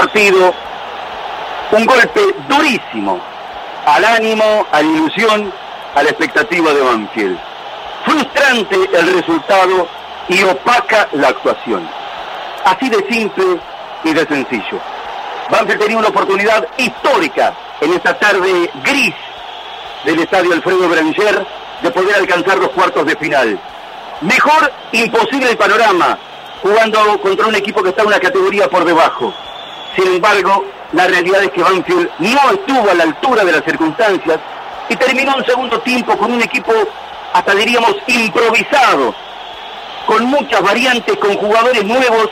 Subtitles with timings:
[0.00, 0.54] Partido.
[1.72, 3.20] Un golpe durísimo
[3.86, 5.52] al ánimo, a la ilusión,
[5.94, 7.38] a la expectativa de Banfield.
[8.04, 9.86] Frustrante el resultado
[10.28, 11.86] y opaca la actuación.
[12.64, 13.44] Así de simple
[14.04, 14.80] y de sencillo.
[15.50, 19.14] Banfield tenía una oportunidad histórica en esta tarde gris
[20.04, 21.46] del estadio Alfredo Branger
[21.82, 23.60] de poder alcanzar los cuartos de final.
[24.22, 26.18] Mejor imposible el panorama
[26.62, 29.32] jugando contra un equipo que está una categoría por debajo.
[30.00, 34.38] Sin embargo, la realidad es que Banfield no estuvo a la altura de las circunstancias
[34.88, 36.72] y terminó un segundo tiempo con un equipo,
[37.34, 39.14] hasta diríamos, improvisado,
[40.06, 42.30] con muchas variantes, con jugadores nuevos,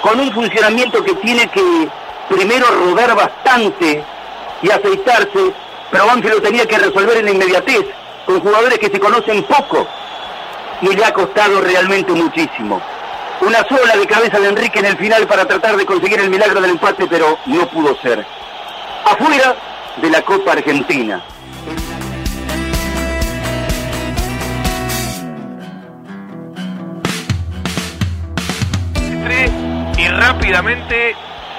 [0.00, 1.88] con un funcionamiento que tiene que
[2.30, 4.02] primero rodar bastante
[4.62, 5.52] y aceitarse,
[5.90, 7.84] pero Banfield lo tenía que resolver en la inmediatez,
[8.24, 9.86] con jugadores que se conocen poco
[10.80, 12.80] y le ha costado realmente muchísimo.
[13.40, 16.60] Una sola de cabeza de Enrique en el final para tratar de conseguir el milagro
[16.60, 18.24] del empate, pero no pudo ser.
[19.04, 19.56] Afuera
[19.96, 21.22] de la Copa Argentina.
[29.96, 31.14] Y rápidamente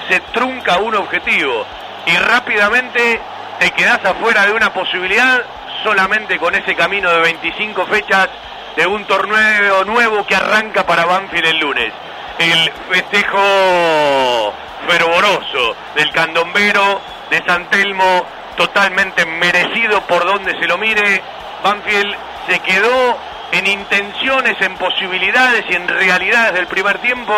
[0.08, 1.64] se trunca un objetivo.
[2.06, 3.20] Y rápidamente
[3.58, 5.42] te quedas afuera de una posibilidad
[5.82, 8.28] solamente con ese camino de 25 fechas
[8.76, 11.92] de un torneo nuevo que arranca para Banfield el lunes.
[12.38, 14.52] El festejo
[14.88, 17.00] fervoroso del candombero
[17.30, 21.22] de San Telmo, totalmente merecido por donde se lo mire.
[21.62, 22.16] Banfield
[22.48, 23.18] se quedó
[23.52, 27.34] en intenciones, en posibilidades y en realidades del primer tiempo.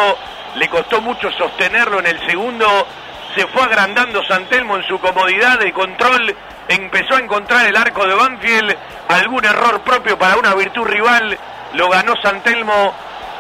[0.55, 2.87] Le costó mucho sostenerlo en el segundo.
[3.35, 6.35] Se fue agrandando San Telmo en su comodidad de control
[6.69, 8.77] empezó a encontrar el arco de Banfield,
[9.09, 11.39] algún error propio para una virtud rival,
[11.75, 12.95] lo ganó Santelmo.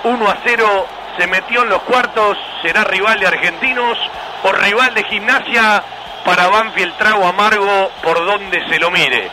[0.04, 0.86] 1 a 0,
[1.18, 3.98] se metió en los cuartos, será rival de argentinos
[4.42, 5.82] o rival de gimnasia.
[6.24, 9.30] Para Banfield trago amargo por donde se lo mire.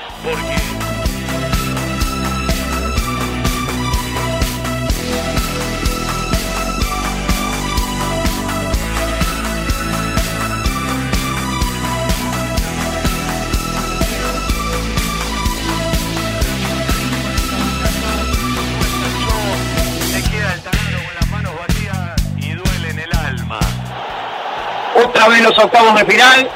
[25.03, 26.50] Otra vez los octavos de final,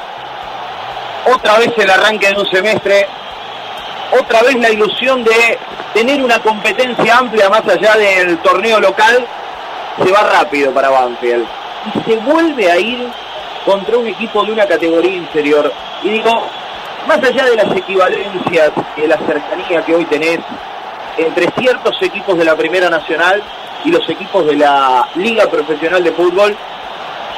[1.34, 3.06] otra vez el arranque de un semestre,
[4.12, 5.58] otra vez la ilusión de
[5.94, 9.26] tener una competencia amplia más allá del torneo local,
[10.02, 11.46] se va rápido para Banfield.
[11.86, 13.08] Y se vuelve a ir
[13.64, 15.72] contra un equipo de una categoría inferior.
[16.02, 16.46] Y digo,
[17.08, 20.40] más allá de las equivalencias y de la cercanía que hoy tenés
[21.16, 23.42] entre ciertos equipos de la Primera Nacional
[23.84, 26.56] y los equipos de la Liga Profesional de Fútbol,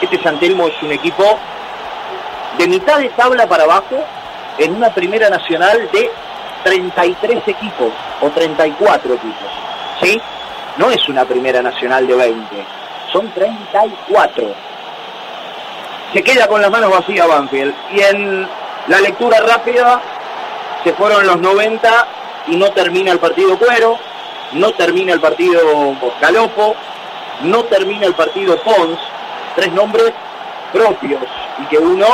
[0.01, 1.39] este Santelmo es un equipo
[2.57, 4.05] de mitad de tabla para abajo
[4.59, 6.11] en una primera nacional de
[6.65, 9.49] 33 equipos o 34 equipos.
[10.03, 10.21] ¿Sí?
[10.77, 12.65] No es una primera nacional de 20,
[13.13, 14.55] son 34.
[16.13, 17.75] Se queda con las manos vacías Banfield.
[17.93, 18.49] Y en
[18.87, 20.01] la lectura rápida
[20.85, 22.07] se fueron los 90
[22.49, 23.99] y no termina el partido Cuero,
[24.53, 25.61] no termina el partido
[26.21, 26.75] Galopo,
[27.43, 28.99] no termina el partido Pons,
[29.58, 30.12] tres nombres
[30.72, 31.20] propios
[31.58, 32.06] y que uno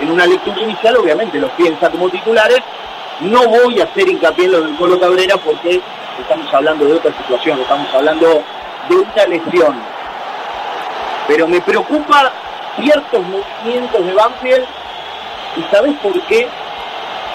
[0.00, 2.58] en una lectura inicial obviamente los piensa como titulares.
[3.20, 5.80] No voy a hacer hincapié en lo del Colo Cabrera porque
[6.20, 8.42] estamos hablando de otra situación, estamos hablando
[8.88, 9.76] de una lesión.
[11.28, 12.32] Pero me preocupa
[12.80, 14.66] ciertos movimientos de Banfield
[15.56, 16.48] y ¿sabes por qué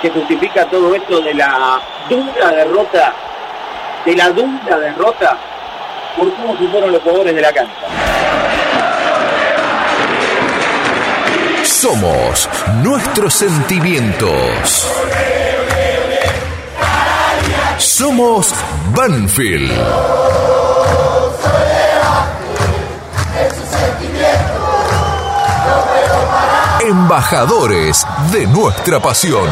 [0.01, 3.13] se justifica todo esto de la dura derrota?
[4.06, 5.38] De la dura derrota
[6.18, 8.59] por cómo se fueron los jugadores de la cancha.
[11.81, 12.50] Somos
[12.84, 14.86] nuestros sentimientos.
[17.78, 18.54] Somos
[18.94, 19.72] Banfield.
[26.81, 29.48] Embajadores de nuestra pasión.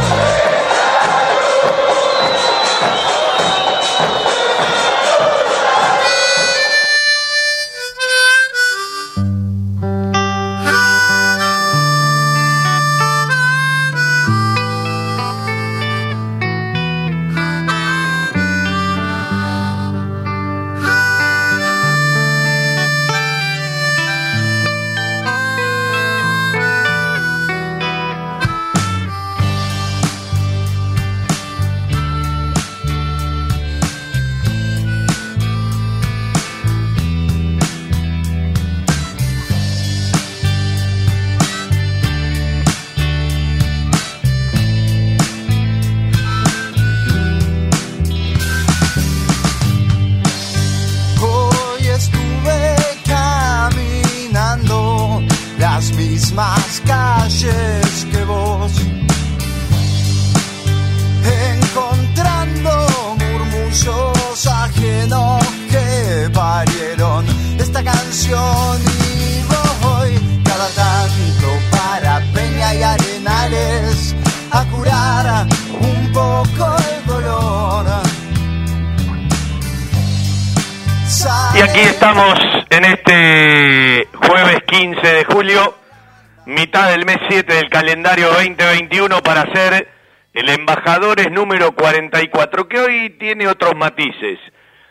[88.18, 89.88] Calendario 2021 para ser
[90.34, 94.40] el embajadores número 44, que hoy tiene otros matices.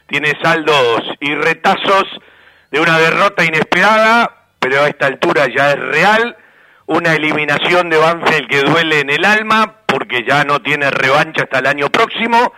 [0.06, 2.05] Tiene saldos y retazos
[2.70, 6.37] de una derrota inesperada, pero a esta altura ya es real.
[6.87, 11.58] Una eliminación de Banfield que duele en el alma, porque ya no tiene revancha hasta
[11.58, 12.52] el año próximo.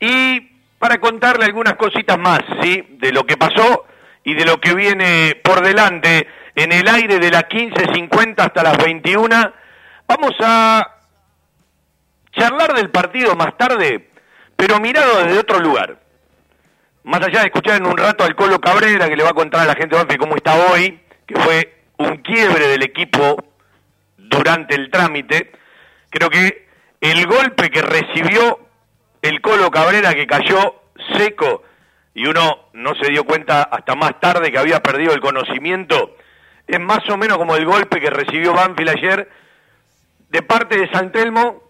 [0.00, 0.40] Y
[0.78, 2.84] para contarle algunas cositas más, ¿sí?
[2.98, 3.86] De lo que pasó
[4.22, 8.76] y de lo que viene por delante en el aire de las 15.50 hasta las
[8.76, 9.63] 21.
[10.06, 10.86] Vamos a
[12.32, 14.10] charlar del partido más tarde,
[14.56, 15.98] pero mirado desde otro lugar.
[17.04, 19.62] Más allá de escuchar en un rato al Colo Cabrera, que le va a contar
[19.62, 23.36] a la gente de cómo está hoy, que fue un quiebre del equipo
[24.16, 25.52] durante el trámite,
[26.10, 26.66] creo que
[27.00, 28.58] el golpe que recibió
[29.22, 30.82] el Colo Cabrera, que cayó
[31.16, 31.62] seco,
[32.14, 36.16] y uno no se dio cuenta hasta más tarde que había perdido el conocimiento,
[36.66, 39.28] es más o menos como el golpe que recibió Banfield ayer
[40.34, 41.62] de parte de San Telmo,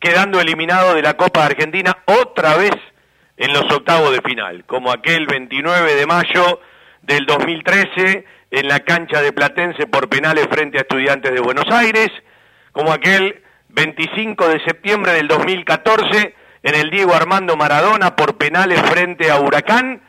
[0.00, 2.72] quedando eliminado de la Copa de Argentina otra vez
[3.36, 6.60] en los octavos de final, como aquel 29 de mayo
[7.02, 12.08] del 2013 en la cancha de Platense por penales frente a Estudiantes de Buenos Aires,
[12.72, 16.34] como aquel 25 de septiembre del 2014
[16.64, 20.02] en el Diego Armando Maradona por penales frente a Huracán,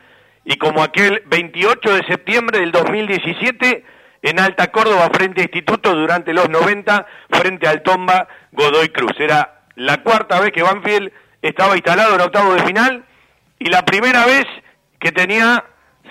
[0.44, 3.84] y como aquel 28 de septiembre del 2017
[4.22, 9.12] en Alta Córdoba frente a Instituto durante los 90 frente al Tomba Godoy Cruz.
[9.18, 11.12] Era la cuarta vez que Banfield
[11.42, 13.04] estaba instalado en octavo de final
[13.58, 14.44] y la primera vez
[14.98, 15.64] que tenía,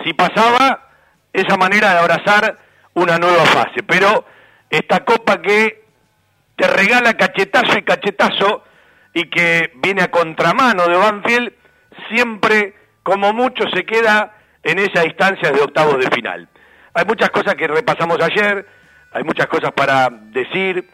[0.04, 0.90] si pasaba,
[1.34, 2.58] esa manera de abrazar
[2.94, 3.84] una nueva fase.
[3.86, 4.26] Pero
[4.70, 5.86] esta copa que
[6.56, 8.64] te regala cachetazo y cachetazo
[9.14, 11.54] y que viene a contramano de Banfield,
[12.10, 12.74] siempre
[13.04, 14.34] como mucho se queda
[14.64, 16.50] en esa instancia de octavos de final.
[16.98, 18.66] Hay muchas cosas que repasamos ayer,
[19.12, 20.90] hay muchas cosas para decir.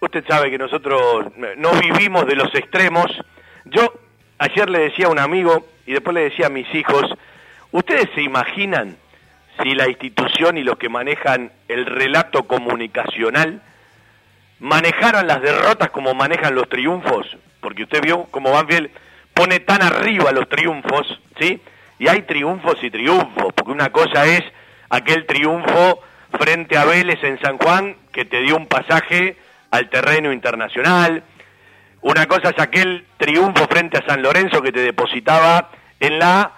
[0.00, 1.26] Usted sabe que nosotros
[1.56, 3.06] no vivimos de los extremos.
[3.66, 3.94] Yo
[4.38, 7.04] ayer le decía a un amigo y después le decía a mis hijos,
[7.70, 8.96] ¿ustedes se imaginan
[9.62, 13.62] si la institución y los que manejan el relato comunicacional
[14.58, 17.36] manejaran las derrotas como manejan los triunfos?
[17.60, 18.90] Porque usted vio cómo Banfield
[19.34, 21.62] pone tan arriba los triunfos, ¿sí?
[22.00, 24.42] Y hay triunfos y triunfos, porque una cosa es
[24.90, 26.00] aquel triunfo
[26.38, 29.36] frente a Vélez en San Juan que te dio un pasaje
[29.70, 31.22] al terreno internacional.
[32.02, 36.52] Una cosa es aquel triunfo frente a San Lorenzo que te depositaba en la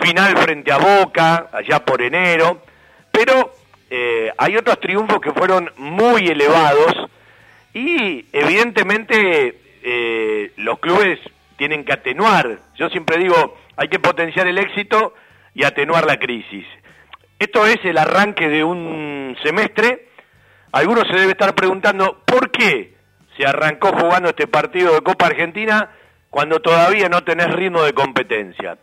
[0.00, 2.62] final frente a Boca, allá por enero.
[3.10, 3.52] Pero
[3.90, 6.94] eh, hay otros triunfos que fueron muy elevados
[7.74, 11.18] y evidentemente eh, los clubes
[11.56, 12.58] tienen que atenuar.
[12.76, 15.14] Yo siempre digo, hay que potenciar el éxito
[15.54, 16.66] y atenuar la crisis.
[17.38, 20.08] Esto es el arranque de un semestre.
[20.72, 22.96] Algunos se debe estar preguntando por qué
[23.36, 25.88] se arrancó jugando este partido de Copa Argentina
[26.30, 28.76] cuando todavía no tenés ritmo de competencia.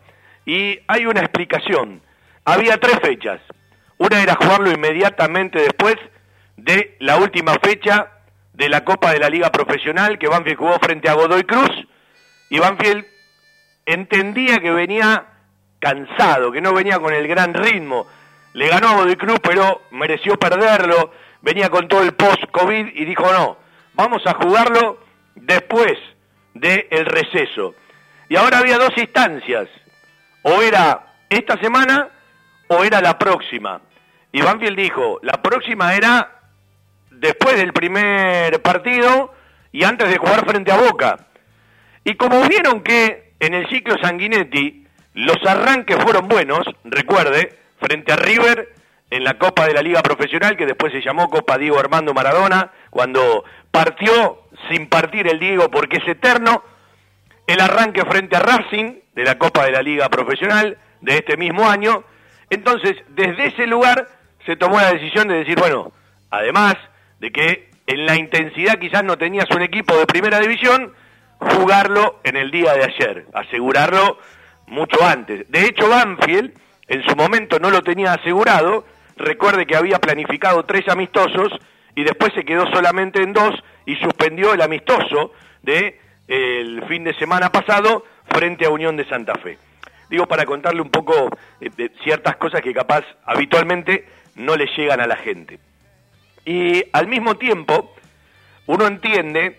[0.46, 2.00] Y hay una explicación.
[2.46, 3.40] Había tres fechas.
[3.98, 5.96] Una era jugarlo inmediatamente después
[6.56, 8.10] de la última fecha
[8.54, 11.70] de la Copa de la Liga Profesional que Banfield jugó frente a Godoy Cruz
[12.48, 13.04] y Banfield
[13.84, 15.26] entendía que venía
[15.78, 18.06] cansado, que no venía con el gran ritmo
[18.56, 21.12] le ganó Godoy Cruz, pero mereció perderlo.
[21.42, 23.58] venía con todo el post-COVID y dijo no,
[23.92, 24.98] vamos a jugarlo
[25.34, 25.92] después
[26.54, 27.74] del receso.
[28.30, 29.68] Y ahora había dos instancias,
[30.40, 32.08] o era esta semana
[32.68, 33.82] o era la próxima.
[34.32, 36.40] Y Banfield dijo, la próxima era
[37.10, 39.34] después del primer partido
[39.70, 41.26] y antes de jugar frente a Boca.
[42.04, 48.16] Y como vieron que en el ciclo Sanguinetti los arranques fueron buenos, recuerde, frente a
[48.16, 48.74] River
[49.10, 52.72] en la Copa de la Liga Profesional, que después se llamó Copa Diego Armando Maradona,
[52.90, 56.62] cuando partió sin partir el Diego porque es eterno,
[57.46, 61.68] el arranque frente a Racing de la Copa de la Liga Profesional de este mismo
[61.68, 62.04] año.
[62.50, 64.08] Entonces, desde ese lugar
[64.44, 65.92] se tomó la decisión de decir, bueno,
[66.30, 66.74] además
[67.20, 70.92] de que en la intensidad quizás no tenías un equipo de primera división,
[71.38, 74.18] jugarlo en el día de ayer, asegurarlo
[74.66, 75.50] mucho antes.
[75.50, 76.52] De hecho, Banfield
[76.88, 78.84] en su momento no lo tenía asegurado,
[79.16, 81.52] recuerde que había planificado tres amistosos
[81.94, 83.54] y después se quedó solamente en dos
[83.86, 86.00] y suspendió el amistoso de
[86.88, 89.58] fin de semana pasado frente a Unión de Santa Fe.
[90.10, 95.06] Digo para contarle un poco de ciertas cosas que capaz habitualmente no le llegan a
[95.06, 95.58] la gente.
[96.44, 97.94] Y al mismo tiempo,
[98.66, 99.58] uno entiende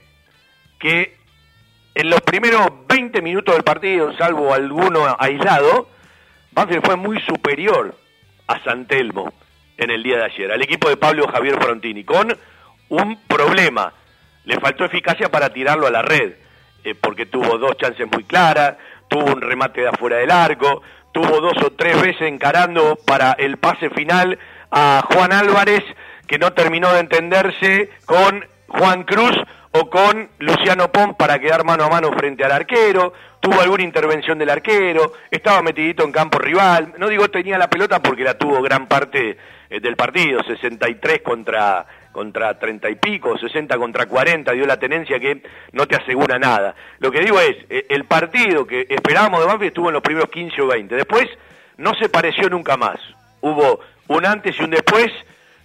[0.80, 1.18] que
[1.96, 5.90] en los primeros 20 minutos del partido, salvo alguno aislado,
[6.58, 7.96] Banfield fue muy superior
[8.48, 9.32] a San Telmo
[9.78, 12.36] en el día de ayer, al equipo de Pablo Javier Frontini, con
[12.90, 13.94] un problema.
[14.44, 16.34] Le faltó eficacia para tirarlo a la red,
[16.84, 18.76] eh, porque tuvo dos chances muy claras,
[19.08, 23.58] tuvo un remate de afuera del arco, tuvo dos o tres veces encarando para el
[23.58, 24.40] pase final
[24.72, 25.84] a Juan Álvarez,
[26.26, 29.38] que no terminó de entenderse con Juan Cruz
[29.80, 34.40] o con Luciano Pon para quedar mano a mano frente al arquero, tuvo alguna intervención
[34.40, 38.62] del arquero, estaba metidito en campo rival, no digo tenía la pelota porque la tuvo
[38.62, 39.38] gran parte
[39.70, 45.20] eh, del partido, 63 contra contra 30 y pico, 60 contra 40, dio la tenencia
[45.20, 45.44] que
[45.74, 46.74] no te asegura nada.
[46.98, 50.32] Lo que digo es, eh, el partido que esperábamos de Banfield estuvo en los primeros
[50.32, 51.28] 15 o 20, después
[51.78, 52.98] no se pareció nunca más.
[53.42, 55.12] Hubo un antes y un después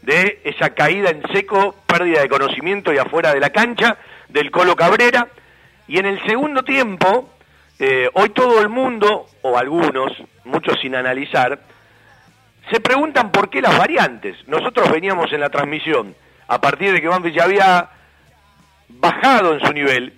[0.02, 3.96] de esa caída en seco, pérdida de conocimiento y afuera de la cancha
[4.28, 5.28] del Colo Cabrera.
[5.88, 7.30] Y en el segundo tiempo,
[7.78, 10.12] eh, hoy todo el mundo, o algunos,
[10.44, 11.60] muchos sin analizar,
[12.70, 14.36] se preguntan por qué las variantes.
[14.46, 16.14] Nosotros veníamos en la transmisión,
[16.48, 17.90] a partir de que Banfield ya había
[18.88, 20.14] bajado en su nivel,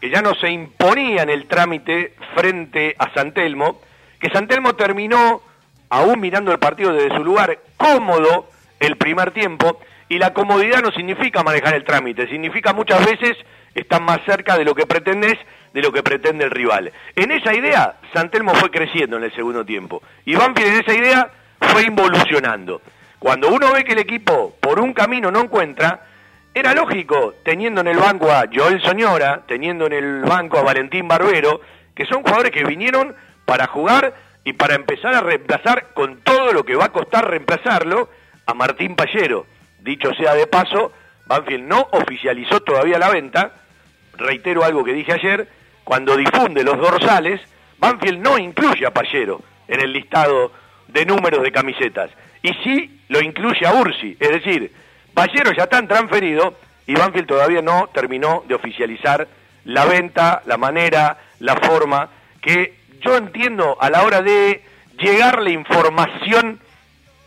[0.00, 3.80] que ya no se imponía en el trámite frente a Santelmo,
[4.20, 5.42] que Santelmo terminó,
[5.88, 8.48] aún mirando el partido desde su lugar, cómodo,
[8.84, 13.36] el primer tiempo y la comodidad no significa manejar el trámite, significa muchas veces
[13.74, 15.38] estar más cerca de lo que pretendes,
[15.72, 16.92] de lo que pretende el rival.
[17.16, 21.30] En esa idea, Santelmo fue creciendo en el segundo tiempo y Banfield en esa idea
[21.60, 22.80] fue involucionando.
[23.18, 26.06] Cuando uno ve que el equipo por un camino no encuentra,
[26.52, 31.08] era lógico, teniendo en el banco a Joel Soñora, teniendo en el banco a Valentín
[31.08, 31.60] Barbero,
[31.96, 33.14] que son jugadores que vinieron
[33.44, 34.14] para jugar
[34.44, 38.08] y para empezar a reemplazar con todo lo que va a costar reemplazarlo,
[38.46, 39.46] a Martín Pallero.
[39.80, 40.92] Dicho sea de paso,
[41.26, 43.52] Banfield no oficializó todavía la venta.
[44.16, 45.48] Reitero algo que dije ayer,
[45.84, 47.40] cuando difunde los dorsales,
[47.78, 50.52] Banfield no incluye a Pallero en el listado
[50.88, 52.10] de números de camisetas.
[52.42, 54.72] Y sí lo incluye a Ursi, es decir,
[55.12, 59.26] Pallero ya está transferido y Banfield todavía no terminó de oficializar
[59.64, 62.10] la venta, la manera, la forma,
[62.40, 64.62] que yo entiendo a la hora de
[64.98, 66.60] llegar la información,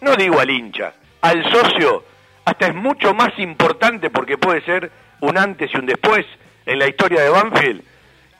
[0.01, 2.03] no digo al hincha, al socio.
[2.45, 6.25] Hasta es mucho más importante porque puede ser un antes y un después
[6.65, 7.81] en la historia de Banfield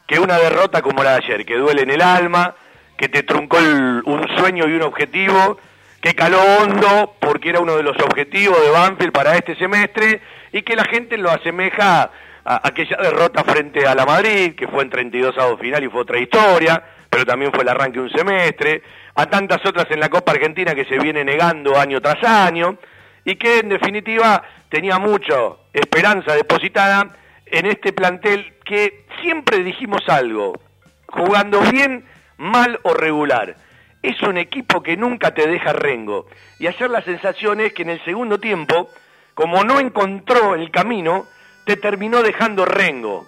[0.08, 2.56] que una derrota como la de ayer, que duele en el alma,
[2.96, 5.60] que te truncó un sueño y un objetivo,
[6.02, 10.22] que caló hondo porque era uno de los objetivos de Banfield para este semestre
[10.54, 12.12] y que la gente lo asemeja
[12.46, 16.02] a aquella derrota frente a la Madrid, que fue en 32 avos final y fue
[16.02, 18.82] otra historia, pero también fue el arranque de un semestre,
[19.18, 22.78] a tantas otras en la Copa Argentina que se viene negando año tras año,
[23.26, 25.36] y que en definitiva tenía mucha
[25.74, 30.62] esperanza depositada en este plantel que siempre dijimos algo,
[31.08, 32.06] jugando bien,
[32.38, 33.56] mal o regular.
[34.04, 36.28] Es un equipo que nunca te deja rengo.
[36.60, 38.92] Y ayer la sensación es que en el segundo tiempo,
[39.34, 41.26] como no encontró el camino,
[41.66, 43.28] te terminó dejando rengo.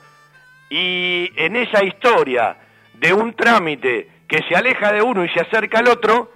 [0.70, 2.58] Y en esa historia
[2.94, 6.32] de un trámite que se aleja de uno y se acerca al otro,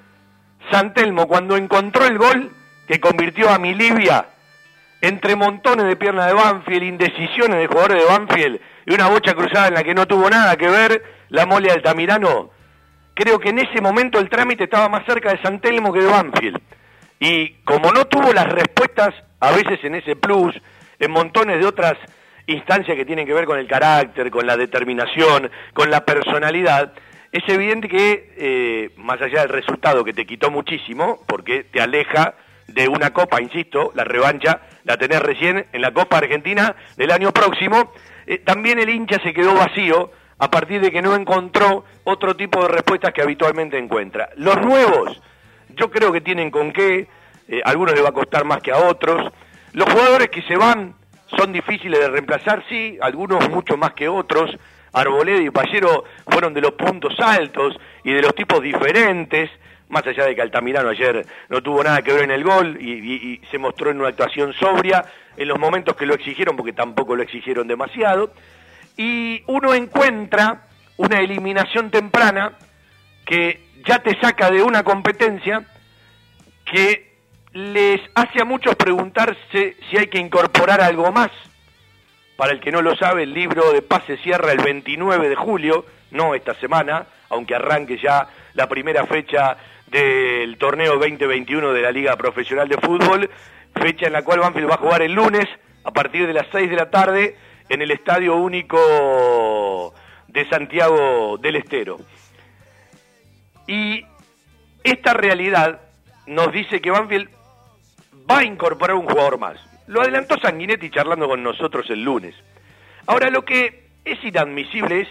[0.71, 2.51] Santelmo cuando encontró el gol
[2.87, 4.25] que convirtió a Milivia
[4.99, 9.67] entre montones de piernas de Banfield, indecisiones de jugadores de Banfield y una bocha cruzada
[9.67, 12.49] en la que no tuvo nada que ver la mole Altamirano,
[13.13, 16.59] creo que en ese momento el trámite estaba más cerca de Santelmo que de Banfield.
[17.19, 20.55] Y como no tuvo las respuestas, a veces en ese plus,
[20.99, 21.93] en montones de otras
[22.47, 26.93] instancias que tienen que ver con el carácter, con la determinación, con la personalidad,
[27.33, 32.35] es evidente que, eh, más allá del resultado que te quitó muchísimo, porque te aleja
[32.67, 37.31] de una copa, insisto, la revancha la tenés recién en la Copa Argentina del año
[37.31, 37.91] próximo,
[38.27, 42.61] eh, también el hincha se quedó vacío a partir de que no encontró otro tipo
[42.61, 44.29] de respuestas que habitualmente encuentra.
[44.35, 45.19] Los nuevos,
[45.75, 47.07] yo creo que tienen con qué,
[47.47, 49.33] eh, a algunos les va a costar más que a otros.
[49.71, 50.93] Los jugadores que se van
[51.35, 54.55] son difíciles de reemplazar, sí, algunos mucho más que otros.
[54.93, 59.49] Arboleda y Pallero fueron de los puntos altos y de los tipos diferentes,
[59.89, 63.41] más allá de que Altamirano ayer no tuvo nada que ver en el gol y,
[63.51, 65.03] se mostró en una actuación sobria
[65.35, 68.31] en los momentos que lo exigieron, porque tampoco lo exigieron demasiado.
[68.95, 72.53] Y uno encuentra una eliminación temprana
[73.25, 75.65] que ya te saca de una competencia
[76.65, 77.13] que
[77.53, 81.31] les hace a muchos preguntarse si hay que incorporar algo más.
[82.35, 85.35] Para el que no lo sabe, el libro de paz se cierra el 29 de
[85.35, 91.91] julio, no esta semana, aunque arranque ya la primera fecha del torneo 2021 de la
[91.91, 93.29] Liga Profesional de Fútbol,
[93.75, 95.47] fecha en la cual Banfield va a jugar el lunes
[95.83, 97.37] a partir de las 6 de la tarde
[97.69, 99.93] en el Estadio Único
[100.27, 101.99] de Santiago del Estero.
[103.67, 104.05] Y
[104.83, 105.81] esta realidad
[106.25, 107.29] nos dice que Banfield
[108.29, 109.72] va a incorporar un jugador más.
[109.87, 112.35] Lo adelantó Sanguinetti charlando con nosotros el lunes.
[113.05, 115.07] Ahora, lo que es inadmisible es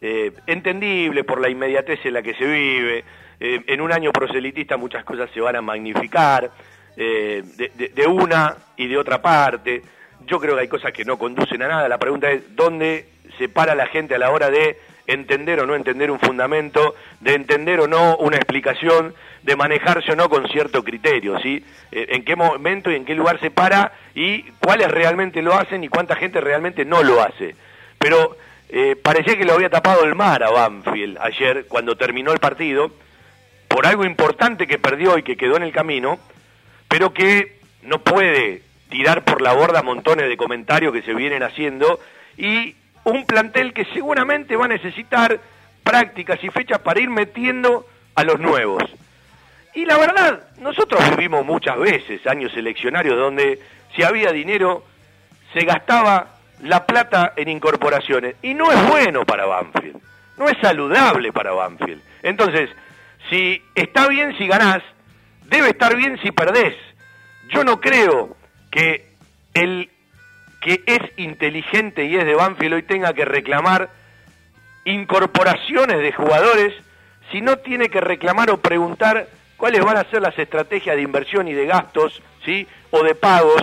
[0.00, 3.04] eh, entendible por la inmediatez en la que se vive.
[3.38, 6.50] Eh, en un año proselitista muchas cosas se van a magnificar
[6.96, 7.42] eh,
[7.94, 9.82] de, una y de otra parte.
[10.26, 11.88] Yo creo que hay cosas que no conducen a nada.
[11.88, 14.78] La pregunta es dónde se para la gente a la hora de
[15.12, 20.16] entender o no entender un fundamento, de entender o no una explicación, de manejarse o
[20.16, 21.64] no con cierto criterio, ¿sí?
[21.90, 25.82] Eh, en qué momento y en qué lugar se para y cuáles realmente lo hacen
[25.82, 27.54] y cuánta gente realmente no lo hace.
[27.98, 28.36] Pero
[28.68, 32.90] eh, parecía que lo había tapado el mar a Banfield ayer cuando terminó el partido,
[33.68, 36.18] por algo importante que perdió y que quedó en el camino,
[36.88, 42.00] pero que no puede tirar por la borda montones de comentarios que se vienen haciendo
[42.36, 45.40] y un plantel que seguramente va a necesitar
[45.82, 48.82] prácticas y fechas para ir metiendo a los nuevos.
[49.74, 53.60] Y la verdad, nosotros vivimos muchas veces años eleccionarios donde
[53.94, 54.84] si había dinero
[55.52, 60.00] se gastaba la plata en incorporaciones y no es bueno para Banfield,
[60.36, 62.02] no es saludable para Banfield.
[62.22, 62.70] Entonces,
[63.28, 64.82] si está bien si ganás,
[65.46, 66.74] debe estar bien si perdés.
[67.48, 68.36] Yo no creo
[68.70, 69.10] que
[69.54, 69.90] el
[70.60, 73.90] que es inteligente y es de Banfield hoy tenga que reclamar
[74.84, 76.74] incorporaciones de jugadores
[77.32, 81.48] si no tiene que reclamar o preguntar cuáles van a ser las estrategias de inversión
[81.48, 82.66] y de gastos, ¿sí?
[82.90, 83.62] o de pagos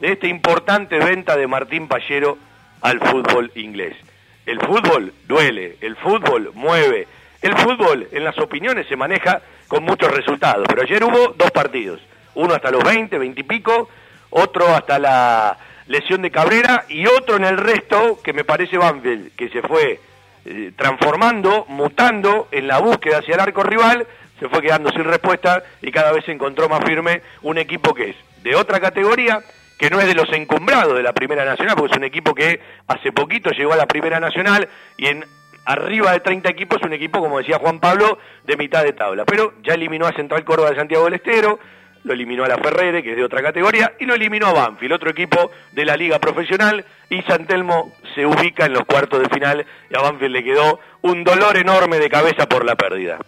[0.00, 2.36] de esta importante venta de Martín Pallero
[2.82, 3.96] al fútbol inglés.
[4.44, 7.08] El fútbol duele, el fútbol mueve,
[7.42, 12.00] el fútbol en las opiniones se maneja con muchos resultados, pero ayer hubo dos partidos,
[12.34, 13.88] uno hasta los 20, 20 y pico,
[14.30, 19.34] otro hasta la lesión de Cabrera y otro en el resto que me parece Banfield,
[19.36, 20.00] que se fue
[20.44, 24.06] eh, transformando, mutando en la búsqueda hacia el arco rival,
[24.38, 28.10] se fue quedando sin respuesta y cada vez se encontró más firme un equipo que
[28.10, 29.40] es de otra categoría,
[29.78, 32.60] que no es de los encumbrados de la Primera Nacional, porque es un equipo que
[32.86, 35.24] hace poquito llegó a la Primera Nacional y en
[35.64, 39.24] arriba de 30 equipos, un equipo, como decía Juan Pablo, de mitad de tabla.
[39.24, 41.58] Pero ya eliminó a Central Córdoba de Santiago del Estero,
[42.06, 44.92] lo eliminó a la Ferrere, que es de otra categoría, y lo eliminó a Banfield,
[44.92, 49.66] otro equipo de la liga profesional, y Santelmo se ubica en los cuartos de final,
[49.90, 53.18] y a Banfield le quedó un dolor enorme de cabeza por la pérdida.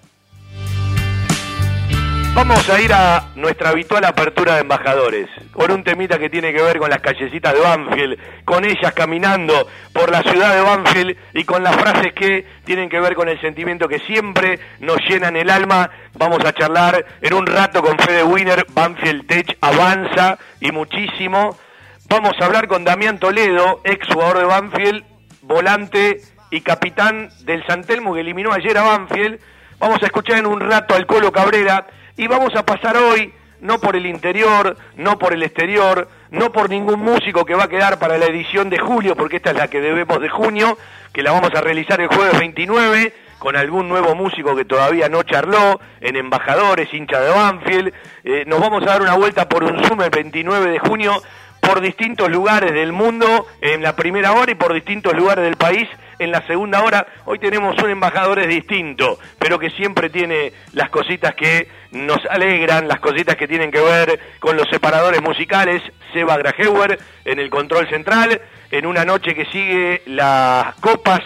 [2.39, 6.63] Vamos a ir a nuestra habitual apertura de embajadores, con un temita que tiene que
[6.63, 11.43] ver con las callecitas de Banfield, con ellas caminando por la ciudad de Banfield y
[11.43, 15.51] con las frases que tienen que ver con el sentimiento que siempre nos llenan el
[15.51, 15.91] alma.
[16.15, 21.59] Vamos a charlar en un rato con Fede Winner, Banfield Tech avanza y muchísimo.
[22.09, 25.05] Vamos a hablar con Damián Toledo, ex jugador de Banfield,
[25.43, 26.21] volante
[26.53, 29.41] y capitán del Santelmo que eliminó ayer a Banfield.
[29.81, 31.85] Vamos a escuchar en un rato al Colo Cabrera
[32.19, 36.69] y vamos a pasar hoy, no por el interior, no por el exterior, no por
[36.69, 39.69] ningún músico que va a quedar para la edición de julio, porque esta es la
[39.69, 40.77] que debemos de junio,
[41.13, 45.23] que la vamos a realizar el jueves 29 con algún nuevo músico que todavía no
[45.23, 47.93] charló, en Embajadores, hincha de Banfield.
[48.25, 51.23] Eh, nos vamos a dar una vuelta por un Zoom el 29 de junio
[51.61, 55.89] por distintos lugares del mundo en la primera hora y por distintos lugares del país
[56.19, 57.07] en la segunda hora.
[57.25, 63.01] Hoy tenemos un embajador distinto, pero que siempre tiene las cositas que nos alegran, las
[63.01, 65.83] cositas que tienen que ver con los separadores musicales.
[66.13, 71.21] Seba Grajeuer en el control central, en una noche que sigue las copas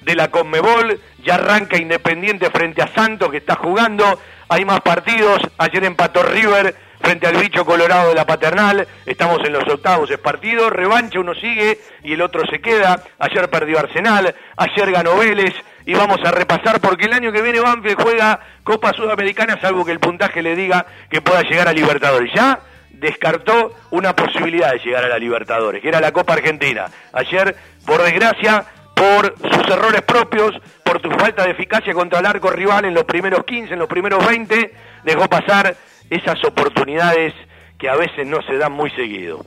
[0.00, 5.40] de la Conmebol, ya arranca Independiente frente a Santos que está jugando, hay más partidos,
[5.58, 10.18] ayer empató River frente al bicho colorado de la paternal, estamos en los octavos, es
[10.18, 15.54] partido, revancha, uno sigue y el otro se queda, ayer perdió Arsenal, ayer ganó Vélez
[15.86, 19.92] y vamos a repasar porque el año que viene Banfield juega Copa Sudamericana salvo que
[19.92, 25.04] el puntaje le diga que pueda llegar a Libertadores, ya descartó una posibilidad de llegar
[25.04, 26.86] a la Libertadores, que era la Copa Argentina.
[27.12, 27.54] Ayer,
[27.86, 32.84] por desgracia, por sus errores propios, por tu falta de eficacia contra el arco rival
[32.84, 35.76] en los primeros 15, en los primeros 20, dejó pasar
[36.10, 37.34] esas oportunidades
[37.78, 39.44] que a veces no se dan muy seguido.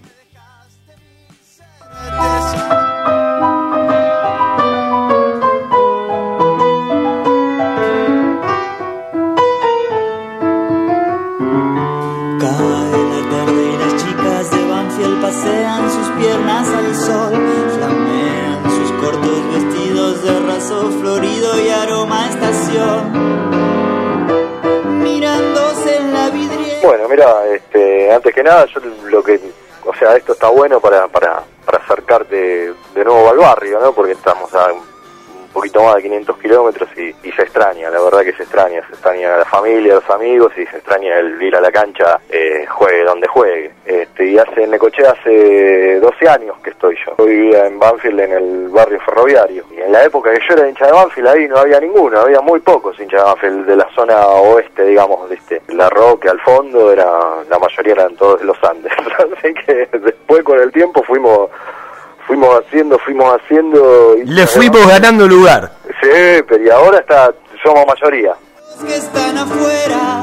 [12.39, 17.34] Cae la tarde y las chicas de Banfield pasean sus piernas al sol,
[17.76, 23.32] flamean sus cortos vestidos de raso florido y aroma estación.
[26.82, 29.39] Bueno, mira, este, antes que nada, yo lo que,
[29.86, 33.94] o sea, esto está bueno para, para, para acercarte de nuevo al barrio, ¿no?
[33.94, 34.72] Porque estamos a
[35.51, 39.37] poquito más de 500 kilómetros y, se extraña, la verdad que se extraña, se extraña
[39.37, 43.27] la familia, los amigos y se extraña el ir a la cancha, eh, juegue donde
[43.27, 43.71] juegue.
[43.85, 47.15] Este, y hace en Necochea hace 12 años que estoy yo.
[47.17, 50.67] Yo vivía en Banfield en el barrio ferroviario y en la época que yo era
[50.67, 53.89] hincha de Banfield ahí no había ninguno, había muy pocos hinchas de Banfield de la
[53.95, 57.05] zona oeste, digamos, de este, la Roque al fondo, era
[57.49, 58.93] la mayoría eran todos los Andes.
[59.37, 61.49] Así que después con el tiempo fuimos
[62.32, 64.15] fuimos haciendo, fuimos haciendo...
[64.24, 65.70] Le fuimos ganando lugar.
[66.02, 68.34] Sí, pero y ahora está, somos mayoría.
[68.88, 70.22] Que están afuera,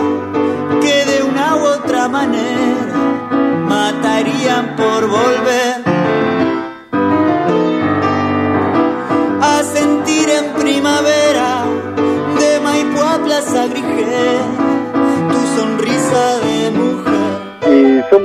[0.81, 2.95] que de una u otra manera
[3.69, 5.58] matarían por volver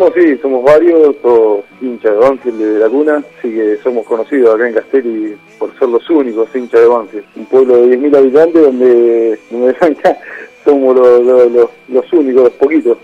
[0.03, 4.67] somos, sí, somos varios, o hinchas de Banfield de Laguna, así que somos conocidos acá
[4.67, 7.25] en Castelli por ser los únicos hinchas de Banfield.
[7.35, 9.75] Un pueblo de 10.000 habitantes donde, donde
[10.65, 12.97] somos los, los, los, únicos, los poquitos.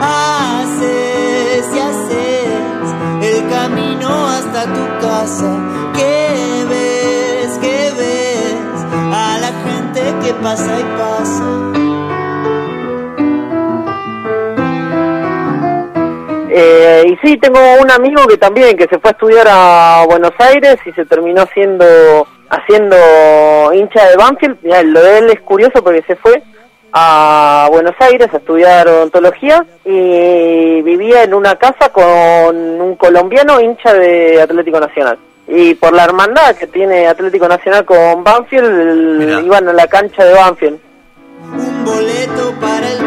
[0.00, 5.58] Haces y haces el camino hasta tu casa,
[5.94, 11.81] que ves, que ves a la gente que pasa y pasa.
[16.54, 20.32] Eh, y sí, tengo un amigo que también, que se fue a estudiar a Buenos
[20.38, 22.96] Aires y se terminó siendo haciendo
[23.72, 24.58] hincha de Banfield.
[24.62, 26.42] lo de él es curioso porque se fue
[26.92, 33.94] a Buenos Aires a estudiar odontología y vivía en una casa con un colombiano hincha
[33.94, 35.18] de Atlético Nacional.
[35.48, 40.34] Y por la hermandad que tiene Atlético Nacional con Banfield, iban a la cancha de
[40.34, 40.78] Banfield.
[41.50, 43.01] Un boleto para el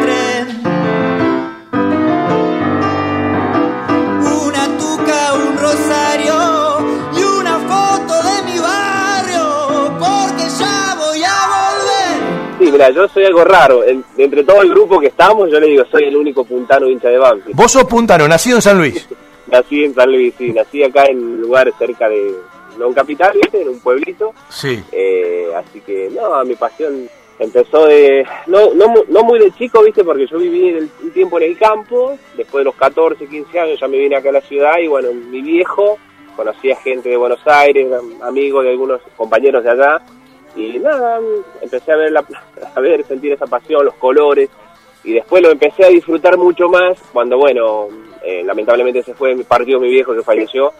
[12.75, 13.83] mira, yo soy algo raro.
[14.17, 17.17] entre todo el grupo que estamos, yo le digo, soy el único puntano hincha de
[17.17, 17.55] Banfield.
[17.55, 19.07] Vos sos puntano, nacido en San Luis.
[19.47, 20.51] nací en San Luis, sí.
[20.51, 22.35] Nací acá en un lugar cerca de,
[22.77, 23.61] no un capital, ¿viste?
[23.61, 24.33] En un pueblito.
[24.49, 24.83] Sí.
[24.91, 27.07] Eh, así que, no, mi pasión
[27.37, 31.51] empezó de no, no, no muy de chico, viste, porque yo viví un tiempo en
[31.51, 34.77] el campo, después de los 14, 15 años ya me vine acá a la ciudad
[34.81, 35.97] y bueno, mi viejo
[36.35, 37.87] conocía gente de Buenos Aires,
[38.21, 40.01] amigos de algunos compañeros de allá
[40.55, 41.19] y nada,
[41.61, 42.25] empecé a ver, la,
[42.73, 44.49] a ver, sentir esa pasión, los colores
[45.03, 47.87] y después lo empecé a disfrutar mucho más cuando, bueno,
[48.23, 50.71] eh, lamentablemente se fue, partido mi viejo que falleció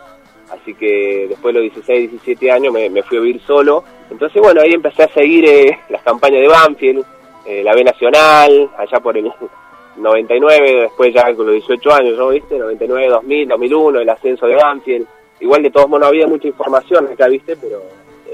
[0.50, 3.84] así que después de los 16, 17 años me, fui a vivir solo.
[4.10, 7.06] Entonces, bueno, ahí empecé a seguir eh, las campañas de Banfield,
[7.46, 9.32] eh, la B Nacional, allá por el
[9.98, 12.58] 99, después ya con los 18 años, ¿no viste?
[12.58, 15.08] 99, 2000, 2001, el ascenso de Banfield.
[15.40, 17.56] Igual de todos modos no había mucha información acá, ¿viste?
[17.58, 17.82] Pero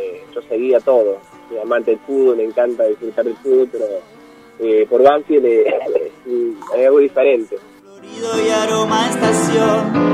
[0.02, 1.18] eh, yo seguía todo.
[1.50, 3.86] Soy amante del fútbol, me encanta disfrutar del fútbol, pero
[4.90, 7.58] por Banfield es algo diferente.
[8.04, 10.12] y aroma estación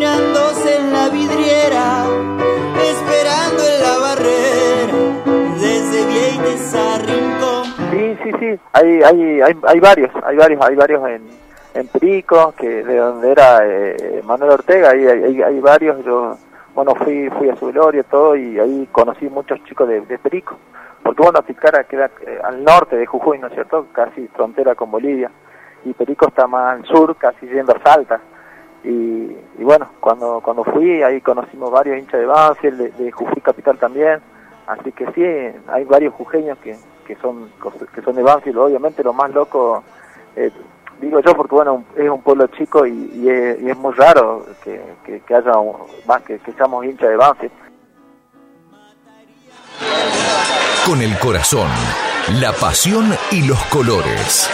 [0.00, 2.04] mirándose en la vidriera,
[2.82, 4.94] esperando en la barrera,
[5.60, 7.64] desde Vieites a Rincón.
[7.90, 11.22] Sí, sí, sí, hay, hay, hay, hay varios, hay varios, hay varios en,
[11.74, 16.36] en Perico, que de donde era eh, Manuel Ortega, hay, hay, hay varios, yo
[16.74, 20.56] bueno, fui fui a su velorio, todo, y ahí conocí muchos chicos de, de Perico,
[21.02, 24.90] porque bueno, Tilcara queda eh, al norte de Jujuy, ¿no es cierto?, casi frontera con
[24.90, 25.30] Bolivia,
[25.84, 28.20] y Perico está más al sur, casi yendo a Salta,
[28.84, 28.88] y,
[29.58, 34.20] y bueno, cuando cuando fui, ahí conocimos varios hinchas de Banfield, de, Jujuy Capital también,
[34.66, 37.50] así que sí, hay varios jujeños que, que son
[37.94, 39.82] que son de Banfield, obviamente lo más loco...
[40.36, 40.50] Eh,
[41.00, 44.80] digo yo porque bueno es un pueblo chico y, es, muy raro que,
[45.26, 45.76] que, haya un,
[46.26, 47.52] que, que seamos hinchas de Banfield
[50.86, 51.68] con el corazón
[52.38, 54.48] la pasión y los colores.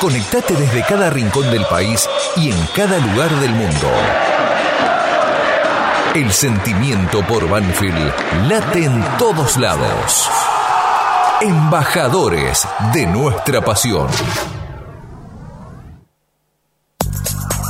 [0.00, 3.90] Conectate desde cada rincón del país y en cada lugar del mundo.
[6.14, 8.12] El sentimiento por Banfield
[8.48, 10.30] late en todos lados
[11.40, 14.08] embajadores de nuestra pasión.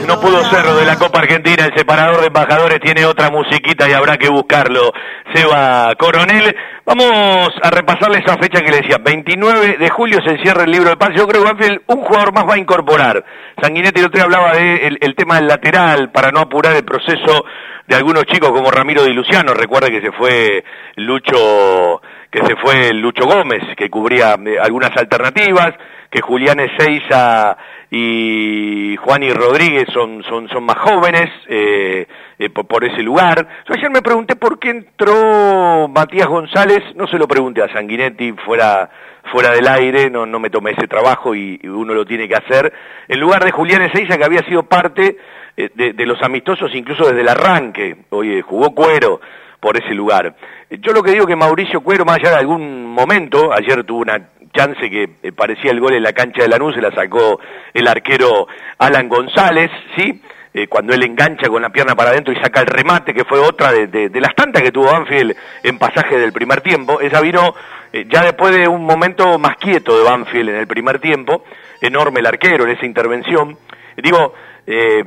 [0.07, 3.87] No pudo ser lo de la Copa Argentina, el separador de embajadores tiene otra musiquita
[3.87, 4.91] y habrá que buscarlo.
[5.33, 6.53] Seba Coronel,
[6.85, 8.97] vamos a repasarle esa fecha que le decía.
[9.01, 11.11] 29 de julio se encierra el libro de paz.
[11.15, 13.23] Yo creo que un jugador más va a incorporar.
[13.61, 16.83] Sanguinetti el otro día hablaba del de el tema del lateral para no apurar el
[16.83, 17.45] proceso
[17.87, 19.53] de algunos chicos como Ramiro Di Luciano.
[19.53, 20.63] Recuerde que se fue
[20.95, 25.73] Lucho, que se fue Lucho Gómez, que cubría eh, algunas alternativas,
[26.11, 27.57] que Julián Ezeiza
[27.89, 32.05] y Juan y Rodríguez son, son, son más jóvenes eh,
[32.37, 33.47] eh, por, ese lugar.
[33.65, 38.33] Yo ayer me pregunté por qué entró Matías González, no se lo pregunté a Sanguinetti
[38.45, 38.89] fuera,
[39.31, 42.35] fuera del aire, no, no me tomé ese trabajo y, y uno lo tiene que
[42.35, 42.73] hacer,
[43.07, 45.15] en lugar de Julián Ezeiza que había sido parte
[45.55, 49.21] eh, de, de, los amistosos incluso desde el arranque, oye, jugó cuero
[49.61, 50.35] por ese lugar.
[50.69, 54.19] Yo lo que digo que Mauricio Cuero, más allá de algún momento, ayer tuvo una
[54.51, 57.39] chance que eh, parecía el gol en la cancha de Lanús, se la sacó
[57.73, 60.21] el arquero Alan González, ¿sí?
[60.53, 63.39] Eh, cuando él engancha con la pierna para adentro y saca el remate, que fue
[63.39, 65.33] otra de, las tantas que tuvo Banfield
[65.63, 66.99] en pasaje del primer tiempo.
[66.99, 67.55] Esa vino
[67.93, 71.45] eh, ya después de un momento más quieto de Banfield en el primer tiempo,
[71.79, 73.57] enorme el arquero en esa intervención.
[73.95, 74.33] Digo,
[74.67, 75.05] eh,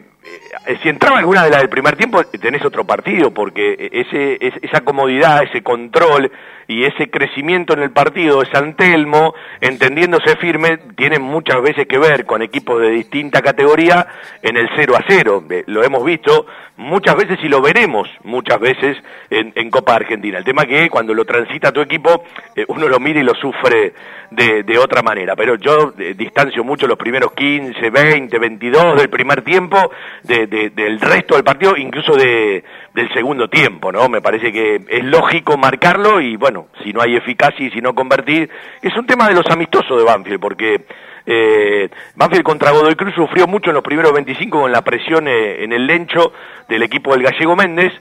[0.83, 5.43] si entraba alguna de las del primer tiempo, tenés otro partido, porque ese, esa comodidad,
[5.43, 6.31] ese control
[6.67, 11.99] y ese crecimiento en el partido de San Telmo, entendiéndose firme, tiene muchas veces que
[11.99, 14.07] ver con equipos de distinta categoría
[14.43, 15.45] en el 0 a 0.
[15.51, 18.97] Eh, lo hemos visto muchas veces y lo veremos muchas veces
[19.31, 20.39] en, Copa Argentina.
[20.39, 23.93] El tema que cuando lo transita tu equipo, eh, uno lo mira y lo sufre
[24.31, 25.35] de, otra manera.
[25.37, 29.91] Pero yo eh, distancio mucho los primeros 15, 20, 22 del primer tiempo
[30.23, 34.09] del resto del partido, incluso de, del segundo tiempo, ¿no?
[34.09, 37.95] Me parece que es lógico marcarlo y bueno, si no hay eficacia y si no
[37.95, 38.49] convertir,
[38.81, 40.81] es un tema de los amistosos de Banfield, porque
[41.27, 45.65] eh, Banfield contra Godoy Cruz sufrió mucho en los primeros 25 con la presión eh,
[45.65, 46.33] en el lencho
[46.69, 47.93] del equipo del Gallego Méndez,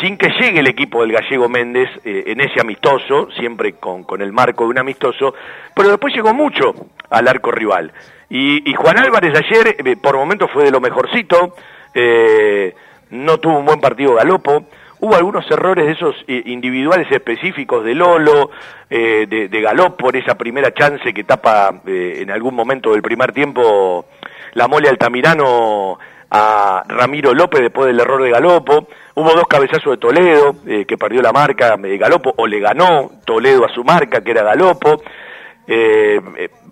[0.00, 4.22] sin que llegue el equipo del Gallego Méndez eh, en ese amistoso, siempre con, con,
[4.22, 5.34] el marco de un amistoso,
[5.74, 6.74] pero después llegó mucho
[7.10, 7.92] al arco rival.
[8.34, 11.54] Y, y Juan Álvarez ayer, eh, por momentos fue de lo mejorcito,
[11.92, 12.74] eh,
[13.10, 14.64] no tuvo un buen partido Galopo,
[15.00, 18.50] hubo algunos errores de esos eh, individuales específicos de Lolo,
[18.88, 23.02] eh, de, de Galopo, por esa primera chance que tapa eh, en algún momento del
[23.02, 24.06] primer tiempo
[24.54, 25.98] la mole Altamirano
[26.30, 28.88] a Ramiro López después del error de Galopo.
[29.14, 33.66] Hubo dos cabezazos de Toledo, que perdió la marca de Galopo, o le ganó Toledo
[33.66, 35.02] a su marca, que era Galopo.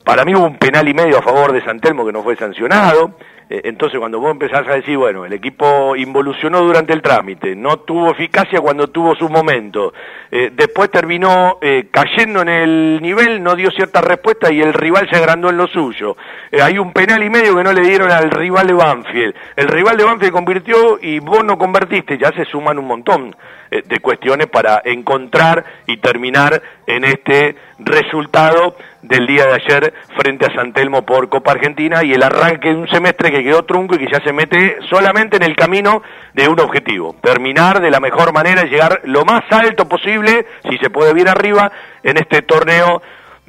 [0.05, 3.15] Para mí hubo un penal y medio a favor de Santelmo que no fue sancionado.
[3.51, 7.79] Eh, entonces, cuando vos empezás a decir, bueno, el equipo involucionó durante el trámite, no
[7.79, 9.93] tuvo eficacia cuando tuvo su momento,
[10.31, 15.09] eh, después terminó eh, cayendo en el nivel, no dio cierta respuesta y el rival
[15.11, 16.17] se agrandó en lo suyo.
[16.63, 19.35] hay un penal y medio que no le dieron al rival de Banfield.
[19.57, 23.35] El rival de Banfield convirtió y vos no convertiste, ya se suman un montón
[23.71, 30.55] de cuestiones para encontrar y terminar en este resultado del día de ayer frente a
[30.55, 33.99] San Telmo por Copa Argentina y el arranque de un semestre que quedó trunco y
[33.99, 36.03] que ya se mete solamente en el camino
[36.35, 40.91] de un objetivo, terminar de la mejor manera llegar lo más alto posible, si se
[40.91, 41.71] puede bien arriba,
[42.03, 43.03] en este torneo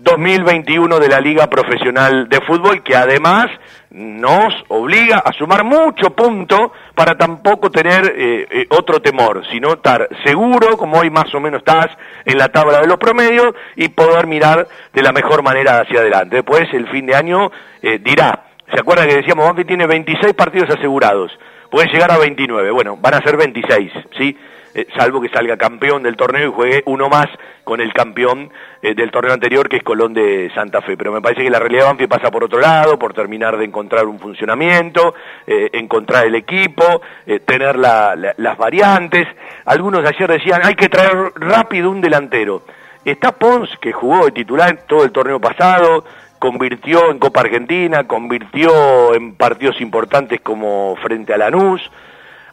[0.04, 3.48] 2021 de la Liga Profesional de Fútbol, que además
[3.92, 10.10] nos obliga a sumar mucho punto para tampoco tener eh, eh, otro temor, sino estar
[10.24, 11.88] seguro, como hoy más o menos estás
[12.26, 16.38] en la tabla de los promedios, y poder mirar de la mejor manera hacia adelante.
[16.38, 20.70] Después, el fin de año eh, dirá, ¿se acuerda que decíamos, Banfield tiene 26 partidos
[20.70, 21.32] asegurados?
[21.70, 24.38] Puede llegar a 29, bueno, van a ser 26, ¿sí?
[24.74, 27.28] Eh, salvo que salga campeón del torneo y juegue uno más
[27.64, 30.96] con el campeón eh, del torneo anterior, que es Colón de Santa Fe.
[30.96, 33.66] Pero me parece que la realidad de Banfield pasa por otro lado, por terminar de
[33.66, 35.14] encontrar un funcionamiento,
[35.46, 37.02] eh, encontrar el equipo,
[37.46, 39.28] tener las variantes.
[39.66, 42.64] Algunos ayer decían, hay que traer rápido un delantero.
[43.04, 46.06] Está Pons, que jugó de titular todo el torneo pasado,
[46.40, 51.82] convirtió en Copa Argentina, convirtió en partidos importantes como frente a Lanús,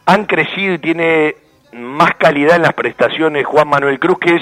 [0.05, 1.35] han crecido y tiene
[1.73, 4.41] más calidad en las prestaciones Juan Manuel Cruz, que es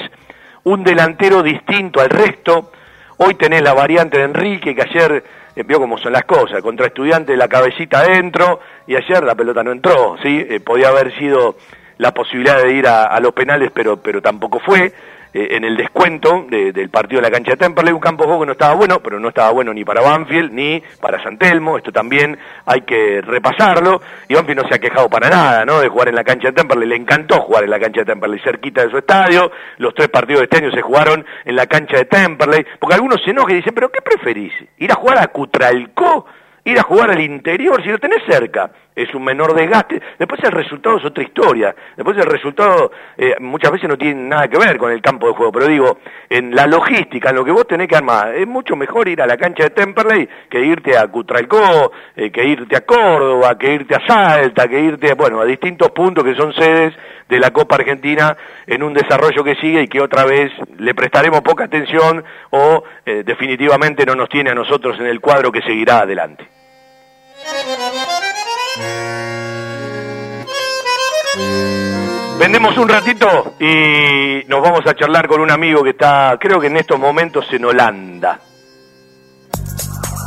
[0.64, 2.72] un delantero distinto al resto.
[3.18, 6.86] Hoy tenés la variante de Enrique, que ayer eh, vio cómo son las cosas, contra
[6.86, 10.46] estudiante la cabecita adentro, y ayer la pelota no entró, ¿sí?
[10.48, 11.56] Eh, podía haber sido
[11.98, 14.92] la posibilidad de ir a, a, los penales, pero, pero tampoco fue.
[15.34, 18.40] Eh, en el descuento del partido de la cancha de Temperley, un campo de juego
[18.40, 21.76] que no estaba bueno, pero no estaba bueno ni para Banfield ni para San Telmo,
[21.76, 25.88] esto también hay que repasarlo, y Banfield no se ha quejado para nada, ¿no?, de
[25.88, 28.84] jugar en la cancha de Temperley, le encantó jugar en la cancha de Temperley, cerquita
[28.84, 32.06] de su estadio, los tres partidos de este año se jugaron en la cancha de
[32.06, 34.54] Temperley, porque algunos se enojan y dicen, pero ¿qué preferís?
[34.78, 36.24] ¿Ir a jugar a Cutralcó?
[36.64, 38.70] ir a jugar al interior, si lo tenés cerca,
[39.02, 40.00] es un menor desgaste.
[40.18, 41.74] Después el resultado es otra historia.
[41.96, 45.34] Después el resultado eh, muchas veces no tiene nada que ver con el campo de
[45.34, 45.52] juego.
[45.52, 49.08] Pero digo, en la logística, en lo que vos tenés que armar, es mucho mejor
[49.08, 53.56] ir a la cancha de Temperley que irte a Cutralcó, eh, que irte a Córdoba,
[53.56, 56.94] que irte a Salta, que irte, bueno, a distintos puntos que son sedes
[57.28, 61.42] de la Copa Argentina en un desarrollo que sigue y que otra vez le prestaremos
[61.42, 66.00] poca atención o eh, definitivamente no nos tiene a nosotros en el cuadro que seguirá
[66.00, 66.48] adelante.
[72.38, 76.68] Vendemos un ratito y nos vamos a charlar con un amigo que está, creo que
[76.68, 78.40] en estos momentos en Holanda.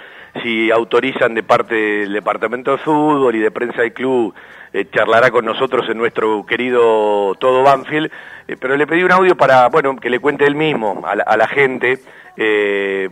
[0.41, 4.33] si autorizan de parte del Departamento de Fútbol y de Prensa del Club,
[4.71, 8.11] eh, charlará con nosotros en nuestro querido Todo Banfield,
[8.59, 11.99] pero le pedí un audio para, bueno, que le cuente él mismo a la, gente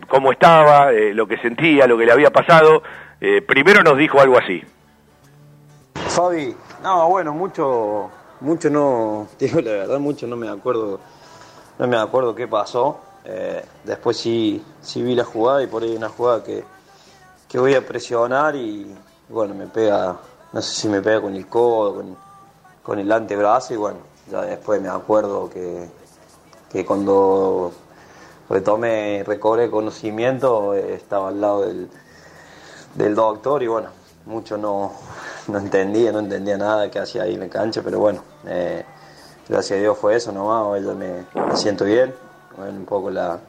[0.08, 2.84] cómo estaba, lo que sentía, lo que le había pasado.
[3.48, 4.64] Primero nos dijo algo así.
[5.96, 8.12] Fabi, no, bueno, mucho,
[8.42, 11.00] mucho no, digo la verdad, mucho no me acuerdo,
[11.80, 13.00] no me acuerdo qué pasó.
[13.24, 16.64] Eh, después sí, sí vi la jugada y por ahí una jugada que,
[17.48, 18.96] que voy a presionar y
[19.30, 20.16] bueno, me pega,
[20.54, 22.16] no sé si me pega con el codo, con,
[22.84, 23.98] con el antebrazo y bueno,
[24.30, 25.90] ya después me acuerdo que,
[26.72, 27.72] que cuando
[28.48, 31.90] retomé, recobré conocimiento, estaba al lado del,
[32.94, 33.90] del doctor y bueno,
[34.26, 34.92] mucho no,
[35.48, 38.84] no entendía, no entendía nada que hacía ahí en la cancha, pero bueno, eh,
[39.48, 42.14] gracias a Dios fue eso nomás, hoy ya me, siento bien,
[42.58, 43.40] bueno, un poco la,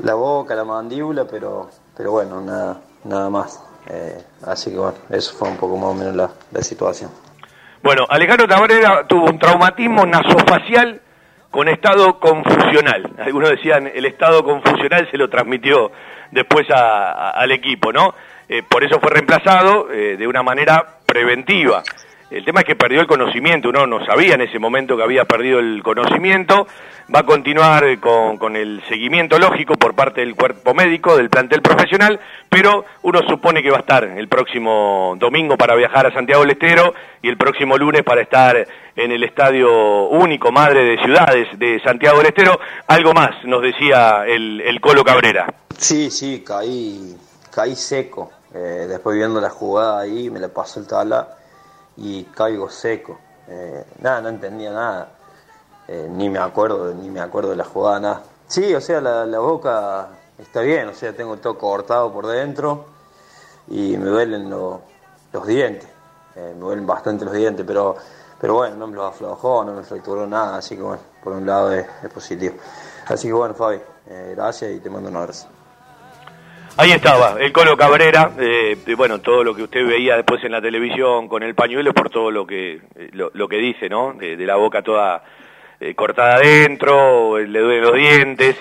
[0.00, 3.60] la boca, la mandíbula, pero, pero bueno, nada, nada más.
[3.86, 7.10] Eh, así que bueno, eso fue un poco más o menos la, la situación.
[7.82, 11.00] Bueno, Alejandro Cabrera tuvo un traumatismo nasofacial
[11.50, 13.14] con estado confusional.
[13.18, 15.92] Algunos decían el estado confusional se lo transmitió
[16.30, 18.14] después a- al equipo, ¿no?
[18.48, 21.82] Eh, por eso fue reemplazado eh, de una manera preventiva.
[22.30, 25.24] El tema es que perdió el conocimiento, uno no sabía en ese momento que había
[25.24, 26.66] perdido el conocimiento,
[27.14, 31.62] va a continuar eh, con, el seguimiento lógico por parte del cuerpo médico, del plantel
[31.62, 32.18] profesional,
[32.48, 36.52] pero uno supone que va a estar el próximo domingo para viajar a Santiago del
[36.52, 38.66] Estero y el próximo lunes para estar
[38.96, 42.58] en el estadio único, madre de ciudades de Santiago del Estero.
[42.88, 45.46] Algo más nos decía el, el Colo Cabrera.
[45.78, 47.14] Sí, sí, caí,
[47.54, 48.30] caí seco.
[48.52, 51.36] Eh, después viendo la jugada ahí, me la pasó el tala
[51.96, 53.18] y caigo seco.
[53.48, 55.08] Eh, nada, no entendía nada.
[55.86, 58.22] Eh, ni me acuerdo, ni me acuerdo de la jugada, nada.
[58.48, 62.86] Sí, o sea, la, boca está bien, o sea, tengo todo cortado por dentro
[63.68, 64.80] y me duelen lo-
[65.32, 65.88] los dientes.
[66.36, 67.96] Eh, me duelen bastante los dientes, pero,
[68.40, 71.46] pero bueno, no me los aflojó, no me fracturó nada, así que bueno, por un
[71.46, 72.56] lado es, es positivo.
[73.06, 73.80] Así que bueno, Fabi,
[74.34, 75.48] gracias y te mando un abrazo.
[76.76, 80.60] Ahí estaba, el Colo Cabrera, eh, bueno, todo lo que usted veía después en la
[80.60, 84.12] televisión con el pañuelo por todo lo que eh, lo, que dice, ¿no?
[84.14, 85.22] De, de la boca toda
[85.78, 88.56] eh, cortada adentro, eh, le duelen los dientes.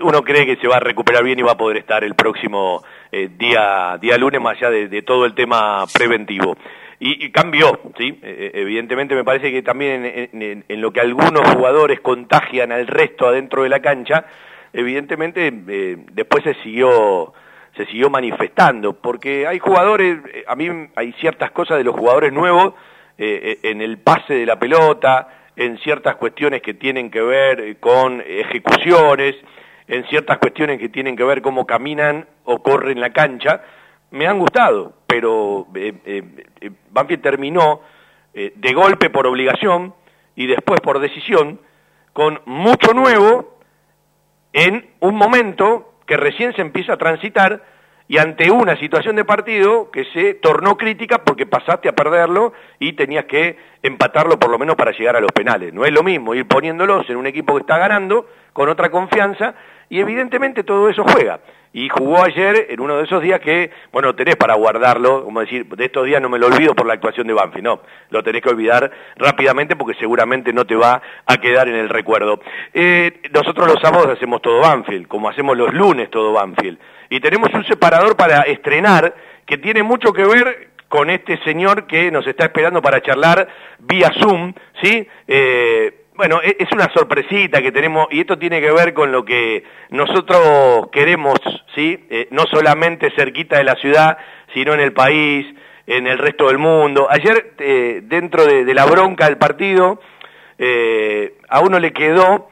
[0.00, 2.82] Uno cree que se va a recuperar bien y va a poder estar el próximo
[3.38, 6.56] día día lunes más allá de, todo el tema preventivo.
[6.98, 8.18] Y, cambió, ¿sí?
[8.20, 12.88] Eh, evidentemente me parece que también en, en- en lo que algunos jugadores contagian al
[12.88, 14.24] resto adentro de la cancha,
[14.72, 15.52] evidentemente
[16.12, 17.32] después se siguió
[17.76, 22.32] se siguió manifestando, porque hay jugadores, eh, a mí hay ciertas cosas de los jugadores
[22.32, 22.74] nuevos,
[23.18, 27.78] eh, eh, en el pase de la pelota, en ciertas cuestiones que tienen que ver
[27.80, 29.36] con ejecuciones,
[29.88, 33.62] en ciertas cuestiones que tienen que ver cómo caminan o corren la cancha,
[34.10, 37.80] me han gustado, pero eh, eh, terminó
[38.34, 39.94] de golpe por obligación
[40.34, 41.58] y después por decisión,
[42.12, 43.58] con mucho nuevo
[44.52, 47.62] en un momento que recién se empieza a transitar
[48.08, 52.92] y ante una situación de partido que se tornó crítica porque pasaste a perderlo y
[52.92, 55.74] tenías que empatarlo por lo menos para llegar a los penales.
[55.74, 59.54] No es lo mismo ir poniéndolos en un equipo que está ganando con otra confianza,
[59.88, 61.40] y evidentemente todo eso juega.
[61.76, 65.66] Y jugó ayer en uno de esos días que, bueno, tenés para guardarlo, como decir,
[65.66, 68.40] de estos días no me lo olvido por la actuación de Banfield, no, lo tenés
[68.40, 72.40] que olvidar rápidamente porque seguramente no te va a quedar en el recuerdo.
[72.72, 76.78] Eh, nosotros los sábados hacemos todo Banfield, como hacemos los lunes todo Banfield,
[77.10, 79.14] y tenemos un separador para estrenar
[79.44, 83.48] que tiene mucho que ver con este señor que nos está esperando para charlar
[83.80, 85.06] vía Zoom, ¿sí?
[85.28, 89.24] Eh, bueno, e-, es una sorpresita que tenemos y esto tiene que ver con lo
[89.24, 91.38] que nosotros queremos,
[91.74, 92.06] ¿sí?
[92.10, 94.18] Eh, no solamente cerquita de la ciudad,
[94.54, 95.46] sino en el país,
[95.86, 97.06] en el resto del mundo.
[97.10, 100.00] Ayer, eh, dentro de, la bronca del partido,
[100.58, 102.48] eh, a uno le quedó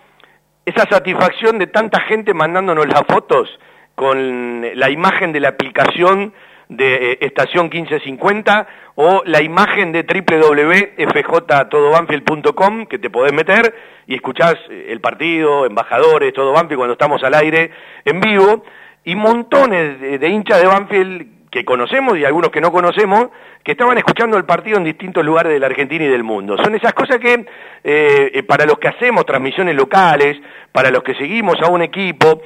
[0.64, 3.48] esa satisfacción de tanta gente mandándonos las fotos
[3.94, 6.32] con la imagen de la aplicación
[6.68, 13.72] de eh, Estación 1550 o la imagen de www.fjtodobanfield.com que te podés meter
[14.06, 17.70] y escuchás eh, el partido, embajadores, todo Banfield cuando estamos al aire
[18.04, 18.64] en vivo
[19.04, 23.28] y montones de, hinchas de Banfield que conocemos y algunos que no conocemos,
[23.62, 26.56] que estaban escuchando el partido en distintos lugares de la Argentina y del mundo.
[26.56, 27.46] Son esas cosas que,
[27.84, 30.36] eh, para los que hacemos transmisiones locales,
[30.72, 32.42] para los que seguimos a un equipo,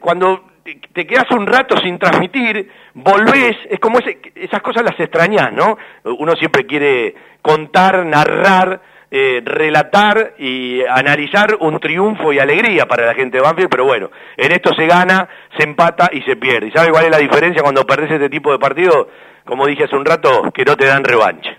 [0.00, 0.55] cuando
[0.92, 3.98] te quedas un rato sin transmitir, volvés, es como
[4.34, 5.76] esas cosas las extrañas, ¿no?
[6.04, 13.14] Uno siempre quiere contar, narrar, eh, relatar y analizar un triunfo y alegría para la
[13.14, 16.68] gente de Banfield, pero bueno, en esto se gana, se empata y se pierde.
[16.68, 19.08] ¿Y sabe cuál es la diferencia cuando perdés este tipo de partido?
[19.44, 21.50] Como dije hace un rato, que no te dan revancha.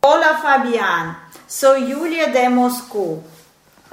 [0.00, 3.22] Hola Fabián, soy Julia de Moscú.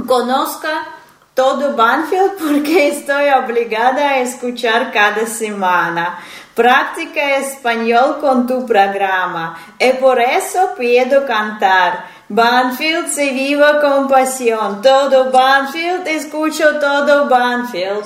[0.07, 1.02] Conozca
[1.33, 6.19] todo Banfield porque estoy obligada a escuchar cada semana.
[6.53, 12.05] Práctica español con tu programa y por eso pido cantar.
[12.29, 14.81] Banfield se viva con pasión.
[14.81, 18.05] Todo Banfield, escucho todo Banfield.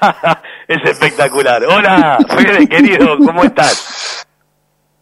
[0.68, 1.64] es espectacular.
[1.64, 4.26] Hola, Fede, querido, ¿cómo estás?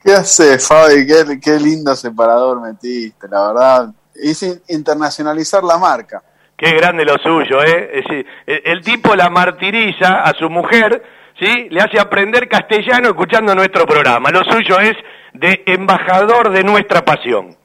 [0.03, 1.07] ¿Qué haces, Fabi?
[1.07, 3.89] Qué, qué lindo separador metiste, la verdad.
[4.17, 6.21] Hice internacionalizar la marca.
[6.63, 8.05] Qué grande lo suyo, ¿eh?
[8.47, 11.03] el, tipo la martiriza a su mujer,
[11.37, 11.67] ¿sí?
[11.71, 14.31] Le hace aprender castellano escuchando nuestro programa.
[14.31, 14.93] Lo suyo es
[15.35, 17.57] de embajador de nuestra pasión.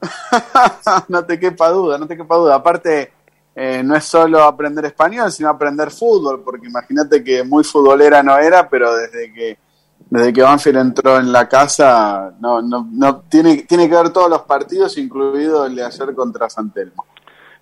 [1.08, 2.54] no te quepa duda, no te quepa duda.
[2.54, 3.12] Aparte,
[3.52, 8.38] eh, no es solo aprender español, sino aprender fútbol, porque imagínate que muy futbolera no
[8.38, 9.58] era, pero desde que
[10.08, 14.30] desde que Banfield entró en la casa, no, no, no tiene, tiene que ver todos
[14.30, 17.04] los partidos, incluido el de ayer contra Santelmo.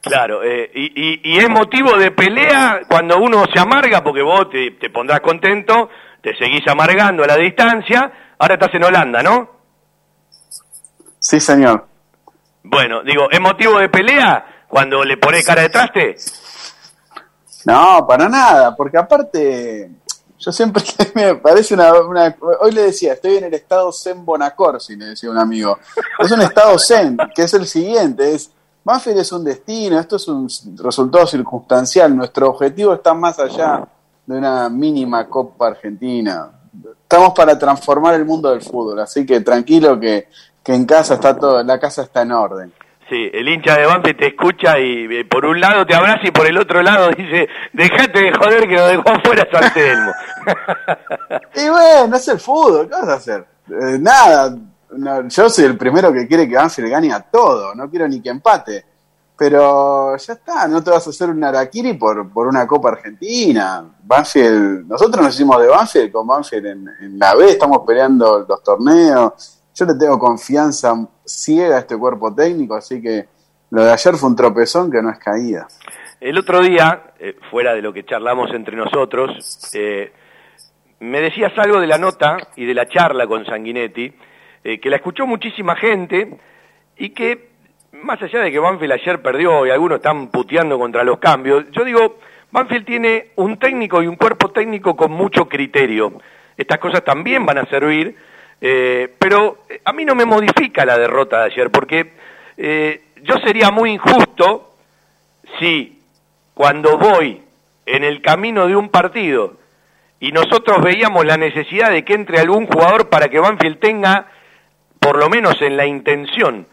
[0.00, 4.70] Claro, eh, y, y, es motivo de pelea cuando uno se amarga, porque vos te,
[4.72, 5.88] te, pondrás contento,
[6.22, 9.50] te seguís amargando a la distancia, ahora estás en Holanda, ¿no?
[11.18, 11.86] Sí, señor.
[12.62, 16.16] Bueno, digo, ¿es motivo de pelea cuando le pones cara de traste?
[17.64, 19.90] No, para nada, porque aparte,
[20.38, 20.82] yo siempre
[21.14, 25.30] me parece una, una, Hoy le decía, estoy en el estado Zen Bonacorsi, le decía
[25.30, 25.78] un amigo.
[26.18, 28.50] Es un estado Zen, que es el siguiente, es
[28.88, 30.48] Banfield es un destino, esto es un
[30.82, 33.86] resultado circunstancial, nuestro objetivo está más allá
[34.24, 36.50] de una mínima Copa Argentina.
[37.02, 40.28] Estamos para transformar el mundo del fútbol, así que tranquilo que,
[40.62, 42.72] que en casa está todo, la casa está en orden.
[43.10, 46.30] Sí, el hincha de Banfield te escucha y eh, por un lado te abraza y
[46.30, 50.12] por el otro lado dice, dejate de joder que lo dejó afuera San Telmo.
[51.56, 53.44] y bueno, es el fútbol, ¿qué vas a hacer?
[53.68, 54.56] Eh, nada,
[54.96, 58.20] no, yo soy el primero que quiere que Banfield gane a todo, no quiero ni
[58.20, 58.84] que empate.
[59.36, 63.88] Pero ya está, no te vas a hacer un Araquiri por, por una Copa Argentina.
[64.02, 69.62] Banfield, nosotros nos hicimos de Banfield con Banfield en, la B, estamos peleando los torneos.
[69.72, 70.92] Yo le tengo confianza
[71.24, 73.28] ciega a este cuerpo técnico, así que
[73.70, 75.68] lo de ayer fue un tropezón que no es caída.
[76.20, 80.12] El otro día, eh, fuera de lo que charlamos entre nosotros, eh,
[80.98, 84.12] me decías algo de la nota y de la charla con Sanguinetti
[84.64, 86.36] eh, que la escuchó muchísima gente
[86.96, 87.48] y que,
[87.92, 91.84] más allá de que Banfield ayer perdió y algunos están puteando contra los cambios, yo
[91.84, 92.18] digo,
[92.50, 96.12] Banfield tiene un técnico y un cuerpo técnico con mucho criterio.
[96.56, 98.16] Estas cosas también van a servir,
[98.60, 102.12] eh, pero a mí no me modifica la derrota de ayer, porque
[102.56, 104.74] eh, yo sería muy injusto
[105.58, 106.00] si
[106.54, 107.42] cuando voy
[107.86, 109.54] en el camino de un partido
[110.20, 114.26] y nosotros veíamos la necesidad de que entre algún jugador para que Banfield tenga
[114.98, 116.66] por lo menos en la intención,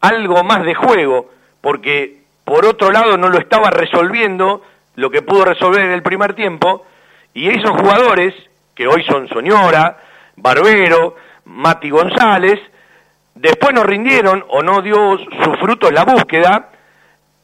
[0.00, 4.62] algo más de juego, porque por otro lado no lo estaba resolviendo
[4.96, 6.84] lo que pudo resolver en el primer tiempo,
[7.32, 8.34] y esos jugadores,
[8.74, 9.98] que hoy son Soñora,
[10.36, 12.58] Barbero, Mati González,
[13.34, 16.70] después no rindieron o no dio su fruto la búsqueda,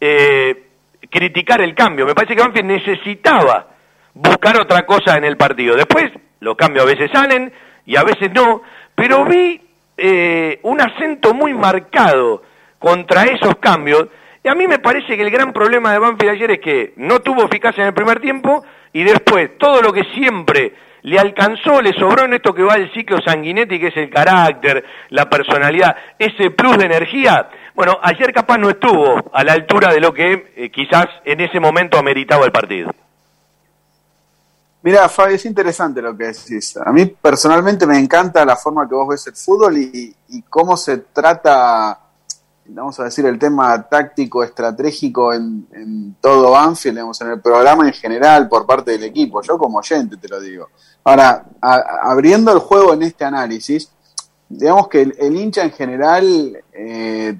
[0.00, 0.66] eh,
[1.10, 2.06] criticar el cambio.
[2.06, 3.68] Me parece que Banfield necesitaba
[4.14, 5.76] buscar otra cosa en el partido.
[5.76, 6.10] Después,
[6.40, 7.52] los cambios a veces salen
[7.84, 8.62] y a veces no,
[8.94, 9.60] pero vi
[9.96, 12.42] eh, un acento muy marcado
[12.78, 14.08] contra esos cambios.
[14.42, 17.20] Y a mí me parece que el gran problema de Banfield ayer es que no
[17.20, 20.72] tuvo eficacia en el primer tiempo y después todo lo que siempre
[21.02, 24.84] le alcanzó, le sobró en esto que va el ciclo sanguinetti, que es el carácter,
[25.10, 27.48] la personalidad, ese plus de energía.
[27.74, 31.60] Bueno, ayer capaz no estuvo a la altura de lo que eh, quizás en ese
[31.60, 32.90] momento ameritaba el partido.
[34.86, 36.76] Mira, Fabi, es interesante lo que decís.
[36.76, 40.14] A mí personalmente me encanta la forma que vos ves el fútbol y,
[40.48, 41.98] cómo se trata,
[42.66, 47.94] vamos a decir, el tema táctico, estratégico en, todo Banfield, digamos, en el programa en
[47.94, 49.42] general por parte del equipo.
[49.42, 50.68] Yo como oyente te lo digo.
[51.02, 53.90] Ahora, abriendo el juego en este análisis,
[54.48, 57.36] digamos que el, hincha en general eh,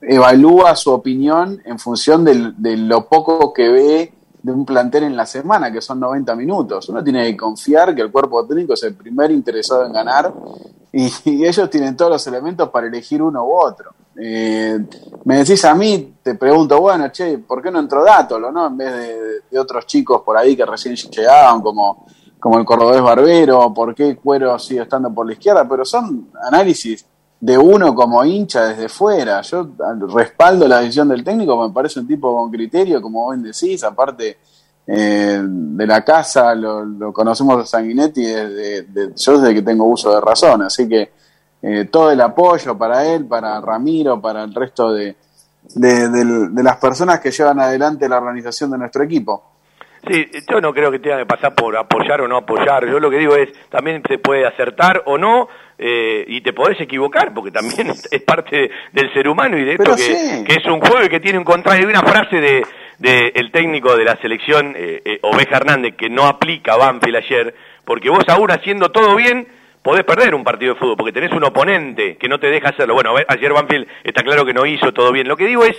[0.00, 4.12] evalúa su opinión en función de lo poco que ve
[4.42, 6.88] de un plantel en la semana, que son 90 minutos.
[6.88, 10.32] Uno tiene que confiar que el cuerpo técnico es el primer interesado en ganar
[10.92, 13.92] y, y ellos tienen todos los elementos para elegir uno u otro.
[14.16, 14.78] Eh,
[15.24, 18.66] me decís a mí, te pregunto, bueno, che, ¿por qué no entró Dátolo, no?
[18.66, 22.06] En vez de, otros chicos por ahí que recién llegaban, como,
[22.38, 25.66] como el cordobés Barbero, ¿por qué Cuero sigue estando por la izquierda?
[25.68, 27.06] Pero son análisis
[27.44, 29.40] de uno como hincha desde fuera.
[29.42, 29.68] Yo
[30.14, 34.38] respaldo la decisión del técnico, me parece un tipo con criterio, como vos decís, aparte
[34.86, 39.84] eh, de la casa, lo, lo conocemos a Sanguinetti desde, de- yo desde que tengo
[39.86, 41.10] uso de razón, así que
[41.62, 45.16] eh, todo el apoyo para él, para Ramiro, para el resto de,
[45.74, 49.48] de, de las personas que llevan adelante la organización de nuestro equipo.
[50.08, 52.84] Sí, yo no creo que tenga que pasar por apoyar o no apoyar.
[52.88, 55.46] Yo lo que digo es, también se puede acertar o no,
[55.84, 59.96] eh, y te podés equivocar, porque también es parte del ser humano y de esto
[59.96, 60.44] que, sí.
[60.44, 61.88] que es un juego y que tiene un contrario.
[61.88, 62.62] Hay una frase de,
[62.98, 67.16] de el técnico de la selección, eh, eh, Oveja Hernández, que no aplica a Banfield
[67.16, 67.54] ayer,
[67.84, 69.48] porque vos aún haciendo todo bien,
[69.82, 72.94] podés perder un partido de fútbol, porque tenés un oponente que no te deja hacerlo.
[72.94, 75.26] Bueno, ayer Banfield está claro que no hizo todo bien.
[75.26, 75.76] Lo que digo es,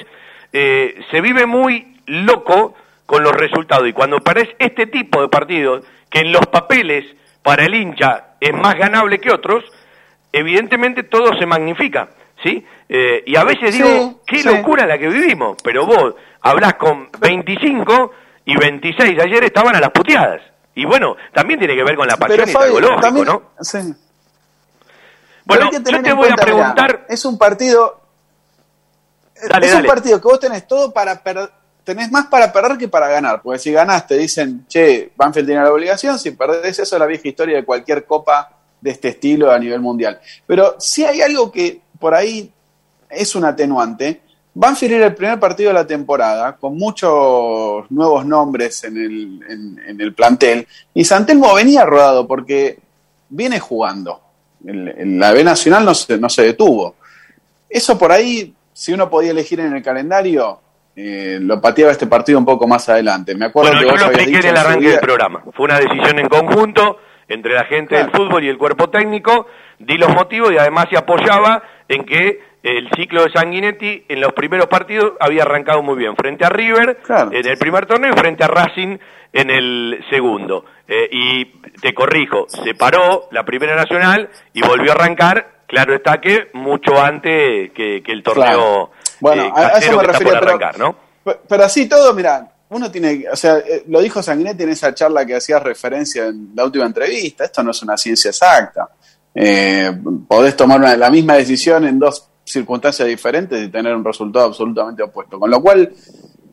[0.52, 2.76] eh, se vive muy loco
[3.06, 3.88] con los resultados.
[3.88, 7.06] Y cuando perdés este tipo de partidos, que en los papeles
[7.42, 9.64] para el hincha es más ganable que otros,
[10.34, 12.10] evidentemente todo se magnifica,
[12.44, 12.66] ¿sí?
[12.90, 14.48] Eh, y a veces Sí, digo, qué sí.
[14.48, 18.12] locura la que vivimos, pero vos hablás con 25
[18.46, 20.42] y 26, ayer estaban a las puteadas.
[20.76, 23.42] Y bueno, también tiene que ver con la pasión Pero y algo lógico, también- ¿no?
[23.62, 23.78] sí.
[25.46, 27.06] Bueno, yo te voy a mirá, preguntar...
[27.10, 28.02] es un partido
[29.50, 29.88] Dale, es dale.
[29.88, 31.50] un partido que vos tenés todo para perder,
[31.84, 35.64] tenés más para perder que para ganar, porque si ganás te dicen, che, Banfield tiene
[35.64, 38.50] la obligación, si perdés eso es la vieja historia de cualquier copa
[38.84, 40.20] de este estilo a nivel mundial.
[40.46, 42.52] Pero si hay algo que por ahí
[43.10, 44.22] es un atenuante,
[44.54, 49.80] Banfield era el primer partido de la temporada, con muchos nuevos nombres en el, en,
[49.88, 52.78] en el plantel, y Santelmo venía rodado porque
[53.30, 54.20] viene jugando.
[54.66, 56.96] El- el- la B Nacional no se, no se detuvo.
[57.70, 60.60] Eso por ahí, si uno podía elegir en el calendario,
[60.96, 63.34] eh, lo pateaba este partido un poco más adelante.
[63.34, 65.44] Me acuerdo Bueno, que yo vos lo expliqué en el arranque del programa.
[65.54, 66.98] Fue una decisión en conjunto
[67.28, 69.48] entre la gente del fútbol y el cuerpo técnico.
[69.80, 74.32] Di los motivos y además se apoyaba en que el ciclo de Sanguinetti en los
[74.34, 76.16] primeros partidos había arrancado muy bien.
[76.16, 77.00] Frente a River
[77.32, 78.98] en el primer torneo y frente a Racing
[79.34, 80.64] en el segundo.
[80.88, 81.46] Eh, y
[81.82, 85.52] te corrijo, se paró la primera nacional y volvió a arrancar.
[85.68, 88.92] Claro está que mucho antes que, que el torneo Claro.
[89.20, 90.96] Bueno, eh, a- a eso casero me que está por refería, pero- arrancar, ¿no?
[91.24, 94.94] Pe- Pero así todo, mira, uno tiene, o sea, eh, lo dijo Sanguinetti en esa
[94.94, 98.90] charla que hacías referencia en la última entrevista, esto no es una ciencia exacta.
[99.36, 99.92] Eh,
[100.28, 105.02] podés tomar una- la misma decisión en dos circunstancias diferentes y tener un resultado absolutamente
[105.04, 105.40] opuesto.
[105.40, 105.92] Con lo cual,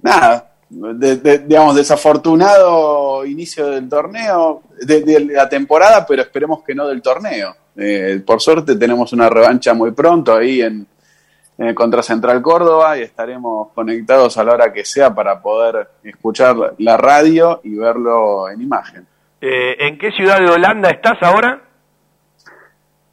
[0.02, 6.86] nada, de- digamos, desafortunado inicio del torneo, de, de la temporada, pero esperemos que no
[6.86, 7.54] del torneo.
[7.76, 10.86] Eh, por suerte tenemos una revancha muy pronto ahí en,
[11.60, 15.90] en el contra Central Córdoba y estaremos conectados a la hora que sea para poder
[16.02, 19.06] escuchar la radio y verlo en imagen.
[19.42, 21.60] Eh, ¿En qué ciudad de Holanda estás ahora?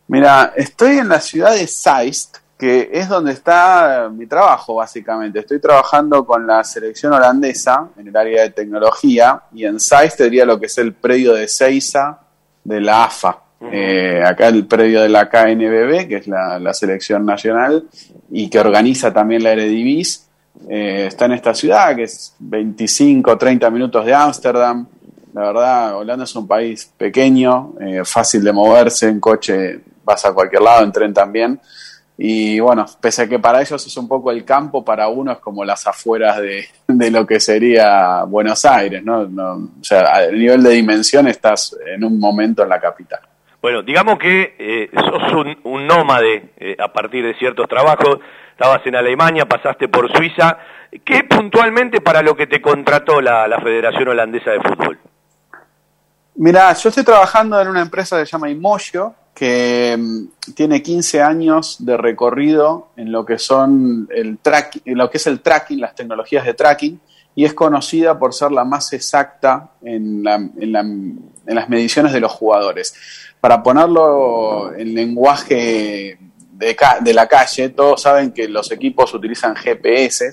[0.07, 5.39] Mira, estoy en la ciudad de Zeist, que es donde está mi trabajo básicamente.
[5.39, 10.45] Estoy trabajando con la selección holandesa en el área de tecnología y en Zeist diría
[10.45, 12.21] lo que es el predio de Seiza
[12.63, 13.39] de la AFA.
[13.60, 17.88] Eh, acá el predio de la KNBB, que es la, selección nacional
[18.30, 20.22] y que organiza también la Eredivisie,
[20.70, 24.88] eh, está en esta ciudad que es 25, 30 minutos de Ámsterdam.
[25.34, 30.34] La verdad, Holanda es un país pequeño, eh, fácil de moverse en coche, vas a
[30.34, 31.60] cualquier lado, en tren también.
[32.20, 35.38] Y bueno, pese a que para ellos es un poco el campo, para uno es
[35.38, 39.26] como las afueras de, de lo que sería Buenos Aires, ¿no?
[39.28, 43.20] no o sea, a nivel de dimensión estás en un momento en la capital.
[43.62, 48.20] Bueno, digamos que eh, sos un, un nómade eh, a partir de ciertos trabajos,
[48.51, 50.58] estabas en Alemania, pasaste por Suiza,
[51.03, 54.99] ¿qué puntualmente para lo que te contrató la, Federación Holandesa de Fútbol?
[56.36, 61.22] Mira, yo estoy trabajando en una empresa que se llama Imoyo, que mm, tiene 15
[61.22, 65.82] años de recorrido en lo que son el track, en lo que es el tracking,
[65.82, 66.99] las tecnologías de tracking,
[67.36, 72.12] y es conocida por ser la más exacta en, la, en, la, en las mediciones
[72.12, 72.95] de los jugadores.
[73.39, 76.17] Para ponerlo en lenguaje
[76.51, 80.31] de, la calle, todos saben que los equipos utilizan GPS,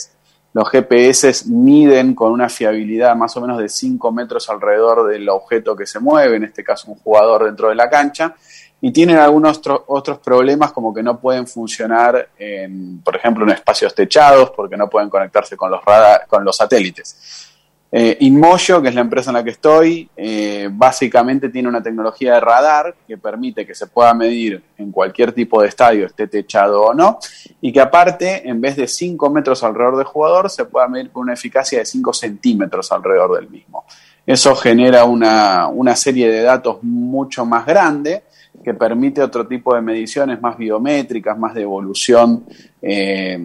[0.52, 5.76] los GPS miden con una fiabilidad más o menos de 5 metros alrededor del objeto
[5.76, 8.34] que se mueve, en este caso un jugador dentro de la cancha,
[8.80, 13.94] y tienen algunos otros problemas como que no pueden funcionar, en, por ejemplo, en espacios
[13.94, 17.53] techados porque no pueden conectarse con los, radar, con los satélites.
[17.96, 22.34] Eh, Inmoyo, que es la empresa en la que estoy, eh, básicamente tiene una tecnología
[22.34, 26.82] de radar que permite que se pueda medir en cualquier tipo de estadio, esté techado
[26.82, 27.20] o no,
[27.60, 31.22] y que aparte, en vez de 5 metros alrededor del jugador, se pueda medir con
[31.22, 33.84] una eficacia de 5 centímetros alrededor del mismo.
[34.26, 38.24] Eso genera una, una serie de datos mucho más grande
[38.64, 42.44] que permite otro tipo de mediciones más biométricas, más de evolución,
[42.82, 43.38] eh,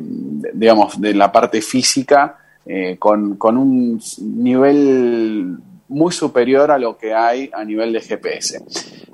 [0.56, 2.36] digamos, de la parte física,
[2.72, 5.57] eh, con, un nivel
[5.88, 8.63] muy superior a lo que hay a nivel de GPS.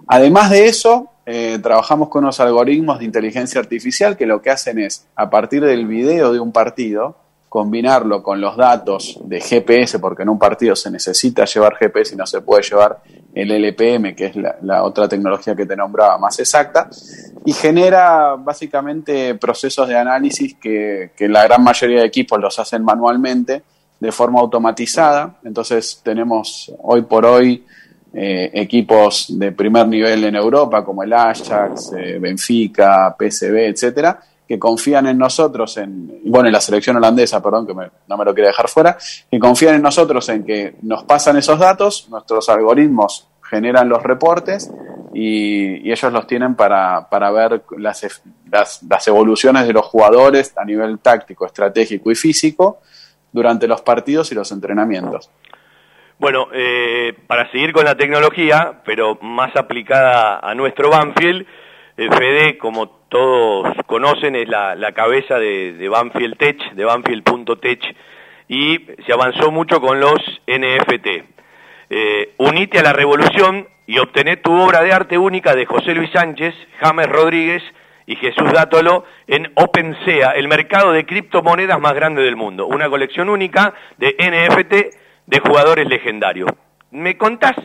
[0.08, 4.78] Además de eso, eh, trabajamos con unos algoritmos de inteligencia artificial que lo que hacen
[4.80, 7.16] es, a partir del video de un partido,
[7.56, 12.18] combinarlo con los datos de GPS, porque en un partido se necesita llevar GPS y
[12.18, 13.00] no se puede llevar
[13.34, 16.90] el LPM, que es la, otra tecnología que te nombraba más exacta,
[17.46, 22.84] y genera básicamente procesos de análisis que, que la gran mayoría de equipos los hacen
[22.84, 23.64] manualmente
[24.02, 25.38] de forma automatizada.
[25.46, 27.64] Entonces tenemos hoy por hoy
[28.14, 34.60] eh, equipos de primer nivel en Europa como el Ajax, eh, Benfica, PSV, etcétera, que
[34.60, 38.48] confían en nosotros, en, bueno, en la selección holandesa, perdón, que no me lo quiere
[38.48, 38.98] dejar fuera,
[39.30, 44.72] que confían en nosotros en que nos pasan esos datos, nuestros algoritmos generan los reportes
[45.14, 48.22] y, ellos los tienen para, para ver las,
[48.52, 52.82] las, las, evoluciones de los jugadores a nivel táctico, estratégico y físico
[53.32, 55.30] durante los partidos y los entrenamientos.
[56.18, 61.46] Bueno, eh, para seguir con la tecnología, pero más aplicada a nuestro Banfield,
[61.98, 67.96] eh, Fede, como todos conocen, es la, cabeza de, Banfield Tech, de Banfield.tech,
[68.48, 71.08] y se avanzó mucho con los NFT.
[71.90, 76.12] Eh, unite a la revolución y obtené tu obra de arte única de José Luis
[76.12, 77.64] Sánchez, James Rodríguez
[78.08, 82.68] y Jesús Dátolo en OpenSea, el mercado de criptomonedas más grande del mundo.
[82.68, 84.74] Una colección única de NFT
[85.28, 86.52] de jugadores legendarios.
[86.92, 87.56] ¿Me contás,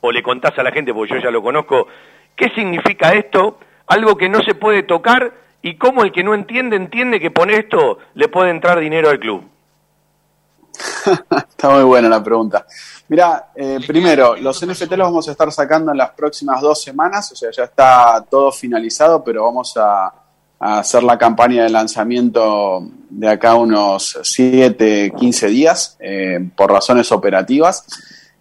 [0.00, 1.88] o le contás a la gente, porque yo ya lo conozco,
[2.36, 3.58] qué significa esto?
[3.86, 5.32] Algo que no se puede tocar
[5.62, 9.18] y cómo el que no entiende entiende que por esto le puede entrar dinero al
[9.18, 9.44] club.
[11.48, 12.66] Está muy buena la pregunta.
[13.08, 17.30] Mira, eh, primero, los NFT los vamos a estar sacando en las próximas dos semanas,
[17.32, 20.12] o sea, ya está todo finalizado, pero vamos a,
[20.58, 27.84] hacer la campaña de lanzamiento de acá unos 7, 15 días, eh, por razones operativas.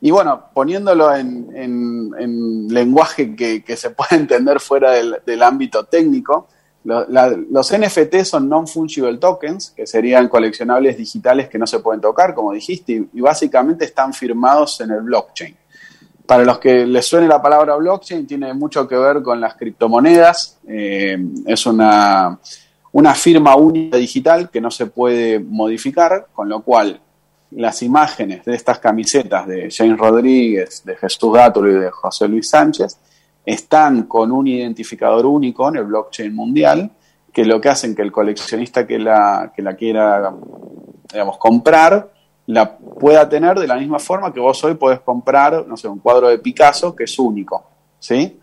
[0.06, 6.50] Y bueno, poniéndolo en, en, en lenguaje que, se puede entender fuera del, ámbito técnico,
[6.84, 12.52] los NFT son non-fungible tokens, que serían coleccionables digitales que no se pueden tocar, como
[12.52, 15.56] dijiste, y, y básicamente están firmados en el blockchain.
[16.26, 20.60] Para los que les suene la palabra blockchain, tiene mucho que ver con las criptomonedas.
[20.68, 22.38] Eh, es una,
[22.92, 27.00] una firma única digital que no se puede modificar, con lo cual
[27.56, 32.50] las imágenes de estas camisetas de James Rodríguez, de Jesús Dátolo y de José Luis
[32.50, 32.98] Sánchez
[33.46, 36.92] están con un identificador único en el blockchain mundial,
[37.32, 40.34] que lo que hacen que el coleccionista que la, que la quiera
[41.12, 42.12] digamos, comprar
[42.46, 46.00] la pueda tener de la misma forma que vos hoy podés comprar, no sé, un
[46.00, 47.64] cuadro de Picasso que es único,
[48.00, 48.40] ¿sí?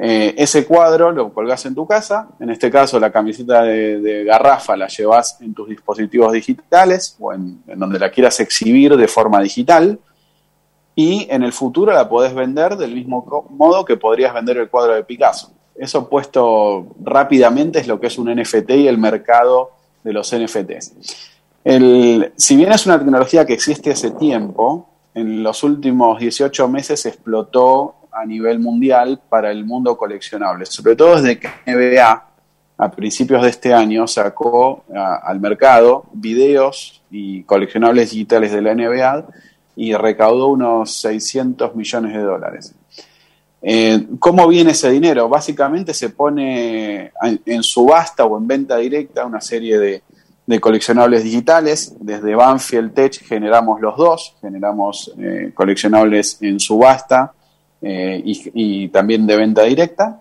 [0.00, 4.76] Eh, ese cuadro lo colgás en tu casa, en este caso la camiseta de, garrafa
[4.76, 9.40] la llevas en tus dispositivos digitales o en, en, donde la quieras exhibir de forma
[9.40, 9.98] digital
[10.94, 14.94] y en el futuro la podés vender del mismo modo que podrías vender el cuadro
[14.94, 15.50] de Picasso.
[15.74, 19.70] Eso puesto rápidamente es lo que es un NFT y el mercado
[20.04, 20.92] de los NFTs.
[21.64, 27.04] El, si bien es una tecnología que existe hace tiempo, en los últimos 18 meses
[27.06, 32.24] explotó a nivel mundial para el mundo coleccionable, sobre todo desde que NBA
[32.80, 34.84] a principios de este año sacó
[35.22, 39.26] al mercado videos y coleccionables digitales de la NBA
[39.76, 42.74] y recaudó unos 600 millones de dólares.
[43.60, 45.28] Eh, ¿Cómo viene ese dinero?
[45.28, 50.02] Básicamente se pone en, en subasta o en venta directa una serie de,
[50.46, 51.94] de coleccionables digitales.
[52.00, 57.34] Desde Banfield Tech generamos los dos, generamos eh, coleccionables en subasta
[57.80, 60.20] eh, y, también de venta directa.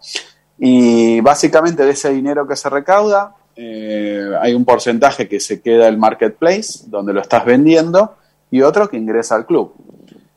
[0.60, 5.88] Y básicamente de ese dinero que se recauda, eh, hay un porcentaje que se queda
[5.88, 8.16] el marketplace, donde lo estás vendiendo,
[8.52, 9.74] y otro que ingresa al club.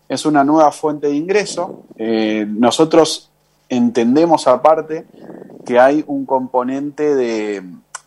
[0.08, 1.84] Es una nueva fuente de ingreso.
[1.96, 3.30] Eh, nosotros
[3.68, 5.04] entendemos aparte
[5.64, 7.62] que hay un componente de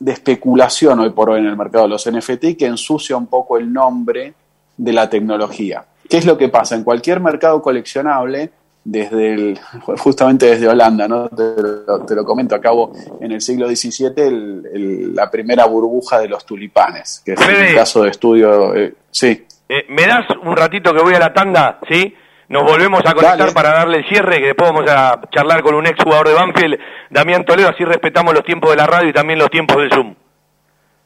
[0.05, 3.71] especulación hoy por hoy en el mercado de los NFT que ensucia un poco el
[3.71, 4.33] nombre
[4.75, 5.85] de la tecnología.
[6.09, 6.75] ¿Qué es lo que pasa?
[6.75, 8.51] En cualquier mercado coleccionable,
[8.85, 9.59] desde el,
[9.97, 11.29] justamente desde Holanda, ¿no?
[11.29, 16.19] te, lo, te lo comento, acabo en el siglo XVII el- el- la primera burbuja
[16.19, 18.75] de los tulipanes, que es un caso de estudio.
[18.75, 21.79] eh, sí, Eh, ¿Me das un ratito que voy a la tanda?
[21.89, 22.13] ¿Sí?
[22.49, 23.51] Nos volvemos a conectar Dale.
[23.53, 26.77] para darle el cierre, que después vamos a charlar con un ex jugador de Banfield,
[27.09, 30.13] Damián Toledo, así respetamos los tiempos de la radio y también los tiempos del Zoom.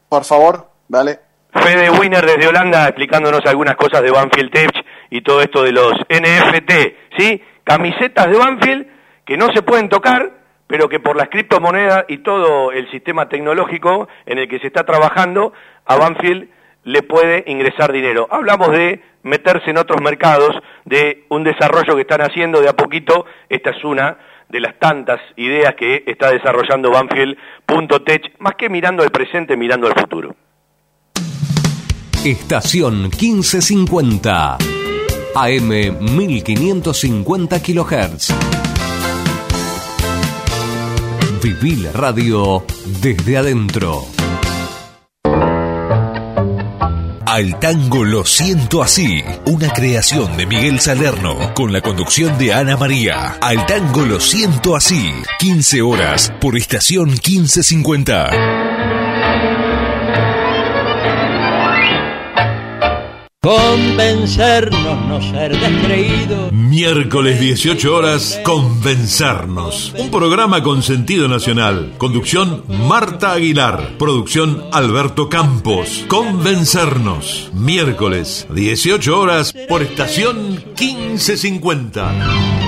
[0.08, 1.20] por favor, dale.
[1.52, 4.70] Fede Wiener desde Holanda explicándonos algunas cosas de Banfield Tech
[5.10, 6.72] y todo esto de los NFT,
[7.16, 7.40] ¿sí?
[7.68, 8.86] Camisetas de Banfield
[9.26, 10.32] que no se pueden tocar,
[10.66, 14.84] pero que por las criptomonedas y todo el sistema tecnológico en el que se está
[14.84, 15.52] trabajando,
[15.84, 16.48] a Banfield
[16.84, 18.26] le puede ingresar dinero.
[18.30, 20.56] Hablamos de meterse en otros mercados,
[20.86, 23.26] de un desarrollo que están haciendo de a poquito.
[23.50, 24.16] Esta es una
[24.48, 29.92] de las tantas ideas que está desarrollando Banfield.tech, más que mirando al presente, mirando al
[29.92, 30.34] futuro.
[32.24, 34.77] Estación 1550.
[35.34, 38.32] AM 1550 kHz.
[41.42, 42.64] Viví la radio
[43.00, 44.06] desde adentro.
[47.26, 52.76] Al tango lo siento así, una creación de Miguel Salerno con la conducción de Ana
[52.76, 53.36] María.
[53.40, 58.67] Al tango lo siento así, 15 horas por estación 1550.
[63.40, 66.50] Convencernos, no ser descreídos.
[66.50, 69.94] Miércoles 18 horas, Convencernos.
[69.96, 71.94] Un programa con sentido nacional.
[71.98, 73.96] Conducción Marta Aguilar.
[73.96, 76.04] Producción Alberto Campos.
[76.08, 77.52] Convencernos.
[77.54, 82.67] Miércoles 18 horas por estación 1550.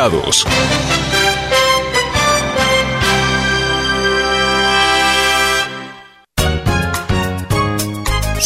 [0.00, 0.46] invitados.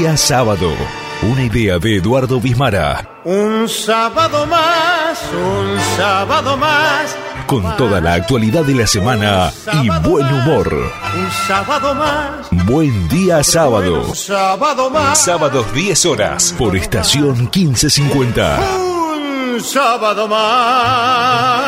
[0.00, 0.72] Día sábado.
[1.20, 3.20] Una idea de Eduardo Bismara.
[3.22, 7.14] Un sábado más, un sábado más.
[7.46, 10.72] Con toda la actualidad de la semana y buen humor.
[10.72, 12.48] Un sábado más.
[12.64, 14.04] Buen día sábado.
[14.08, 15.22] Un sábado más.
[15.22, 18.58] Sábados 10 horas por estación 1550.
[18.78, 21.60] Un sábado más.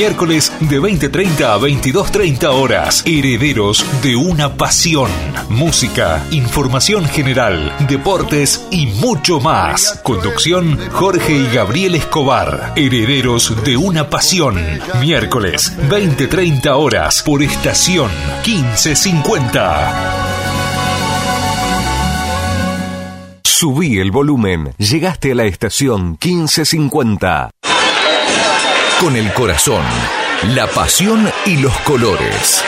[0.00, 3.02] Miércoles de 20.30 a 22.30 horas.
[3.04, 5.10] Herederos de una pasión.
[5.50, 10.00] Música, información general, deportes y mucho más.
[10.02, 12.72] Conducción Jorge y Gabriel Escobar.
[12.76, 14.56] Herederos de una pasión.
[15.02, 18.10] Miércoles 20.30 horas por estación
[18.46, 20.22] 1550.
[23.44, 24.72] Subí el volumen.
[24.78, 27.50] Llegaste a la estación 1550
[29.00, 29.82] con el corazón,
[30.54, 32.62] la pasión y los colores.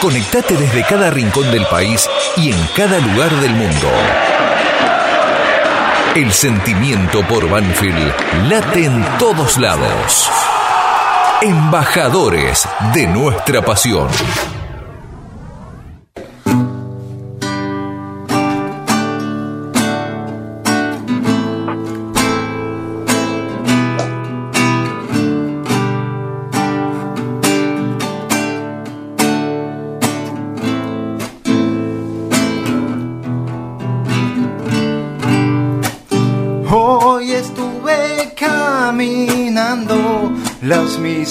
[0.00, 3.90] Conectate desde cada rincón del país y en cada lugar del mundo.
[6.14, 8.14] El sentimiento por Banfield
[8.48, 10.30] late en todos lados.
[11.42, 14.08] Embajadores de nuestra pasión.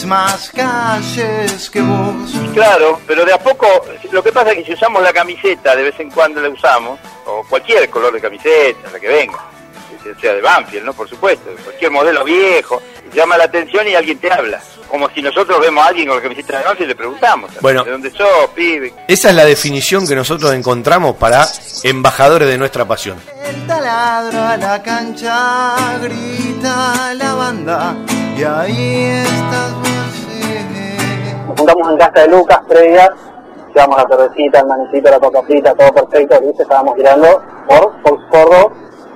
[0.09, 2.33] Mismas calles que vos.
[2.55, 3.67] Claro, pero de a poco,
[4.11, 6.99] lo que pasa es que si usamos la camiseta, de vez en cuando la usamos,
[7.27, 9.37] o cualquier color de camiseta, la que venga,
[10.15, 10.93] sea de Banfield, ¿no?
[10.93, 12.81] Por supuesto, cualquier modelo viejo,
[13.13, 14.61] llama la atención y alguien te habla.
[14.89, 17.83] Como si nosotros vemos a alguien con la camiseta de Banfield y le preguntamos, Bueno.
[17.83, 18.93] ¿de dónde sos, pibe?
[19.07, 21.45] Esa es la definición que nosotros encontramos para
[21.83, 23.17] embajadores de nuestra pasión.
[23.45, 27.95] El taladro a la cancha, grita la banda,
[28.37, 29.89] y ahí estás vos.
[31.47, 33.11] Nos juntamos en casa de Lucas, previa,
[33.73, 36.63] llevamos la cervecita, el manecito, la coca frita, todo perfecto, ¿viste?
[36.63, 38.71] Estábamos girando por Fox Fordo,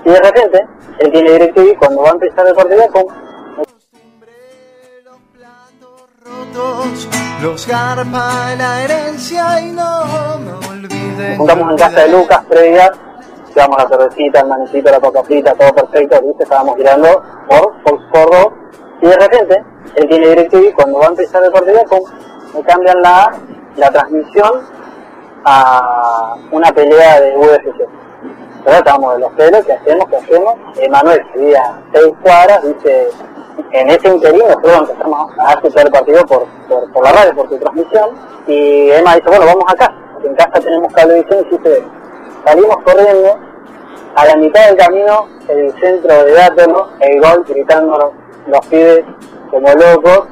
[0.06, 0.66] y de repente,
[1.00, 3.06] él tiene DirecTV, cuando va a empezar el partido, pum,
[7.42, 11.30] los garpa la herencia y no me olviden.
[11.30, 12.92] Nos juntamos en casa de Lucas, previa,
[13.56, 16.44] llevamos la cervecita, el manecito, la coca frita, todo perfecto, ¿viste?
[16.44, 18.54] Estábamos girando por Fox Fordo,
[19.02, 19.64] y de repente,
[19.96, 22.04] él tiene DirecTV, cuando va a empezar el partido, pum,
[22.54, 23.32] me cambian la,
[23.78, 24.62] la transmisión
[25.46, 28.03] a una pelea de UFC.
[28.64, 30.06] Pero estábamos de los pelos, ¿qué hacemos?
[30.10, 30.56] ¿Qué hacemos?
[30.78, 33.10] Emanuel vivía seis cuadras, dice,
[33.72, 37.50] en ese interín nosotros empezamos a escuchar el partido por, por, por la radio, por
[37.50, 38.12] su transmisión,
[38.48, 39.94] y Emma dice, bueno, vamos acá,
[40.24, 41.84] en casa tenemos cablevisión, y dice,
[42.46, 43.38] salimos corriendo,
[44.16, 48.12] a la mitad del camino, el centro de Dátolo, el gol, gritando los,
[48.48, 49.04] los pibes
[49.50, 50.28] como locos,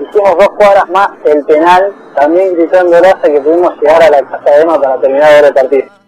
[0.00, 4.50] hicimos dos cuadras más, el penal, también gritando hasta que pudimos llegar a la casa
[4.50, 6.01] de Emma para terminar de ver el partido.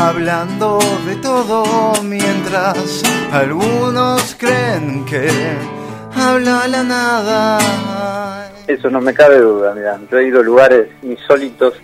[0.00, 5.28] Hablando de todo mientras algunos creen que
[6.14, 8.50] habla la nada.
[8.68, 11.74] Eso no me cabe duda, mira, yo he ido a lugares insólitos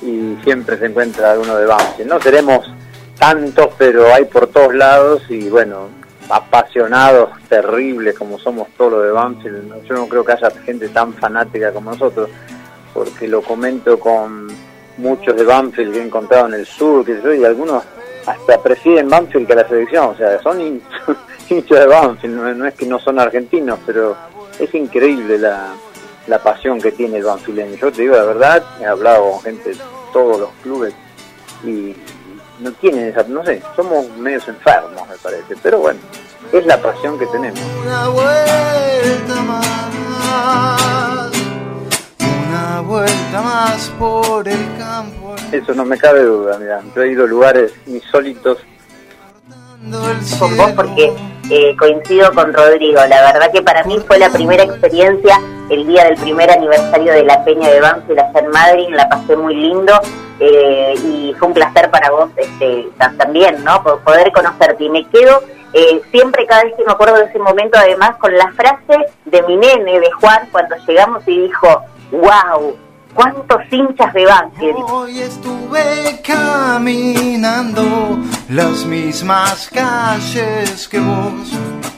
[0.00, 2.08] y siempre se encuentra alguno de Banfield.
[2.08, 2.72] No seremos
[3.18, 5.88] tantos, pero hay por todos lados y bueno,
[6.30, 9.84] apasionados, terribles como somos todos los de Banfield.
[9.86, 12.30] Yo no creo que haya gente tan fanática como nosotros,
[12.94, 14.48] porque lo comento con
[14.98, 17.82] muchos de Banfield que he encontrado en el sur, que yo, y algunos
[18.26, 20.80] hasta prefieren Banfield que la selección, o sea, son hin-
[21.50, 24.16] hinchas de Banfield, no, no es que no son argentinos, pero
[24.58, 25.68] es increíble la,
[26.26, 27.76] la pasión que tiene el banfileño.
[27.76, 29.76] Yo te digo la verdad, he hablado con gente de
[30.12, 30.94] todos los clubes
[31.64, 31.94] y
[32.60, 35.98] no tienen esa, no sé, somos medios enfermos me parece, pero bueno,
[36.52, 37.58] es la pasión que tenemos.
[37.84, 41.33] Una vuelta más,
[42.54, 45.34] una vuelta más por el campo.
[45.50, 48.58] Eso no me cabe duda, mira, yo he ido a lugares insólitos
[50.38, 51.12] con vos porque
[51.50, 53.00] eh, coincido con Rodrigo.
[53.06, 55.38] La verdad que para mí fue la primera experiencia
[55.68, 58.86] el día del primer aniversario de la Peña de Banfield allá en Madrid.
[58.90, 59.92] La pasé muy lindo
[60.40, 63.82] eh, y fue un placer para vos este, ta- también, ¿no?
[63.82, 64.84] Por poder conocerte.
[64.84, 65.42] Y me quedo
[65.74, 69.42] eh, siempre, cada vez que me acuerdo de ese momento, además, con la frase de
[69.42, 71.82] mi nene, de Juan, cuando llegamos y dijo,
[72.20, 72.76] wow,
[73.14, 74.76] cuántos hinchas de Banfield.
[74.88, 77.82] Hoy estuve caminando
[78.48, 81.50] las mismas calles que vos.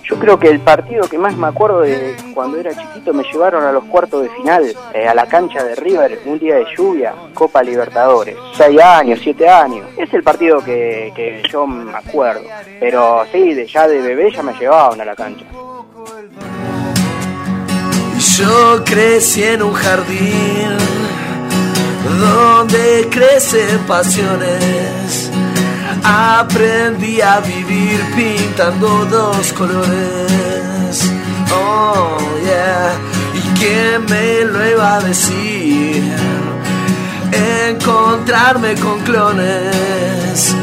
[0.05, 3.23] Yo Yo creo que el partido que más me acuerdo de cuando era chiquito me
[3.25, 4.65] llevaron a los cuartos de final,
[4.95, 8.35] eh, a la cancha de River, un día de lluvia, Copa Libertadores.
[8.55, 9.87] Seis años, siete años.
[9.99, 12.41] Es el partido que, que yo me acuerdo.
[12.81, 15.45] Pero sí, de, ya de bebé ya me llevaban a la cancha.
[18.35, 20.77] Yo crecí en un jardín
[22.21, 25.31] donde crecen pasiones.
[26.03, 31.11] Aprendí a vivir pintando dos colores.
[31.51, 32.95] Oh, yeah.
[33.35, 36.03] ¿Y quién me lo iba a decir?
[37.69, 40.55] Encontrarme con clones.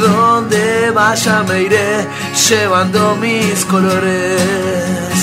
[0.00, 2.06] Donde vaya me iré
[2.48, 5.13] llevando mis colores.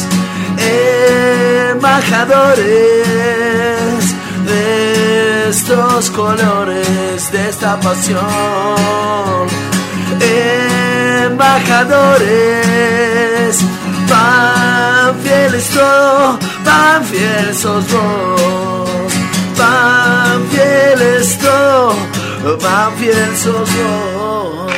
[1.72, 4.16] Embajadores
[4.46, 8.22] de estos colores, de esta pasión.
[11.30, 13.60] Embajadores,
[14.10, 15.70] pan fieles
[16.64, 19.14] pan fieles sos vos.
[19.58, 20.48] Pan
[21.38, 21.96] todo,
[22.58, 24.72] pan fieles sos vos.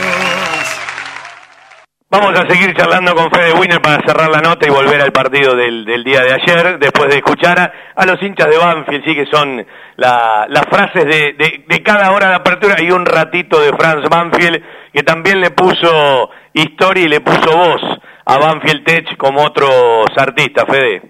[2.14, 5.56] Vamos a seguir charlando con Fede Winner para cerrar la nota y volver al partido
[5.56, 9.66] del, día de ayer, después de escuchar a, los hinchas de Banfield, sí que son
[9.96, 14.62] la- las frases de cada hora de apertura y un ratito de Franz Banfield,
[14.94, 17.82] que también le puso historia y le puso voz
[18.26, 21.02] a Banfield Tech como otros artistas, Fede.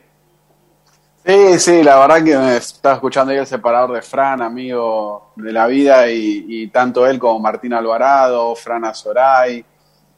[1.26, 5.52] Sí, sí, la verdad que me estaba escuchando ahí el separador de Fran, amigo de
[5.52, 9.64] la vida, y, y tanto él como Martín Alvarado, Fran Azoray,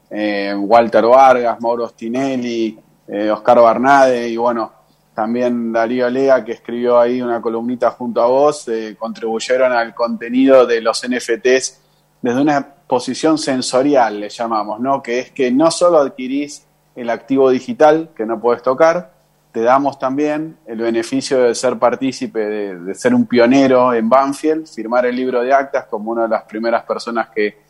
[0.10, 2.78] eh, Walter Vargas, Mauro Stinelli,
[3.08, 4.72] eh, Oscar Barnade y bueno,
[5.14, 10.66] también Darío Lea, que escribió ahí una columnita junto a vos, eh, contribuyeron al contenido
[10.66, 11.82] de los NFTs
[12.22, 15.02] desde una posición sensorial, le llamamos, ¿no?
[15.02, 19.14] Que es que no solo adquirís el activo digital que no puedes tocar,
[19.52, 24.68] te damos también el beneficio de ser partícipe, de, de ser un pionero en Banfield,
[24.68, 27.65] firmar el libro de actas como una de las primeras personas que,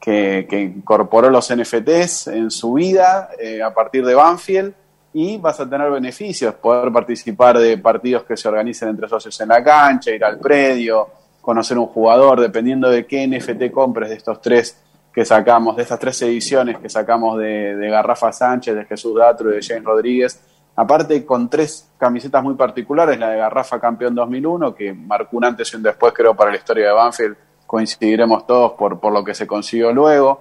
[0.00, 4.74] que, incorporó los NFTs en su vida eh, a partir de Banfield
[5.12, 9.48] y vas a tener beneficios, poder participar de partidos que se organicen entre socios en
[9.48, 11.08] la cancha, ir al predio,
[11.40, 14.78] conocer un jugador, dependiendo de qué NFT compres de estos tres
[15.12, 19.50] que sacamos, de estas tres ediciones que sacamos de, de Garrafa Sánchez, de Jesús Datro
[19.50, 20.40] y de James Rodríguez,
[20.76, 25.72] aparte con tres camisetas muy particulares, la de Garrafa Campeón 2001, que marcó un antes
[25.72, 27.36] y un después creo para la historia de Banfield,
[27.68, 30.40] coincidiremos todos por, por lo que se consiguió luego.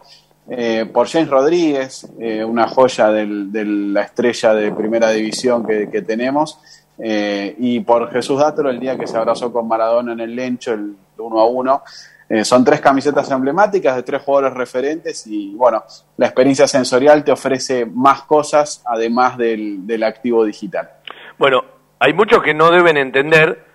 [0.50, 6.58] Eh, por James Rodríguez, eh, una joya de la estrella de primera división que, tenemos,
[6.98, 10.74] eh, y por Jesús Dátolo el día que se abrazó con Maradona en el Lencho,
[10.74, 11.84] el 1 a 1.
[12.30, 15.84] Eh, son tres camisetas emblemáticas de tres jugadores referentes y bueno,
[16.16, 20.90] la experiencia sensorial te ofrece más cosas además del, del activo digital.
[21.38, 21.64] Bueno,
[22.00, 23.66] hay muchos que no deben entender,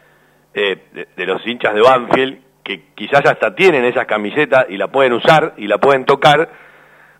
[0.55, 5.14] de, de los hinchas de Banfield, que quizás hasta tienen esas camisetas y la pueden
[5.14, 6.48] usar y la pueden tocar,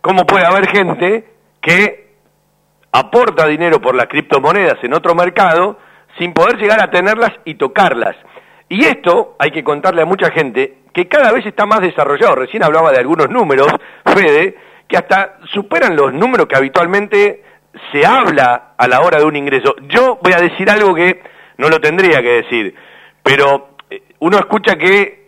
[0.01, 1.25] cómo puede haber gente
[1.61, 2.13] que
[2.93, 5.79] aporta dinero por las criptomonedas en otro mercado
[6.19, 8.17] sin poder llegar a tenerlas y tocarlas.
[8.69, 12.35] Y esto hay que contarle a mucha gente que cada vez está más desarrollado.
[12.35, 13.69] Recién hablaba de algunos números,
[14.05, 14.57] Fede,
[14.89, 17.43] que hasta superan los números que habitualmente
[17.91, 19.75] se habla a la hora de un ingreso.
[19.89, 21.23] Yo voy a decir algo que
[21.57, 22.75] no lo tendría que decir,
[23.23, 25.22] pero eh, uno escucha que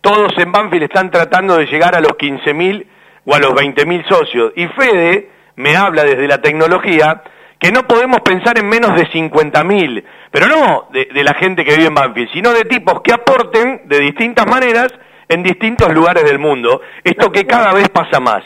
[0.00, 2.86] todos en Banfield están tratando de llegar a los 15.000
[3.24, 4.52] o a los 20.000 socios.
[4.56, 7.22] Y Fede me habla desde la tecnología
[7.58, 11.76] que no podemos pensar en menos de 50.000, pero no de, de la gente que
[11.76, 14.88] vive en Banfield, sino de tipos que aporten de distintas maneras
[15.28, 18.42] en distintos lugares del mundo, esto que cada vez pasa más.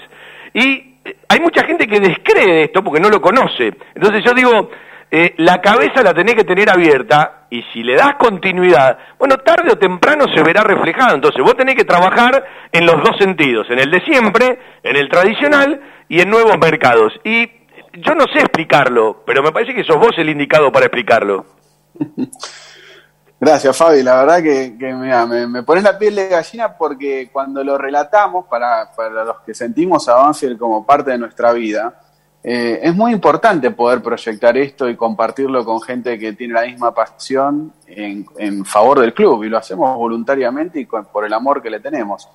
[0.53, 3.73] Y eh, hay mucha gente que descree esto porque no lo conoce.
[3.95, 4.71] Entonces yo digo,
[5.11, 9.71] eh, la cabeza la tenés que tener abierta y si le das continuidad, bueno, tarde
[9.71, 11.15] o temprano se verá reflejado.
[11.15, 15.09] Entonces vos tenés que trabajar en los dos sentidos, en el de siempre, en el
[15.09, 17.13] tradicional y en nuevos mercados.
[17.23, 17.47] Y
[17.93, 21.47] yo no sé explicarlo, pero me parece que sos vos el indicado para explicarlo.
[23.39, 24.03] Gracias, Fabi.
[24.03, 27.79] La verdad que, que mira, me, me pones la piel de gallina porque cuando lo
[27.79, 32.01] relatamos, para, para los que sentimos a Banfield como parte de nuestra vida,
[32.47, 36.93] eh, es muy importante poder proyectar esto y compartirlo con gente que tiene la misma
[36.95, 41.71] pasión en, favor del club y lo hacemos voluntariamente y con- por el amor que
[41.71, 42.29] le tenemos.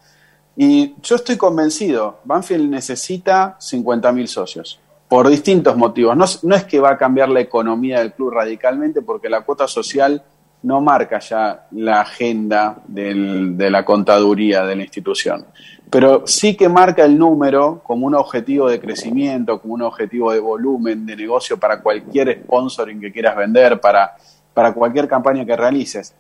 [0.58, 6.18] Y yo estoy convencido, Banfield necesita 50.000 socios por distintos motivos.
[6.18, 6.26] No,
[6.56, 10.24] es- que va a cambiar la economía del club radicalmente porque la cuota social
[10.64, 15.46] no marca ya la agenda de la contaduría de la institución.
[15.90, 20.40] Pero sí que marca el número como un objetivo de crecimiento, como un objetivo de
[20.40, 24.16] volumen de negocio para cualquier sponsoring que quieras vender, para,
[24.54, 26.14] para cualquier campaña que realices.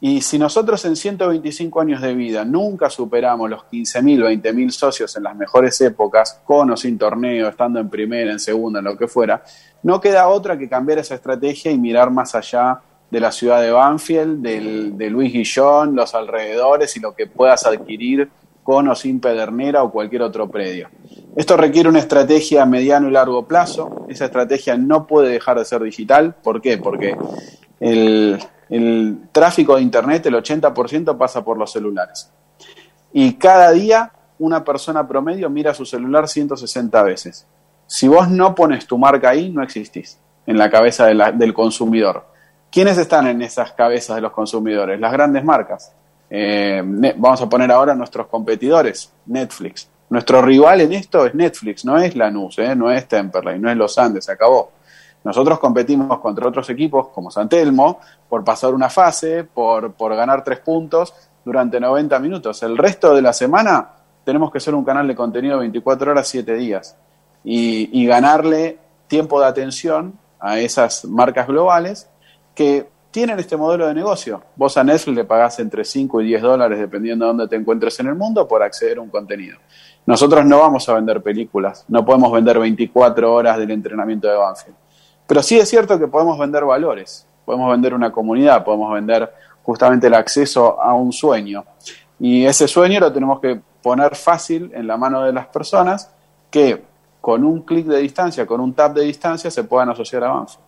[0.00, 5.22] Y si nosotros en 125 años de vida nunca superamos los 15.000, 20.000 socios en
[5.22, 9.08] las mejores épocas, con o sin torneo, estando en primera, en segunda, en lo que
[9.08, 9.42] fuera,
[9.82, 12.80] no queda otra que cambiar esa estrategia y mirar más allá
[13.10, 17.64] de la ciudad de Banfield, del, de Luis Guillón, los alrededores y lo que puedas
[17.64, 18.28] adquirir
[18.64, 20.88] con o sin Pedernera o cualquier otro predio.
[21.36, 24.06] Esto requiere una estrategia a mediano y largo plazo.
[24.08, 26.34] Esa estrategia no puede dejar de ser digital.
[26.42, 26.78] ¿Por qué?
[26.78, 27.16] Porque
[27.78, 32.32] el, el tráfico de Internet, el 80% pasa por los celulares.
[33.12, 37.46] Y cada día una persona promedio mira su celular 160 veces.
[37.86, 42.26] Si vos no pones tu marca ahí, no existís en la cabeza del consumidor.
[42.70, 44.98] ¿Quiénes están en esas cabezas de los consumidores?
[44.98, 45.94] Las grandes marcas.
[46.30, 46.82] Eh,
[47.16, 49.88] vamos a poner ahora nuestros competidores, Netflix.
[50.10, 53.76] Nuestro rival en esto es Netflix, no es Lanús, eh, no es Temperley, no es
[53.76, 54.70] Los Andes, se acabó.
[55.24, 60.44] Nosotros competimos contra otros equipos como San Telmo por pasar una fase, por, por ganar
[60.44, 61.14] tres puntos
[61.44, 62.62] durante 90 minutos.
[62.62, 63.88] El resto de la semana
[64.22, 66.96] tenemos que ser un canal de contenido 24 horas, 7 días
[67.42, 72.08] y, y ganarle tiempo de atención a esas marcas globales
[72.54, 74.42] que tienen este modelo de negocio.
[74.56, 78.00] Vos a Netflix le pagás entre 5 y 10 dólares, dependiendo de dónde te encuentres
[78.00, 79.56] en el mundo, por acceder a un contenido.
[80.04, 84.76] Nosotros no vamos a vender películas, no podemos vender 24 horas del entrenamiento de Banfield.
[85.28, 89.32] Pero sí es cierto que podemos vender valores, podemos vender una comunidad, podemos vender
[89.62, 91.64] justamente el acceso a un sueño.
[92.18, 96.10] Y ese sueño lo tenemos que poner fácil en la mano de las personas
[96.50, 96.82] que
[97.20, 100.64] con un clic de distancia, con un tap de distancia, se puedan asociar a Banfield.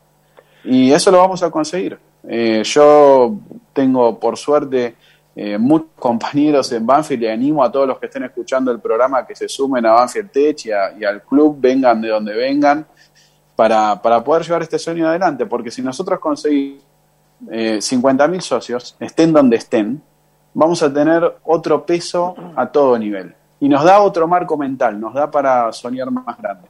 [0.62, 2.06] Y eso lo vamos a conseguir.
[2.28, 3.36] Eh, yo
[3.73, 4.97] tengo, por suerte,
[5.35, 9.27] eh, muchos compañeros en Banfield y animo a todos los que estén escuchando el programa
[9.27, 10.70] que se sumen a Banfield Tech y,
[11.01, 12.86] y al club, vengan de donde vengan,
[13.57, 16.85] para, para poder llevar este sueño adelante, porque si nosotros conseguimos
[17.51, 20.03] eh, 50.000 socios, estén donde estén,
[20.55, 23.35] vamos a tener otro peso a todo nivel.
[23.59, 26.69] Y nos da otro marco mental, nos da para soñar más grande.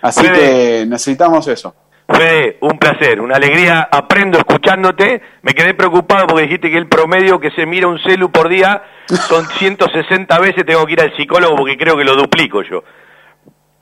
[0.00, 1.74] Así que necesitamos eso.
[2.08, 7.40] Fede, un placer, una alegría, aprendo escuchándote, me quedé preocupado porque dijiste que el promedio
[7.40, 8.82] que se mira un celu por día
[9.28, 12.84] son 160 veces, tengo que ir al psicólogo porque creo que lo duplico yo.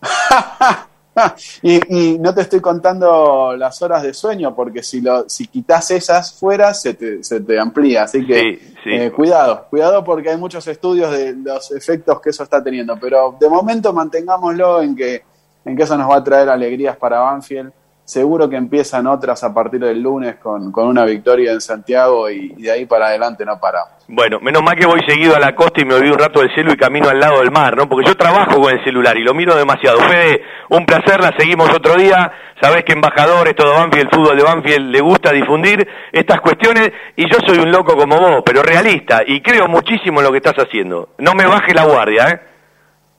[1.62, 5.90] y, y, no te estoy contando las horas de sueño, porque si lo, si quitas
[5.90, 8.04] esas fuera, se te, se te amplía.
[8.04, 8.90] Así que Sí, sí.
[8.90, 12.98] eh, cuidado, cuidado porque hay muchos estudios de los efectos que eso está teniendo.
[12.98, 15.22] Pero de momento mantengámoslo en que,
[15.64, 17.72] en que eso nos va a traer alegrías para Banfield.
[18.04, 22.50] Seguro que empiezan otras a partir del lunes con, con una victoria en Santiago y,
[22.50, 23.94] de ahí para adelante no paramos.
[24.08, 26.54] Bueno, menos mal que voy seguido a la costa y me olvido un rato del
[26.54, 27.88] celu y camino al lado del mar, ¿no?
[27.88, 30.00] Porque yo trabajo con el celular y lo miro demasiado.
[30.00, 32.30] Fede, un placer, la seguimos otro día.
[32.60, 37.24] Sabés que embajadores, todo Banfield, el fútbol de Banfield, le gusta difundir estas cuestiones y
[37.30, 40.56] yo soy un loco como vos, pero realista y creo muchísimo en lo que estás
[40.58, 41.08] haciendo.
[41.18, 42.53] No me baje la guardia, ¿eh?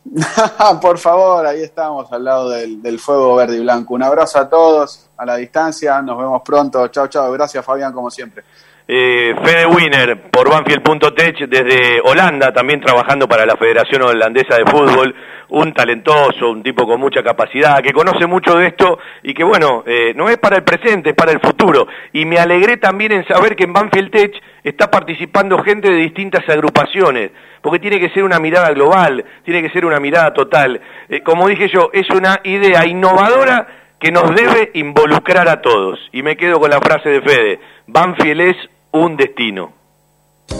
[0.81, 3.95] Por favor, ahí estamos al lado del, fuego verde y blanco.
[3.95, 6.87] Un abrazo a todos, a la distancia, nos vemos pronto.
[6.89, 7.31] Chao, chao.
[7.31, 8.43] Gracias, Fabián, como siempre.
[8.87, 15.15] Eh, Fede Winner por Banfield.tech desde Holanda, también trabajando para la Federación Holandesa de Fútbol,
[15.49, 19.83] un talentoso, un tipo con mucha capacidad, que conoce mucho de esto y que bueno,
[19.87, 21.87] eh, no es para el presente, es para el futuro.
[22.13, 24.33] Y me alegré también en saber que en Banfield Tech
[24.65, 27.31] está participando gente de distintas agrupaciones,
[27.61, 30.81] porque tiene que ser una mirada global, tiene que ser una mirada total.
[31.07, 33.67] Eh, como dije yo, es una idea innovadora
[33.99, 35.99] que nos debe involucrar a todos.
[36.11, 38.57] Y me quedo con la frase de Fede, Banfield es
[38.91, 39.84] un destino.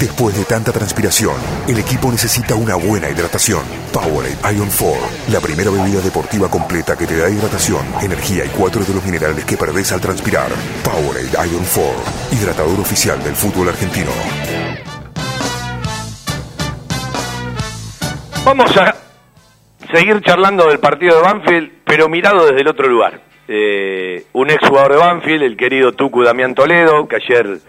[0.00, 1.36] Después de tanta transpiración,
[1.66, 3.62] el equipo necesita una buena hidratación.
[3.94, 4.94] Powerade Ion 4,
[5.32, 9.46] la primera bebida deportiva completa que te da hidratación, energía y cuatro de los minerales
[9.46, 10.50] que perdés al transpirar.
[10.84, 11.82] Powerade Ion 4,
[12.30, 14.10] hidratador oficial del fútbol argentino.
[18.44, 18.94] Vamos a
[19.94, 23.22] seguir charlando del partido de Banfield, pero mirado desde el otro lugar.
[23.48, 27.60] Eh, un ex jugador de Banfield, el querido Tucu Damián Toledo, que ayer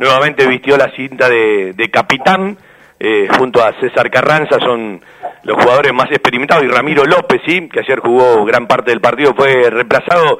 [0.00, 2.56] nuevamente vistió la cinta de, capitán,
[2.98, 5.00] eh, junto a César Carranza, son
[5.44, 7.68] los jugadores más experimentados, y Ramiro López, ¿sí?
[7.68, 10.38] que ayer jugó gran parte del partido, fue reemplazado,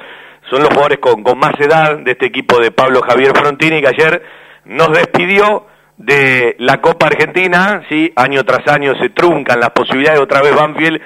[0.51, 3.89] son los jugadores con, con más edad de este equipo de Pablo Javier Frontini, que
[3.89, 4.23] ayer
[4.65, 5.67] nos despidió
[5.99, 11.01] de la Copa Argentina, sí, año tras año se truncan las posibilidades, otra vez Banfield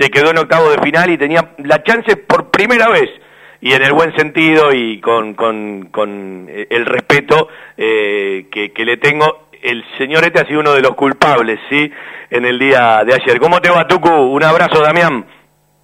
[0.00, 3.08] se quedó en octavo de final y tenía la chance por primera vez
[3.60, 8.84] y en el buen sentido y con, con, con eh, el respeto eh, que, que
[8.84, 11.90] le tengo, el señor este ha sido uno de los culpables, ¿sí?
[12.30, 13.38] En el día de ayer.
[13.38, 14.08] ¿Cómo te va, Tucu?
[14.08, 15.26] Un abrazo, Damián.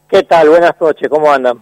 [0.08, 0.48] ¿Qué tal?
[0.48, 1.60] Buenas noches, ¿cómo andan?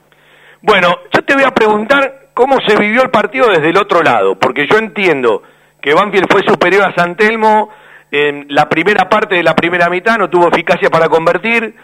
[0.61, 4.39] Bueno, yo te voy a preguntar cómo se vivió el partido desde el otro lado,
[4.39, 5.43] porque yo entiendo
[5.81, 7.71] que Banfield fue superior a San Telmo
[8.11, 11.75] en la primera parte de la primera mitad, no tuvo eficacia para convertir,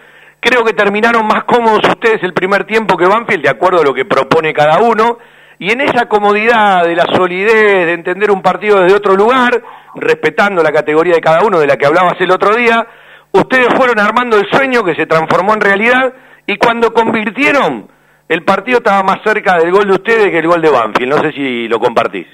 [0.41, 3.93] Creo que terminaron más cómodos ustedes el primer tiempo que Banfield, de acuerdo a lo
[3.93, 5.19] que propone cada uno.
[5.59, 9.63] Y en esa comodidad de la solidez, de entender un partido desde otro lugar,
[9.95, 12.87] respetando la categoría de cada uno de la que hablabas el otro día,
[13.33, 16.15] ustedes fueron armando el sueño que se transformó en realidad
[16.47, 17.89] y cuando convirtieron,
[18.29, 21.15] el partido estaba más cerca del gol de ustedes que el gol de Banfield.
[21.15, 22.27] No sé si lo compartís.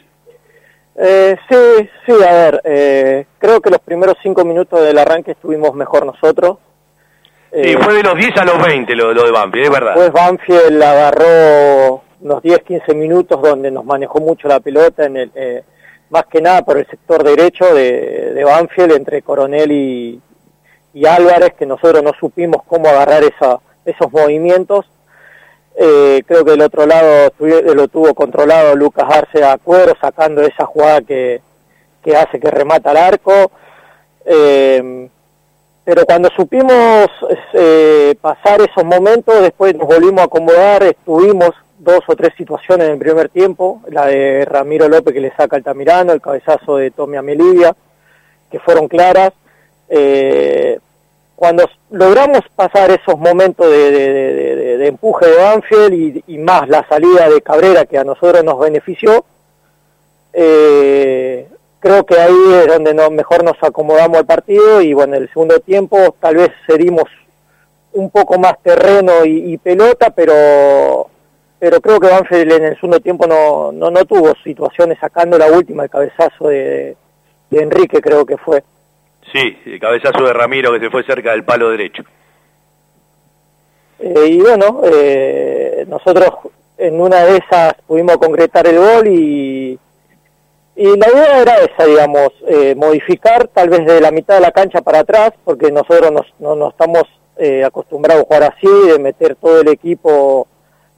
[0.99, 5.75] Eh, sí, sí, a ver, eh, creo que los primeros cinco minutos del arranque estuvimos
[5.75, 6.59] mejor nosotros.
[7.53, 9.95] Sí, fue de los 10 a los 20 lo, lo de Banfield, es verdad.
[9.95, 15.31] Pues Banfield agarró unos 10, 15 minutos donde nos manejó mucho la pelota, en el,
[15.35, 15.63] eh,
[16.11, 20.21] más que nada por el sector derecho de, de Banfield, entre Coronel y,
[20.95, 24.87] y, Álvarez, que nosotros no supimos cómo agarrar esa, esos movimientos.
[25.79, 30.65] Eh, creo que del otro lado lo tuvo controlado Lucas Arce a cuero, sacando esa
[30.65, 31.43] jugada que,
[32.03, 33.51] que hace que remata al arco.
[34.25, 35.09] Eh,
[35.87, 37.07] pero cuando supimos
[37.53, 42.95] eh, pasar esos momentos, después nos volvimos a acomodar, estuvimos dos o tres situaciones en
[42.95, 47.19] el primer tiempo, la de Ramiro López que le saca Altamirano, el cabezazo de Tommy
[47.19, 47.77] Amelivia,
[48.51, 49.33] que fueron claras.
[49.89, 50.81] Eh,
[51.37, 57.85] cuando logramos pasar esos momentos de, empuje de Banfield y, más la salida de Cabrera
[57.85, 59.25] que a nosotros nos benefició,
[60.33, 61.47] eh,
[61.81, 65.29] creo que ahí es donde no, mejor nos acomodamos al partido y bueno, en el
[65.29, 67.05] segundo tiempo tal vez cedimos
[67.93, 71.09] un poco más terreno y, pelota, pero
[71.59, 75.47] pero creo que Banfield en el segundo tiempo no, no, no tuvo situaciones sacando la
[75.47, 76.97] última, el cabezazo de,
[77.51, 78.63] Enrique creo que fue.
[79.33, 82.03] Sí, el cabezazo de Ramiro que se fue cerca del palo derecho.
[83.99, 86.29] Eh, y bueno, eh, nosotros
[86.77, 89.79] en una de esas pudimos concretar el gol y,
[90.77, 94.53] y la idea era esa, digamos, eh, modificar tal vez de la mitad de la
[94.53, 97.05] cancha para atrás, porque nosotros no, no estamos
[97.39, 100.47] eh, acostumbrados a jugar así, de meter todo el equipo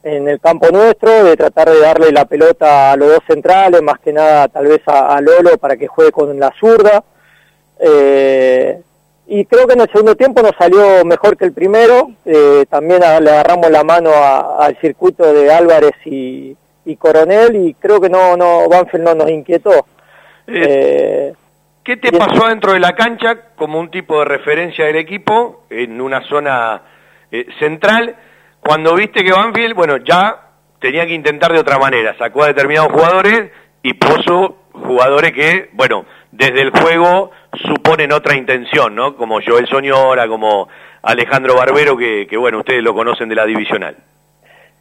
[0.03, 4.01] en el campo nuestro, de tratar de darle la pelota a los dos centrales, más
[4.01, 7.05] que nada tal vez a, Lolo para que juegue con la zurda.
[7.79, 8.83] Eh,
[9.29, 12.11] y creo que en el segundo tiempo nos salió mejor que el primero,
[12.69, 14.11] también le agarramos la mano
[14.59, 16.57] al circuito de Álvarez y,
[16.89, 19.87] y Coronel y creo que no, no Banfield no nos inquietó.
[20.47, 21.33] Eh,
[21.85, 26.01] ¿Qué te pasó dentro de la cancha como un tipo de referencia del equipo en
[26.01, 26.83] una zona
[27.31, 28.17] eh, central
[28.61, 30.37] cuando viste que Banfield, bueno, ya
[30.81, 33.51] tenía que intentar de otra manera, sacó a determinados jugadores
[33.83, 37.31] y puso jugadores que, bueno, desde el juego
[37.67, 39.17] suponen otra intención, ¿no?
[39.17, 40.69] Como Joel Soñora, como
[41.03, 43.97] Alejandro Barbero, que, que bueno, ustedes lo conocen de la divisional.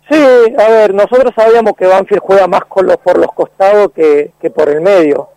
[0.09, 4.31] Sí, a ver, nosotros sabíamos que Banfield juega más con los, por los costados que,
[4.39, 5.29] que por el medio.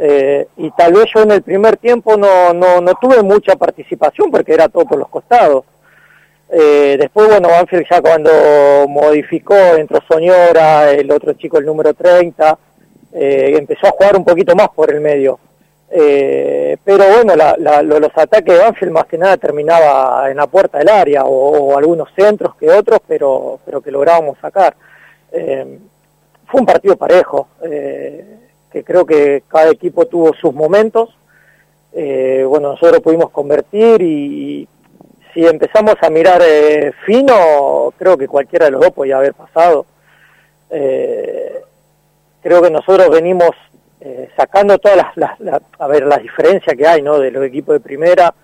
[0.00, 4.30] eh, y tal vez yo en el primer tiempo no, no, no tuve mucha participación
[4.30, 5.64] porque era todo por los costados.
[6.50, 8.30] Eh, después, bueno, Banfield ya cuando
[8.88, 12.58] modificó, entró Soñora, el otro chico, el número 30,
[13.14, 15.38] eh, empezó a jugar un poquito más por el medio.
[15.94, 20.88] Eh, pero bueno, los ataques de Banfield más que nada terminaba en la puerta del
[20.88, 24.74] área o, algunos centros que otros, pero, pero que lográbamos sacar.
[25.30, 25.78] Eh,
[26.46, 28.24] fue un partido parejo, eh,
[28.70, 31.10] que creo que cada equipo tuvo sus momentos.
[31.92, 34.66] bueno, nosotros pudimos convertir y,
[35.34, 36.42] si empezamos a mirar
[37.04, 39.84] fino, creo que cualquiera de los dos podía haber pasado.
[40.68, 43.50] creo que nosotros venimos
[44.04, 47.20] eh, sacando todas las, a ver, las diferencias que hay, ¿no?
[47.20, 48.34] De los equipos de primera,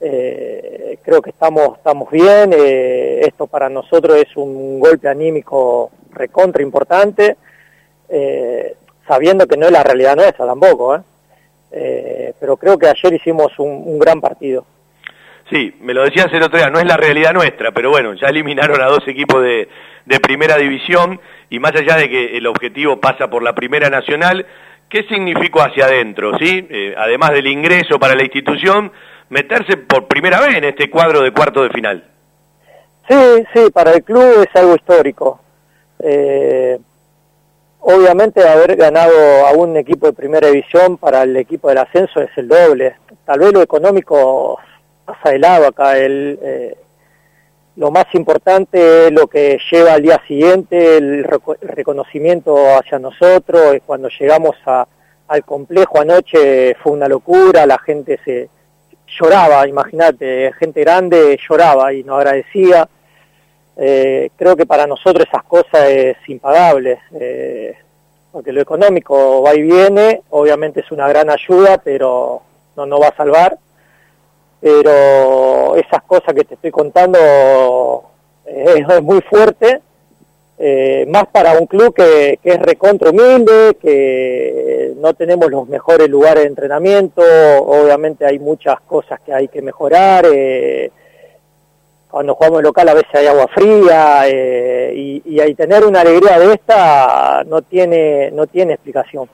[0.00, 6.62] eh, creo que estamos, estamos bien, eh, esto para nosotros es un golpe anímico recontra
[6.62, 7.36] importante,
[9.08, 11.02] sabiendo que no es la realidad nuestra tampoco,
[12.38, 14.66] pero creo que ayer hicimos un, gran partido.
[15.50, 18.28] Sí, me lo decías el otro día, no es la realidad nuestra, pero bueno, ya
[18.28, 19.66] eliminaron a dos equipos de,
[20.04, 24.46] de primera división y más allá de que el objetivo pasa por la primera nacional,
[24.92, 26.36] ¿Qué significó hacia adentro?
[26.38, 26.66] ¿sí?
[26.68, 28.92] Eh, además del ingreso para la institución,
[29.30, 32.04] meterse por primera vez en este cuadro de cuarto de final.
[33.08, 35.40] Sí, sí, para el club es algo histórico.
[35.98, 36.78] Eh,
[37.80, 42.30] obviamente haber ganado a un equipo de primera división para el equipo del ascenso es
[42.36, 42.96] el doble.
[43.24, 44.58] Tal vez lo económico
[45.06, 45.96] pasa de lado acá.
[45.96, 46.76] El, eh,
[47.76, 53.76] lo más importante es lo que lleva al día siguiente, el reco- reconocimiento hacia nosotros.
[53.86, 54.86] Cuando llegamos a-
[55.28, 58.48] al complejo anoche fue una locura, la gente se
[59.18, 62.88] lloraba, imagínate, gente grande lloraba y nos agradecía.
[63.76, 67.74] Eh, creo que para nosotros esas cosas es impagable, eh,
[68.30, 72.42] porque lo económico va y viene, obviamente es una gran ayuda, pero
[72.76, 73.56] no nos va a salvar.
[74.62, 77.18] Pero esas cosas que te estoy contando
[78.46, 79.80] eh, es, muy fuerte,
[80.56, 86.08] eh, más para un club que, que es recontra humilde, que no tenemos los mejores
[86.08, 90.26] lugares de entrenamiento, obviamente hay muchas cosas que hay que mejorar.
[90.32, 90.92] eh,
[92.08, 96.38] cuando jugamos local a veces hay agua fría eh, y, y ahí tener una alegría
[96.38, 99.28] de esta no tiene no tiene explicación.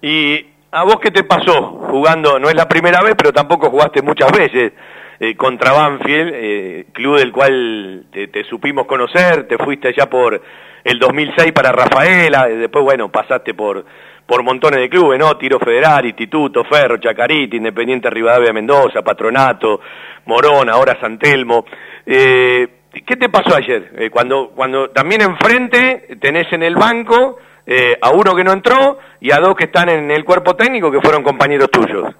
[0.00, 2.38] ¿Y a vos qué te pasó jugando?
[2.38, 4.72] No es la primera vez, pero tampoco jugaste muchas veces
[5.20, 10.40] eh, contra Banfield, eh, club del cual te, supimos conocer, te fuiste ya por
[10.82, 13.84] el 2006 para Rafaela, y después, bueno, pasaste por
[14.26, 15.36] por montones de clubes, ¿no?
[15.36, 19.80] Tiro Federal, Instituto, Ferro, Chacarita, Independiente Rivadavia Mendoza, Patronato,
[20.26, 21.66] Morón, ahora San Telmo.
[22.06, 22.66] Eh,
[23.04, 23.90] ¿Qué te pasó ayer?
[23.96, 28.98] Eh, cuando, cuando también enfrente tenés en el banco eh, a uno que no entró
[29.20, 32.14] y a dos que están en el cuerpo técnico que fueron compañeros tuyos.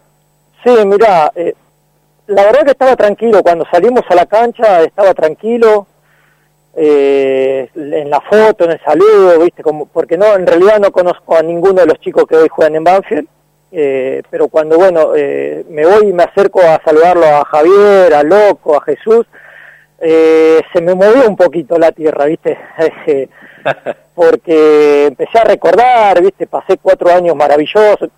[0.64, 1.54] Sí, mira, eh,
[2.28, 5.86] la verdad que estaba tranquilo, cuando salimos a la cancha estaba tranquilo,
[6.74, 11.36] eh, en la foto, en el saludo, viste, como, porque no, en realidad no conozco
[11.36, 13.28] a ninguno de los chicos que hoy juegan en Banfield,
[13.72, 18.22] eh, pero cuando, bueno, eh, me voy y me acerco a saludarlo a Javier, a
[18.22, 19.26] Loco, a Jesús,
[20.04, 22.58] eh, se me movió un poquito la tierra, viste,
[24.14, 28.10] porque empecé a recordar, viste, pasé cuatro años maravillosos,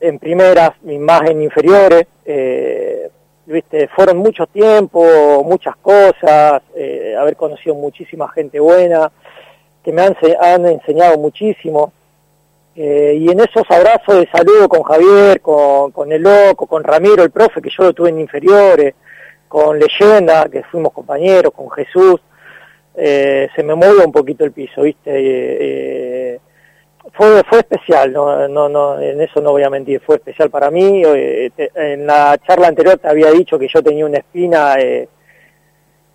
[0.00, 3.10] en primeras y más en inferiores, eh,
[3.46, 9.10] viste, fueron muchos tiempos, muchas cosas, eh, haber conocido muchísima gente buena,
[9.84, 11.92] que me han, se- han enseñado muchísimo.
[12.76, 17.24] Eh, y en esos abrazos de saludo con Javier, con, con el loco, con Ramiro,
[17.24, 18.94] el profe, que yo lo tuve en inferiores,
[19.48, 22.20] con Leyenda, que fuimos compañeros, con Jesús,
[22.94, 25.10] eh, se me movió un poquito el piso, ¿viste?
[25.10, 25.56] Eh,
[26.34, 26.40] eh,
[27.14, 30.70] fue, fue especial, no, no, no, en eso no voy a mentir, fue especial para
[30.70, 31.02] mí.
[31.06, 35.08] eh, te- en la charla anterior te había dicho que yo tenía una espina eh,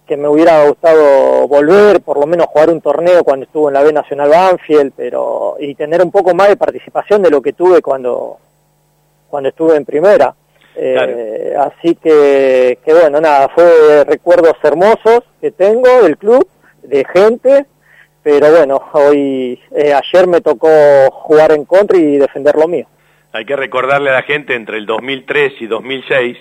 [0.05, 3.84] que me hubiera gustado volver, por lo menos jugar un torneo cuando estuve en la
[3.84, 7.81] B Nacional Banfield, pero y tener un poco más de participación de lo que tuve
[7.81, 8.38] cuando
[9.30, 10.35] cuando estuve en primera.
[10.75, 16.47] Eh, Así que, que bueno, nada, fue recuerdos hermosos que tengo del club,
[16.81, 17.65] de gente,
[18.23, 20.67] pero bueno, hoy, eh, ayer me tocó
[21.11, 22.87] jugar en contra y defender lo mío.
[23.33, 26.37] Hay que recordarle a la gente, entre el 2003 y 2006,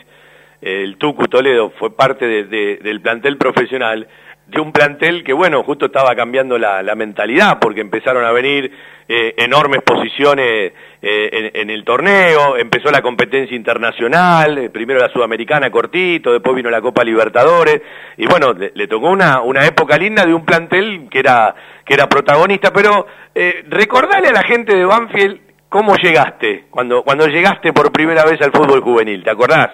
[0.60, 4.06] el Tucu Toledo fue parte de- de- del plantel profesional,
[4.46, 8.72] de un plantel que, bueno, justo estaba cambiando la, la mentalidad, porque empezaron a venir
[9.08, 16.32] eh, enormes posiciones eh, en, el torneo, empezó la competencia internacional, primero la Sudamericana cortito,
[16.32, 17.82] después vino la Copa Libertadores,
[18.16, 21.54] y bueno, le, tocó una, una época linda de un plantel que era,
[21.84, 27.26] que era protagonista, pero eh, recordale a la gente de Banfield cómo llegaste, cuando, cuando
[27.26, 29.70] llegaste por primera vez al fútbol juvenil, ¿te acordás?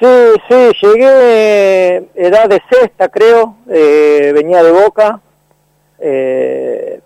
[0.00, 0.06] Sí,
[0.48, 5.20] sí, llegué edad de sexta, creo, eh, venía de Boca,
[5.98, 7.00] eh,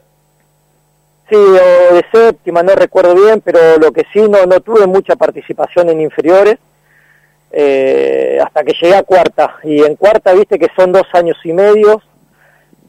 [1.29, 5.16] sí, o de séptima, no recuerdo bien, pero lo que sí, no, no tuve mucha
[5.16, 6.59] participación en inferiores,
[7.51, 11.53] eh, hasta que llegué a cuarta, y en cuarta, viste que son dos años y
[11.53, 12.01] medio,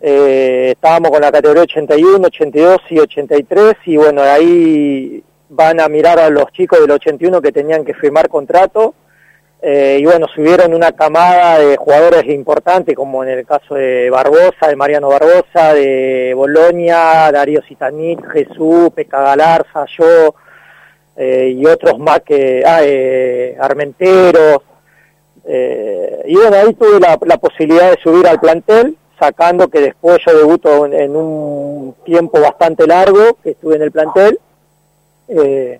[0.01, 6.19] eh, estábamos con la categoría 81, 82 y 83, y bueno, ahí van a mirar
[6.19, 8.93] a los chicos del 81 que tenían que firmar contrato,
[9.61, 14.67] eh, y bueno, subieron una camada de jugadores importantes, como en el caso de Barbosa,
[14.67, 20.35] de Mariano Barbosa, de Bolonia, Darío Sitanit, Jesús, Peca Galarza, yo,
[21.17, 24.61] eh, y otros más que, ah, eh, Armenteros,
[25.47, 30.19] eh, y bueno, ahí tuve la, la posibilidad de subir al plantel, sacando que después
[30.25, 34.39] yo debuto en, en un tiempo bastante largo que estuve en el plantel,
[35.27, 35.79] eh,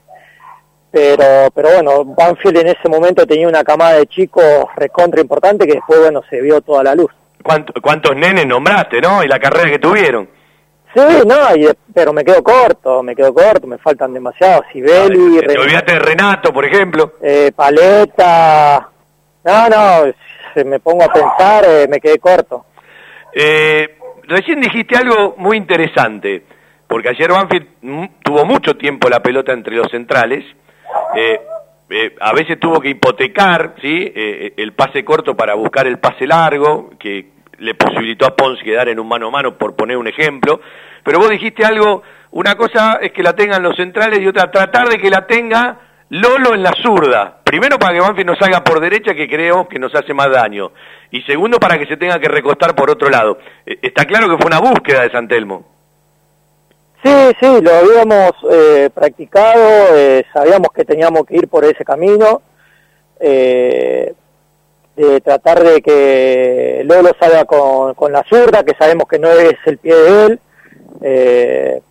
[0.92, 4.44] pero pero bueno, Banfield en ese momento tenía una camada de chicos
[4.76, 7.12] recontra importante que después, bueno, se vio toda la luz.
[7.44, 9.24] ¿Cuánto- ¿Cuántos nenes nombraste, no?
[9.24, 10.28] Y la carrera que tuvieron.
[10.96, 14.66] Sí, no, y- pero me quedo corto, me quedo corto, me faltan demasiados.
[14.72, 17.14] Sibeli, Te olvidaste de Renato, por ejemplo.
[17.22, 18.90] eh, Paleta,
[19.44, 20.14] no, no,
[20.54, 22.66] si me pongo a pensar, eh, me quedé corto.
[23.34, 26.44] Eh, recién dijiste algo muy interesante.
[26.88, 27.68] porque ayer Banfield
[28.24, 30.46] tuvo mucho tiempo la pelota entre los centrales,
[31.16, 31.42] eh,
[31.90, 34.12] eh, a veces tuvo que hipotecar ¿sí?
[34.16, 37.30] Eh, el pase corto para buscar el pase largo, que
[37.60, 40.60] le posibilitó a Pons quedar en un mano a mano, por poner un ejemplo,
[41.04, 44.90] pero vos dijiste algo, una cosa es que la tengan los centrales y otra tratar
[44.90, 45.80] de que la tenga
[46.10, 47.40] Lolo en la zurda.
[47.44, 50.72] Primero para que Banfield no salga por derecha, que creo que nos hace más daño.
[51.10, 53.40] Y segundo para que se tenga que recostar por otro lado.
[53.66, 55.75] está claro que fue una búsqueda de Santelmo.
[57.06, 62.42] Sí, sí, lo habíamos eh, practicado, eh, sabíamos que teníamos que ir por ese camino,
[63.20, 64.12] eh,
[64.96, 69.54] de tratar de que Lolo salga con, con, la zurda, que sabemos que no es
[69.68, 71.84] el pie de él.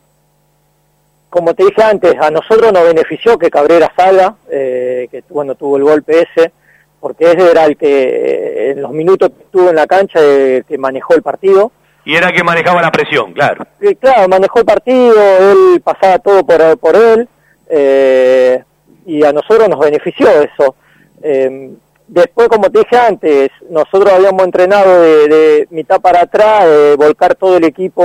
[1.31, 5.85] como te dije antes, a nosotros nos benefició que Cabrera salga, que bueno, tuvo el
[5.85, 6.51] golpe ese,
[6.99, 11.15] porque ese era el que en los minutos que estuvo en la cancha, que manejó
[11.15, 11.71] el partido.
[12.05, 13.67] Y era que manejaba la presión, claro.
[13.99, 15.15] Claro, manejó el partido,
[15.53, 17.29] él pasaba todo por, por él,
[17.69, 18.63] eh,
[19.07, 20.75] y a nosotros nos benefició eso.
[21.23, 21.71] Eh,
[22.07, 26.67] después, como te dije antes, nosotros habíamos entrenado de, mitad para atrás,
[26.99, 28.05] volcar todo el equipo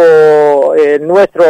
[0.75, 1.43] eh, nuestro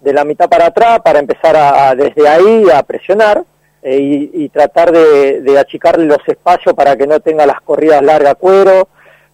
[0.00, 3.42] de la mitad para atrás para empezar a, desde ahí a presionar
[3.82, 8.88] y, tratar de, de achicarle los espacios para que no tenga las corridas largas cuero,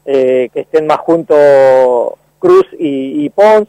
[0.05, 3.69] que estén más juntos Cruz y, Pons,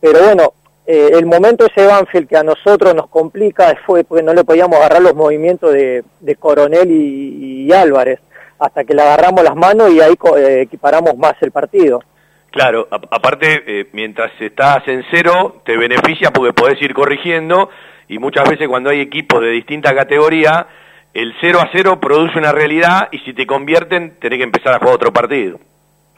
[0.00, 0.54] pero bueno,
[0.86, 4.78] eh, el momento ese Banfield que a nosotros nos complica fue porque no le podíamos
[4.78, 6.02] agarrar los movimientos de,
[6.38, 8.20] Coronel y, Álvarez,
[8.58, 12.02] hasta que le agarramos las manos y ahí eh, equiparamos más el partido.
[12.50, 17.68] Claro, aparte, eh, mientras estás en cero, te beneficia porque podés ir corrigiendo
[18.08, 20.66] y muchas veces cuando hay equipos de distinta categoría,
[21.12, 24.78] el 0 a 0 produce una realidad y si te convierten, tenés que empezar a
[24.78, 25.60] jugar otro partido.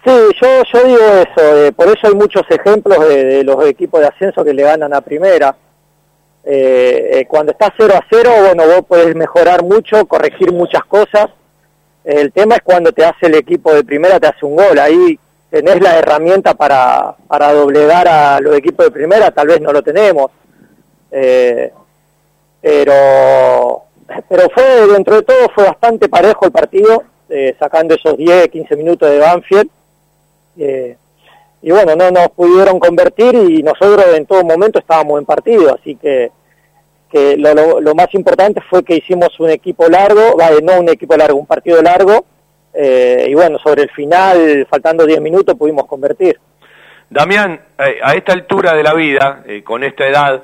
[0.07, 4.07] Sí, yo, yo digo eso, eh, por eso hay muchos ejemplos de, los equipos de
[4.07, 5.57] ascenso que le ganan a primera.
[6.45, 11.27] Eh, eh, cuando estás 0 a 0, bueno, vos podés mejorar mucho, corregir muchas cosas.
[12.05, 14.79] El tema es cuando te hace el equipo de primera, te hace un gol.
[14.79, 15.19] Ahí
[15.51, 19.83] tenés la herramienta para, para doblegar a los equipos de primera, tal vez no lo
[19.83, 20.31] tenemos.
[22.61, 23.83] pero,
[24.29, 27.03] pero fue, dentro de todo, fue bastante parejo el partido,
[27.59, 29.71] sacando esos 10, 15 minutos de Banfield.
[30.59, 30.97] Eh,
[31.63, 35.97] y bueno, no nos pudieron convertir y nosotros en todo momento estábamos en partido, así
[35.97, 36.31] que,
[37.11, 41.17] que lo, lo, más importante fue que hicimos un equipo largo, vale, no un equipo
[41.17, 42.25] largo, un partido largo,
[42.73, 46.39] eh, y bueno, sobre el final, faltando 10 minutos, pudimos convertir.
[47.09, 50.43] Damián, eh, a esta altura de la vida, con esta edad,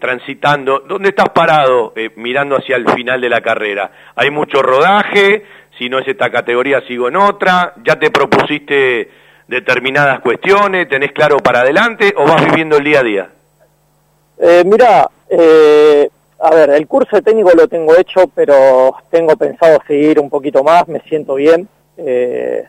[0.00, 3.92] transitando, ¿dónde estás parado mirando hacia el final de la carrera?
[4.16, 5.44] ¿Hay mucho rodaje?
[5.78, 7.74] Si no es esta categoría, sigo en otra.
[7.84, 9.08] ¿Ya te propusiste
[9.48, 10.88] determinadas cuestiones?
[10.88, 13.30] ¿Tenés claro para adelante o vas viviendo el día a día?
[14.38, 16.08] Eh, mira, eh,
[16.38, 20.62] a ver, el curso de técnico lo tengo hecho, pero tengo pensado seguir un poquito
[20.62, 21.66] más, me siento bien.
[21.96, 22.64] Eh,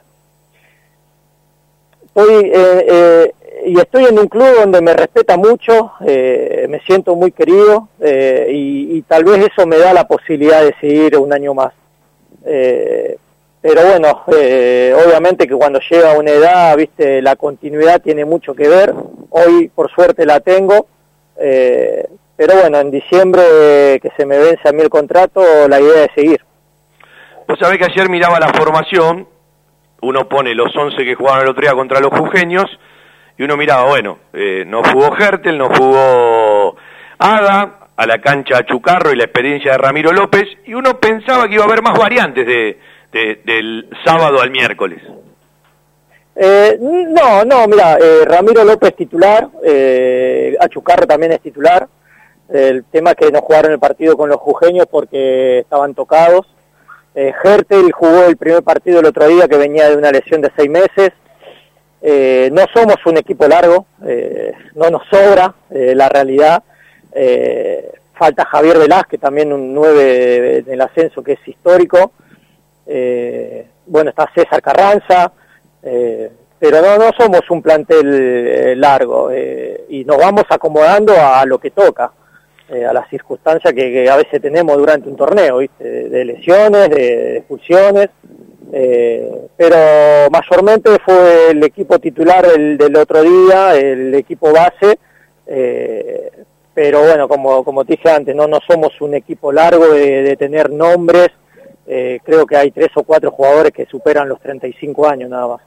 [2.06, 3.34] estoy, eh,
[3.66, 9.02] y estoy en un club donde me respeta mucho, me siento muy querido y, y,
[9.02, 11.74] tal vez eso me da la posibilidad de seguir un año más.
[13.62, 18.54] Eh, pero bueno, eh, obviamente que cuando llega una edad, viste, la continuidad tiene mucho
[18.54, 18.94] que ver.
[19.30, 20.88] Hoy, por suerte, la tengo.
[21.38, 26.06] Eh, pero bueno, en diciembre que se me vence a mí el contrato, la idea
[26.06, 26.42] es seguir.
[27.48, 29.28] Vos sabés que ayer miraba la formación,
[30.02, 32.66] uno pone los 11 que jugaron el otro día contra los jujeños,
[33.38, 36.76] y uno miraba, bueno, eh, no jugó Hertel, no jugó
[37.18, 41.56] Ada, a la cancha Chucarro y la experiencia de Ramiro López, y uno pensaba que
[41.56, 42.80] iba a haber más variantes de,
[43.12, 45.02] del sábado al miércoles?
[46.42, 51.88] Eh, no, no, mira, eh, Ramiro López titular, eh, Achucarro también es titular.
[52.48, 56.48] El tema es que no jugaron el partido con los jujeños porque estaban tocados.
[57.14, 60.50] Eh, Hertel jugó el primer partido el otro día que venía de una lesión de
[60.56, 61.12] seis meses.
[62.02, 63.86] Eh, no somos un equipo largo,
[64.76, 66.64] no nos sobra la realidad.
[68.14, 72.14] falta Javier Velázquez, también un 9 del ascenso que es histórico
[72.92, 75.32] eh, bueno, está César Carranza,
[75.84, 81.46] eh, pero no, no somos un plantel eh, largo eh, y nos vamos acomodando a,
[81.46, 82.12] lo que toca,
[82.70, 86.10] a las circunstancias que, a veces tenemos durante un torneo, ¿viste?
[86.10, 88.10] De, lesiones, de, expulsiones,
[89.58, 95.00] pero mayormente fue el equipo titular del, otro día, el equipo base,
[96.76, 100.36] pero bueno, como, como te dije antes, no, no somos un equipo largo de, de
[100.38, 101.30] tener nombres,
[101.92, 105.62] eh, creo que hay tres o cuatro jugadores que superan los 35 años nada más.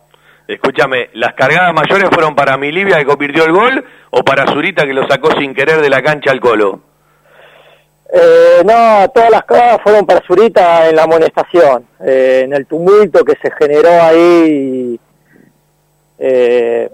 [0.46, 4.94] Escúchame, ¿las cargadas mayores fueron para Milivia que convirtió el gol o para Zurita que
[4.94, 6.80] lo sacó sin querer de la cancha al colo?
[8.12, 13.24] Eh, no, todas las cosas fueron para Zurita en la amonestación, eh, en el tumulto
[13.24, 15.00] que se generó ahí.
[16.18, 16.88] Eh,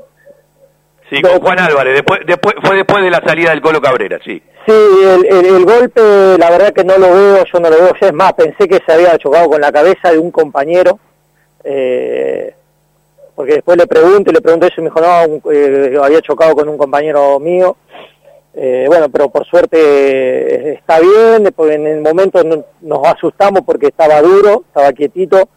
[1.11, 4.43] Sí, con Juan Álvarez, después, después, fue después de la salida del Colo Cabrera, sí.
[4.69, 4.75] Sí,
[5.05, 6.01] el, el- golpe,
[6.39, 7.93] la verdad que no lo veo, yo no lo veo.
[8.01, 10.99] Es más, pensé que se había chocado con la cabeza de un compañero,
[11.65, 12.55] eh,
[13.35, 16.21] porque después le pregunto y le pregunté eso y me dijo, no, un- eh, había
[16.21, 17.77] chocado con un compañero mío.
[18.55, 23.87] Eh, bueno, pero por suerte eh, está bien, en el momento no- nos asustamos porque
[23.89, 25.49] estaba duro, estaba quietito,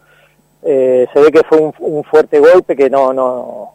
[0.64, 3.74] se ve que fue un, fuerte golpe que no, no,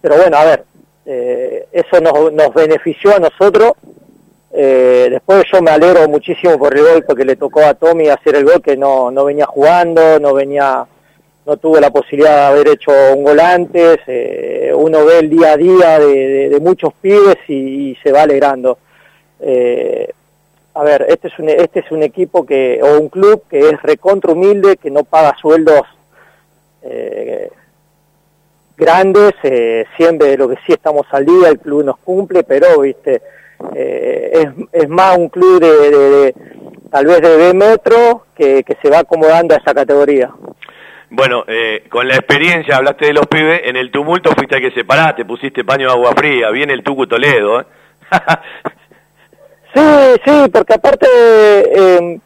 [0.00, 0.64] pero bueno, a ver,
[1.04, 3.72] eso nos, nos benefició a nosotros,
[4.52, 8.36] eh, después yo me alegro muchísimo por el gol porque le tocó a Tommy hacer
[8.36, 10.86] el gol que no, no venía jugando, no venía,
[11.44, 15.52] no tuvo la posibilidad de haber hecho un gol antes, eh, uno ve el día
[15.52, 18.78] a día de, muchos pibes y, se va alegrando.
[19.40, 20.10] Eh,
[20.74, 23.82] a ver, este es un este es un equipo que o un club que es
[23.82, 25.82] recontra humilde, que no paga sueldos
[26.82, 27.50] eh,
[28.76, 33.22] grandes, eh, siempre lo que sí estamos al día, el club nos cumple, pero viste
[33.74, 34.48] eh, es,
[34.82, 36.34] es más un club de, de- de-
[36.90, 40.30] tal vez de B metro que, que se va acomodando a esa categoría.
[41.10, 44.70] Bueno, eh, con la experiencia, hablaste de los pibes, en el tumulto fuiste al que
[44.72, 47.64] separaste, pusiste paño de agua fría, viene el Tucu Toledo, ¿eh?
[49.74, 52.18] Sí, sí, porque aparte, eh,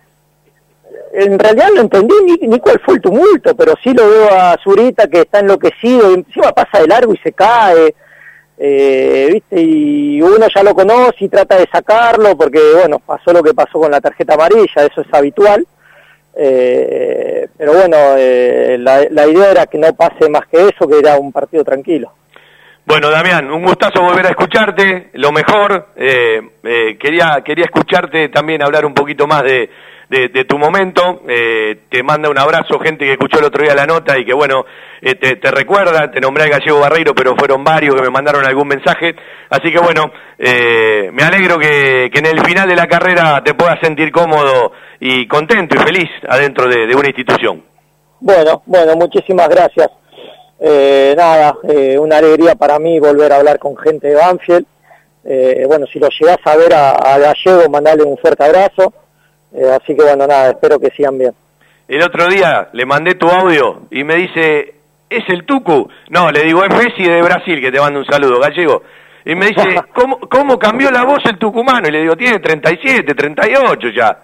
[1.12, 4.56] en realidad no entendí ni, ni cuál fue el tumulto, pero sí lo veo a
[4.62, 7.94] Zurita que está enloquecido, y encima pasa de largo y se cae,
[8.62, 9.58] eh, ¿viste?
[9.58, 13.80] Y uno ya lo conoce y trata de sacarlo, porque, bueno, pasó lo que pasó
[13.80, 15.66] con la tarjeta amarilla, eso es habitual.
[16.36, 20.98] Eh, pero bueno, eh, la, la idea era que no pase más que eso, que
[20.98, 22.12] era un partido tranquilo.
[22.84, 25.88] Bueno, Damián, un gustazo volver a escucharte, lo mejor.
[25.96, 29.70] eh, eh, quería, quería escucharte también hablar un poquito más de,
[30.10, 31.22] de, de tu momento.
[31.28, 34.34] eh, te manda un abrazo, gente que escuchó el otro día la nota y que,
[34.34, 34.64] bueno,
[35.00, 36.10] eh, te, recuerda.
[36.10, 39.14] Te nombré al gallego Barreiro, pero fueron varios que me mandaron algún mensaje.
[39.48, 43.54] Así que, bueno, eh, me alegro que, que en el final de la carrera te
[43.54, 47.64] puedas sentir cómodo y contento y feliz adentro de, de una institución.
[48.20, 49.88] Bueno, bueno, muchísimas gracias.
[50.60, 54.66] Eh, nada, eh, una alegría para mí volver a hablar con gente de Banfield.
[55.24, 58.92] Eh, bueno, si lo llegás a ver a, a Gallego, mandale un fuerte abrazo.
[59.54, 61.32] Eh, así que bueno, nada, espero que sigan bien.
[61.88, 64.74] El otro día le mandé tu audio y me dice,
[65.08, 65.88] ¿es el Tucu?
[66.10, 68.82] No, le digo, es Messi de Brasil, que te manda un saludo, gallego.
[69.24, 69.62] Y me dice,
[69.94, 71.88] ¿cómo, ¿cómo cambió la voz el tucumano?
[71.88, 74.16] Y le digo, tiene 37, 38 ya.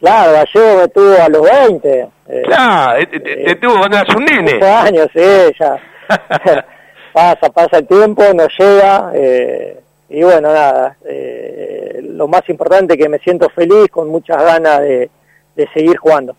[0.00, 2.00] Claro, Gallego me tuvo a los 20.
[2.28, 4.62] Eh, Claro, te, te- te tuvo cuando eras un nene.
[4.66, 5.76] años, sí, ya.
[7.12, 9.12] pasa, pasa el tiempo, no llega.
[9.14, 9.80] eh,
[10.10, 11.73] y bueno, nada, eh,
[12.14, 15.10] lo más importante que me siento feliz, con muchas ganas de,
[15.56, 16.36] de seguir jugando.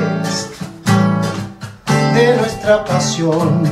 [2.13, 3.63] de nuestra pasión.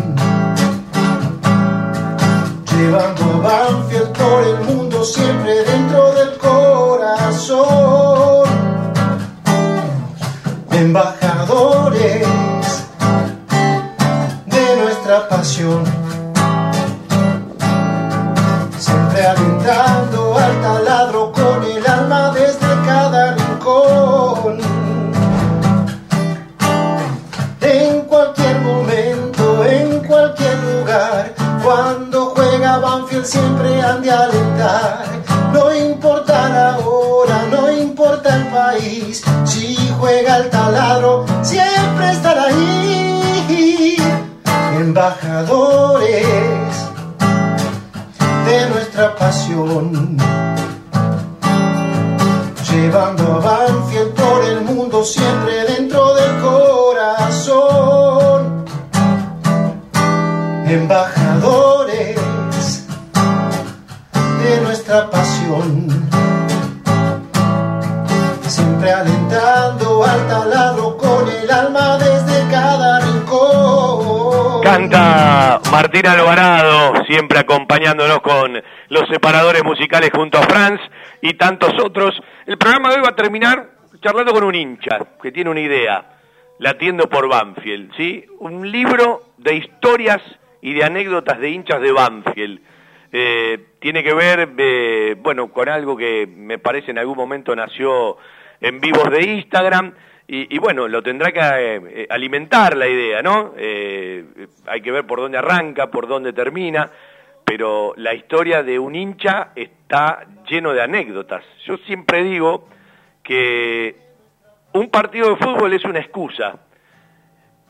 [2.72, 7.70] Llevando a Banfield por el mundo siempre dentro del corazón.
[10.72, 12.28] Embajadores
[14.45, 15.84] de nuestra pasión.
[18.78, 20.09] Siempre alentando.
[35.53, 43.95] no importar ahora, no importa el país, si juega el taladro, siempre estará ahí.
[44.77, 46.19] Embajadores
[48.45, 50.18] de nuestra pasión,
[52.69, 55.39] llevando avance por el mundo siempre.
[74.90, 78.60] Canta Martín Alvarado, siempre acompañándonos con
[78.90, 80.82] los separadores musicales junto a Franz
[81.22, 82.20] y tantos otros.
[82.48, 83.70] El programa de hoy va a terminar
[84.02, 86.18] charlando con un hincha que tiene una idea,
[86.57, 88.26] latiendo por Banfield, ¿sí?
[88.40, 90.22] Un libro de historias
[90.61, 92.60] y de anécdotas de hinchas de Banfield.
[93.11, 98.18] Eh, tiene que ver, eh, bueno, con algo que me parece en algún momento nació
[98.60, 99.94] en vivos de Instagram
[100.31, 103.56] y, bueno, lo tendrá que eh, alimentar la idea, ¿no?
[103.57, 104.23] Eh,
[104.68, 106.91] hay que ver por dónde arranca, por dónde termina,
[107.43, 111.43] pero la historia de un hincha está lleno de anécdotas.
[111.65, 112.69] Yo siempre digo
[113.23, 113.95] que
[114.73, 116.60] un partido de fútbol es una excusa,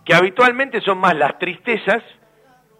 [0.03, 2.03] que habitualmente son más las tristezas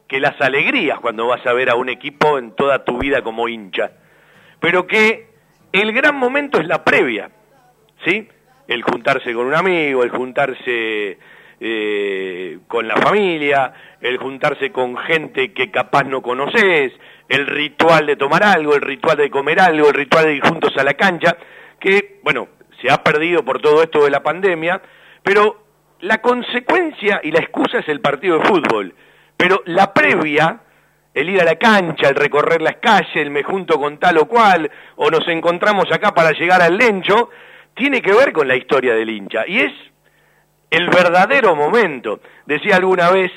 [0.09, 3.47] que las alegrías cuando vas a ver a un equipo en toda tu vida como
[3.47, 3.91] hincha,
[4.59, 5.29] pero que
[5.71, 7.31] el gran momento es la previa,
[8.03, 8.27] ¿sí?
[8.69, 11.17] El juntarse con un amigo, el juntarse
[11.59, 16.93] eh, con la familia, el juntarse con gente que capaz no conoces,
[17.27, 20.71] el ritual de tomar algo, el ritual de comer algo, el ritual de ir juntos
[20.77, 21.35] a la cancha,
[21.79, 22.47] que, bueno,
[22.79, 24.79] se ha perdido por todo esto de la pandemia,
[25.23, 25.63] pero
[26.01, 28.93] la consecuencia y la excusa es el partido de fútbol.
[29.35, 30.61] Pero la previa,
[31.15, 34.27] el ir a la cancha, el recorrer las calles, el me junto con tal o
[34.27, 37.31] cual, o nos encontramos acá para llegar al lencho,
[37.75, 39.45] tiene que ver con la historia del hincha.
[39.47, 39.73] Y es
[40.69, 42.19] el verdadero momento.
[42.45, 43.31] Decía alguna vez,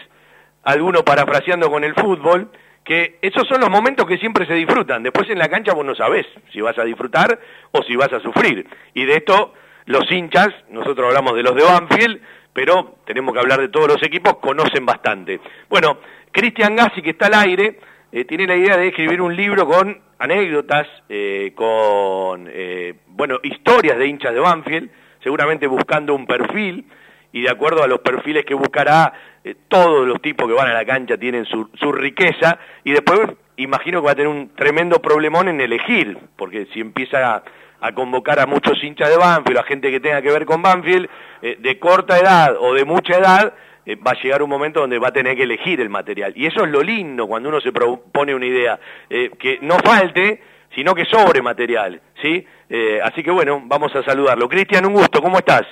[0.62, 2.50] alguno parafraseando con el fútbol,
[2.84, 5.02] que esos son los momentos que siempre se disfrutan.
[5.02, 7.38] Después en la cancha vos no sabés si vas a disfrutar
[7.70, 8.66] o si vas a sufrir.
[8.94, 9.54] Y de esto
[9.86, 12.20] los hinchas, nosotros hablamos de los de Banfield,
[12.52, 15.40] pero tenemos que hablar de todos los equipos, conocen bastante.
[15.68, 15.98] Bueno,
[16.30, 17.78] Cristian Gassi, que está al aire,
[18.10, 23.98] eh, tiene la idea de escribir un libro con anécdotas, eh, con, eh, bueno, historias
[23.98, 24.88] de hinchas de Banfield,
[25.20, 26.86] seguramente buscando un perfil,
[27.32, 29.12] y de acuerdo a los perfiles que buscará,
[29.42, 33.18] eh, todos los tipos que van a la cancha tienen su, su riqueza, y después
[33.56, 37.42] imagino que va a tener un tremendo problemón en elegir, porque si empieza a,
[37.80, 41.08] a convocar a muchos hinchas de Banfield, a gente que tenga que ver con Banfield,
[41.42, 43.54] eh, de corta edad o de mucha edad,
[43.86, 46.32] eh, va a llegar un momento donde va a tener que elegir el material.
[46.36, 48.78] Y eso es lo lindo cuando uno se propone una idea,
[49.10, 50.42] eh, que no falte,
[50.74, 52.46] sino que sobre material, ¿sí?
[52.68, 54.48] Eh, así que bueno, vamos a saludarlo.
[54.48, 55.66] Cristian, un gusto, ¿cómo estás?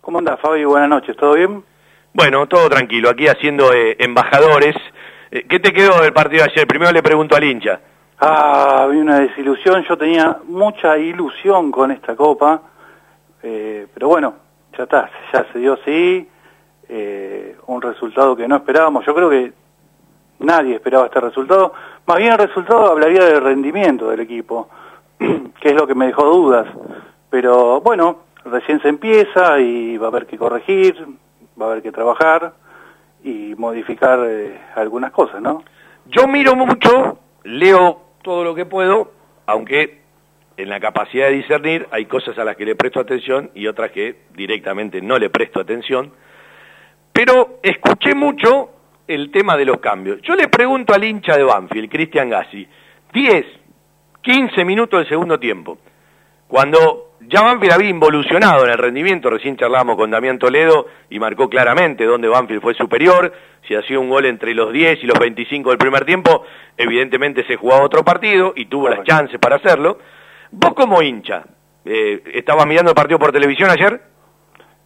[0.00, 0.64] ¿Cómo andás, Fabi?
[0.64, 1.62] Buenas noches, ¿todo bien?
[2.14, 4.74] Bueno, todo tranquilo, aquí haciendo eh, embajadores.
[5.30, 6.66] Eh, ¿Qué te quedó del partido de ayer?
[6.66, 7.80] Primero le pregunto al hincha.
[8.18, 12.62] Ah, había una desilusión, yo tenía mucha ilusión con esta copa,
[13.42, 14.34] eh, pero bueno,
[14.76, 16.28] ya está, ya se dio así,
[16.94, 19.52] eh, un resultado que no esperábamos, yo creo que
[20.40, 21.72] nadie esperaba este resultado,
[22.04, 24.68] más bien el resultado hablaría del rendimiento del equipo,
[25.18, 26.66] que es lo que me dejó dudas,
[27.30, 30.94] pero bueno, recién se empieza y va a haber que corregir,
[31.58, 32.52] va a haber que trabajar
[33.24, 35.64] y modificar eh, algunas cosas, ¿no?
[36.06, 39.12] Yo miro mucho, leo todo lo que puedo,
[39.46, 40.02] aunque
[40.58, 43.92] en la capacidad de discernir hay cosas a las que le presto atención y otras
[43.92, 46.12] que directamente no le presto atención.
[47.12, 48.70] Pero escuché mucho
[49.06, 50.20] el tema de los cambios.
[50.22, 52.66] Yo le pregunto al hincha de Banfield, Cristian Gassi,
[53.12, 53.46] 10,
[54.22, 55.78] 15 minutos del segundo tiempo,
[56.48, 61.48] cuando ya Banfield había involucionado en el rendimiento, recién charlábamos con Damián Toledo y marcó
[61.48, 63.32] claramente dónde Banfield fue superior,
[63.66, 66.44] si hacía un gol entre los 10 y los 25 del primer tiempo,
[66.76, 69.98] evidentemente se jugaba otro partido y tuvo las chances para hacerlo.
[70.50, 71.44] Vos como hincha,
[71.84, 74.11] eh, ¿estabas mirando el partido por televisión ayer?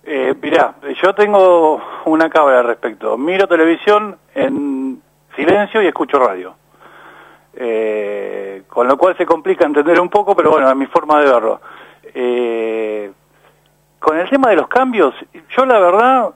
[0.09, 3.19] Eh, mirá, yo tengo una cabra al respecto.
[3.19, 5.03] Miro televisión en
[5.35, 6.55] silencio y escucho radio.
[7.57, 11.27] Eh, con lo cual se complica entender un poco, pero bueno, es mi forma de
[11.27, 11.61] verlo.
[12.15, 13.11] Eh,
[13.99, 15.13] con el tema de los cambios,
[15.57, 16.31] yo la verdad...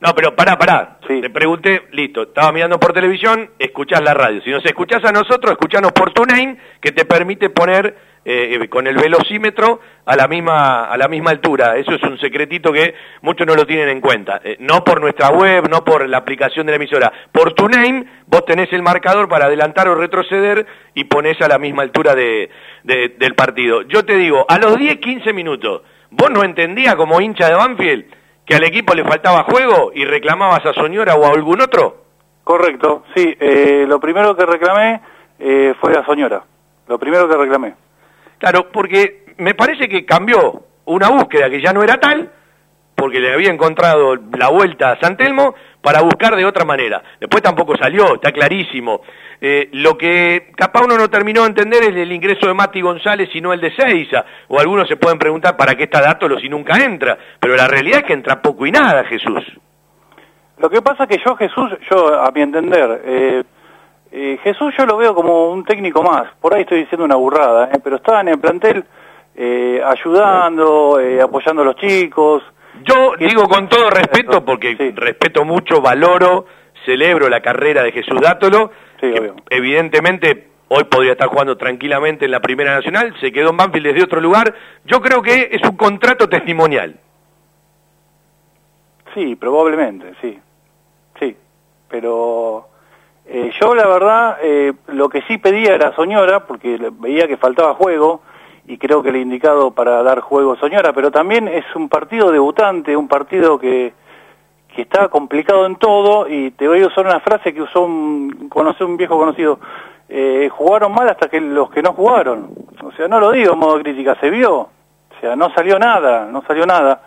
[0.00, 0.98] No, pero pará, pará.
[1.04, 4.40] Te pregunté, listo, estaba mirando por televisión, escuchás la radio.
[4.40, 8.96] Si nos escuchás a nosotros, escuchanos por TuneIn, que te permite poner eh, con el
[8.96, 11.76] velocímetro a la misma a la misma altura.
[11.76, 14.40] Eso es un secretito que muchos no lo tienen en cuenta.
[14.44, 17.12] Eh, no por nuestra web, no por la aplicación de la emisora.
[17.32, 21.82] Por TuneIn vos tenés el marcador para adelantar o retroceder y ponés a la misma
[21.82, 22.50] altura de,
[22.84, 23.82] de- del partido.
[23.82, 28.04] Yo te digo, a los 10, 15 minutos, vos no entendías como hincha de Banfield
[28.44, 32.04] que al equipo le faltaba juego y reclamabas a Soñora o a algún otro.
[32.42, 33.36] Correcto, sí.
[33.38, 35.00] eh, lo primero que reclamé
[35.38, 36.42] eh, fue la señora.
[36.88, 37.74] Lo primero que reclamé.
[38.40, 42.32] Claro, porque me parece que cambió una búsqueda que ya no era tal,
[42.96, 47.02] porque le había encontrado la vuelta a San Telmo, para buscar de otra manera.
[47.18, 49.02] Después tampoco salió, está clarísimo.
[49.40, 53.30] Eh, lo que capaz uno no terminó de entender es el ingreso de Mati González
[53.34, 54.24] y no el de Seiza.
[54.48, 57.16] O algunos se pueden preguntar para qué está Dátolo si nunca entra.
[57.38, 59.44] Pero la realidad es que entra poco y nada, Jesús.
[60.58, 63.44] Lo que pasa que yo, Jesús, yo, a mi entender, eh,
[64.12, 66.32] eh, Jesús yo lo veo como un técnico más.
[66.40, 68.84] Por ahí estoy diciendo una burrada, eh, pero estaba en el plantel
[69.34, 72.42] eh, ayudando, eh, apoyando a los chicos.
[72.82, 76.46] Yo digo con todo respeto, porque respeto mucho, valoro,
[76.84, 82.40] celebro la carrera de Jesús Dátolo, que evidentemente hoy podría estar jugando tranquilamente en la
[82.40, 84.54] Primera Nacional, se quedó en Banfield desde otro lugar.
[84.84, 86.96] Yo creo que es un contrato testimonial.
[89.14, 90.38] Sí, probablemente, sí.
[91.18, 91.36] Sí,
[91.88, 92.69] pero
[93.32, 97.36] eh, yo la verdad eh, lo que sí pedía era Soñora, porque le- veía que
[97.36, 98.22] faltaba juego
[98.66, 102.96] y creo que el indicado para dar juego Soñora, pero también es un partido debutante,
[102.96, 103.92] un partido que,
[104.74, 108.48] que está complicado en todo y te voy a usar una frase que usó un,
[108.48, 109.58] conocí un viejo conocido,
[110.08, 112.50] eh, jugaron mal hasta que los que no jugaron.
[112.82, 114.52] O sea, no lo digo en modo crítica, se vio.
[114.56, 117.02] O sea, no salió nada, no salió nada.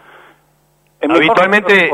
[1.02, 1.90] En Habitualmente.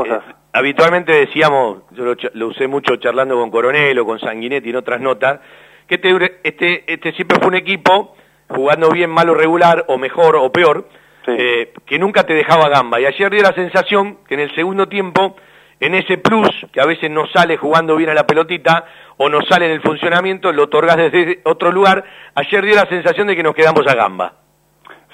[0.52, 5.00] Habitualmente decíamos, yo lo, lo usé mucho charlando con Coronel o con Sanguinetti en otras
[5.00, 5.40] notas,
[5.86, 8.14] que este, este, este siempre fue un equipo
[8.48, 10.88] jugando bien, mal o regular, o mejor o peor,
[11.26, 13.00] eh, que nunca te dejaba gamba.
[13.00, 15.36] Y ayer dio la sensación que en el segundo tiempo,
[15.78, 18.86] en ese plus, que a veces no sale jugando bien a la pelotita,
[19.16, 22.04] o no sale en el funcionamiento, lo otorgas desde otro lugar,
[22.34, 24.34] ayer dio la sensación de que nos quedamos a gamba.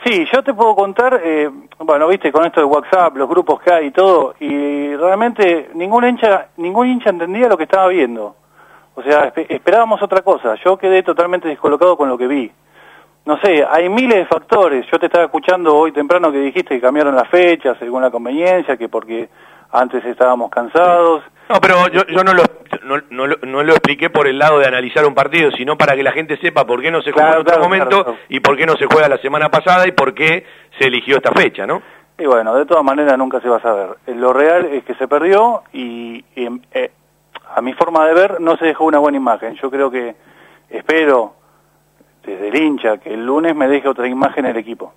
[0.07, 1.51] Sí, yo te puedo contar, eh,
[1.81, 6.05] bueno, viste, con esto de WhatsApp, los grupos que hay y todo, y realmente ningún
[6.05, 8.37] hincha, ningún hincha entendía lo que estaba viendo.
[8.95, 10.55] O sea, espe- esperábamos otra cosa.
[10.65, 12.53] Yo quedé totalmente descolocado con lo que vi.
[13.25, 14.87] No sé, hay miles de factores.
[14.93, 18.77] Yo te estaba escuchando hoy temprano que dijiste que cambiaron las fechas según la conveniencia,
[18.77, 19.29] que porque
[19.73, 21.23] antes estábamos cansados.
[21.49, 22.43] No, pero yo, yo no, lo,
[22.83, 25.95] no, no lo- no lo expliqué por el lado de analizar un partido, sino para
[25.95, 28.19] que la gente sepa por qué no se jugó Claro, en otro claro, momento claro,
[28.29, 30.45] y por qué no se juega la semana pasada y por qué
[30.79, 31.83] se eligió esta fecha, ¿no?
[32.19, 33.91] Y bueno, de todas maneras nunca se va a saber.
[34.07, 36.91] Eh, Lo real es que se perdió y, y, eh,
[37.55, 39.55] a mi forma de ver no se dejó una buena imagen.
[39.63, 40.17] Yo creo que
[40.71, 41.35] espero
[42.25, 44.95] desde el hincha que el lunes me deje otra imagen el equipo.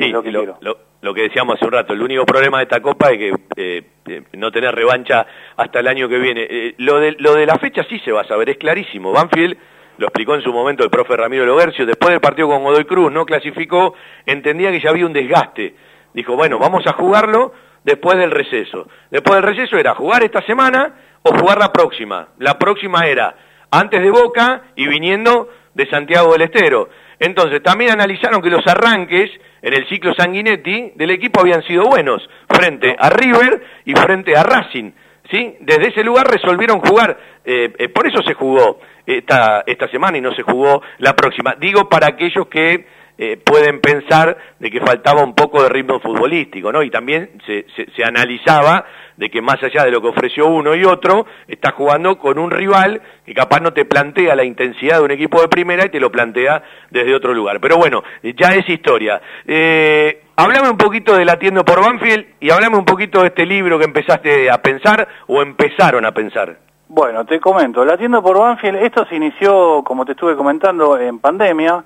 [0.00, 0.58] Sí, Es lo que lo, quiero.
[0.60, 3.32] lo- lo que decíamos hace un rato, el único problema de esta copa es que
[3.56, 6.46] eh, eh, no tener revancha hasta el año que viene.
[6.50, 9.10] Eh, lo, de, lo de la fecha sí se va a saber, es clarísimo.
[9.10, 9.56] Banfield
[9.96, 13.10] lo explicó en su momento el profe Ramiro Logercio, después del partido con Godoy Cruz,
[13.10, 13.94] no clasificó,
[14.26, 15.74] entendía que ya había un desgaste.
[16.12, 17.52] Dijo, bueno, vamos a jugarlo
[17.84, 18.86] después del receso.
[19.10, 22.28] Después del receso era jugar esta semana o jugar la próxima.
[22.38, 23.34] La próxima era
[23.70, 26.88] antes de Boca y viniendo de Santiago del Estero.
[27.20, 29.30] Entonces, también analizaron que los arranques
[29.62, 34.42] en el ciclo Sanguinetti del equipo habían sido buenos, frente a River y frente a
[34.42, 34.90] Racing.
[35.30, 35.54] ¿Sí?
[35.60, 40.20] Desde ese lugar resolvieron jugar, eh, eh, por eso se jugó esta, esta semana y
[40.20, 41.54] no se jugó la próxima.
[41.60, 42.86] Digo para aquellos que
[43.22, 46.82] eh, pueden pensar de que faltaba un poco de ritmo futbolístico, ¿no?
[46.82, 48.86] Y también se, se, se analizaba
[49.18, 52.50] de que más allá de lo que ofreció uno y otro, está jugando con un
[52.50, 56.00] rival que capaz no te plantea la intensidad de un equipo de primera y te
[56.00, 57.60] lo plantea desde otro lugar.
[57.60, 59.20] Pero bueno, ya es historia.
[59.46, 63.78] Eh, hablame un poquito de Latiendo por Banfield y hablame un poquito de este libro
[63.78, 66.56] que empezaste a pensar o empezaron a pensar.
[66.88, 71.18] Bueno, te comento, la tienda por Banfield, esto se inició, como te estuve comentando, en
[71.18, 71.84] pandemia.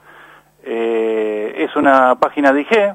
[0.67, 2.95] Eh, es una página de IG,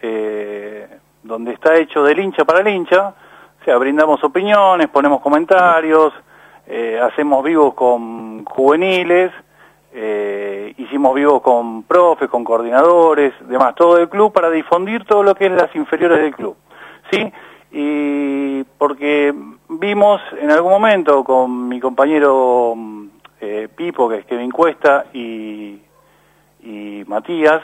[0.00, 0.88] eh,
[1.22, 3.14] donde está hecho del hincha para el hincha.
[3.60, 6.12] O sea, brindamos opiniones, ponemos comentarios,
[6.66, 9.30] eh, hacemos vivos con juveniles,
[9.92, 15.34] eh, hicimos vivos con profes, con coordinadores, demás, todo el club para difundir todo lo
[15.34, 16.56] que es las inferiores del club.
[17.10, 17.32] ¿Sí?
[17.70, 19.34] Y porque
[19.68, 22.74] vimos en algún momento con mi compañero
[23.76, 25.80] Pipo, que es Kevin Cuesta, y,
[26.62, 27.62] y Matías,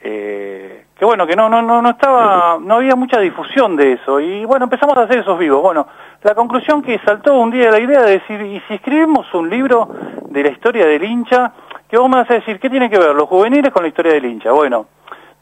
[0.00, 4.20] eh, que bueno, que no, no, no, no estaba, no había mucha difusión de eso,
[4.20, 5.62] y bueno, empezamos a hacer esos vivos.
[5.62, 5.86] Bueno,
[6.22, 9.88] la conclusión que saltó un día la idea de decir, ¿y si escribimos un libro
[10.30, 11.52] de la historia del hincha?
[11.88, 14.12] Que vos me vas a decir, ¿qué tiene que ver los juveniles con la historia
[14.12, 14.52] del hincha?
[14.52, 14.86] Bueno,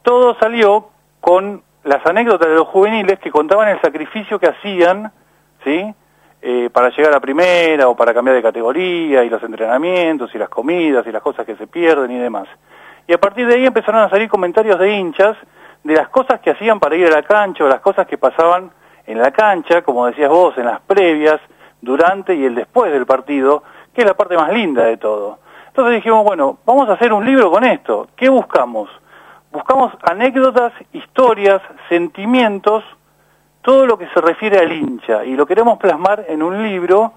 [0.03, 0.89] todo salió
[1.21, 5.13] con las anécdotas de los juveniles que contaban el sacrificio que hacían,
[5.65, 5.95] ¿sí?
[6.43, 10.49] Eh, para llegar a primera o para cambiar de categoría y los entrenamientos y las
[10.49, 12.47] comidas y las cosas que se pierden y demás.
[13.07, 15.37] Y a partir de ahí empezaron a salir comentarios de hinchas
[15.85, 18.71] de las cosas que hacían para ir a la cancha o las cosas que pasaban
[19.07, 21.41] en la cancha, como decías vos, en las previas,
[21.81, 23.63] durante y el después del partido,
[23.95, 25.39] que es la parte más linda de todo.
[25.69, 28.09] Entonces dijimos, bueno, vamos a hacer un libro con esto.
[28.17, 28.91] ¿Qué buscamos?
[29.53, 32.83] Buscamos anécdotas, historias, sentimientos,
[33.63, 37.13] todo lo que se refiere al hincha y lo queremos plasmar en un libro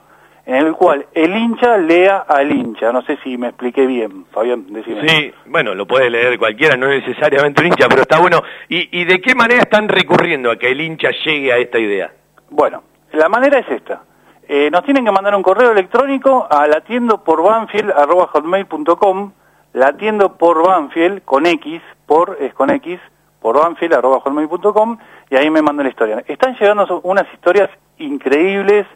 [0.49, 2.91] en el cual el hincha lea al hincha.
[2.91, 5.07] No sé si me expliqué bien, Fabián, decime.
[5.07, 8.41] Sí, bueno, lo puede leer cualquiera, no necesariamente un hincha, pero está bueno.
[8.67, 12.11] ¿Y, ¿Y de qué manera están recurriendo a que el hincha llegue a esta idea?
[12.49, 12.81] Bueno,
[13.11, 14.01] la manera es esta.
[14.47, 19.31] Eh, nos tienen que mandar un correo electrónico a latiendo por banfield.com,
[19.73, 22.99] latiendo por Banfield, con X, por, es con X,
[23.39, 24.97] por banfield.com,
[25.30, 26.23] y ahí me mandan la historia.
[26.27, 27.69] Están llegando unas historias
[27.99, 28.88] increíbles,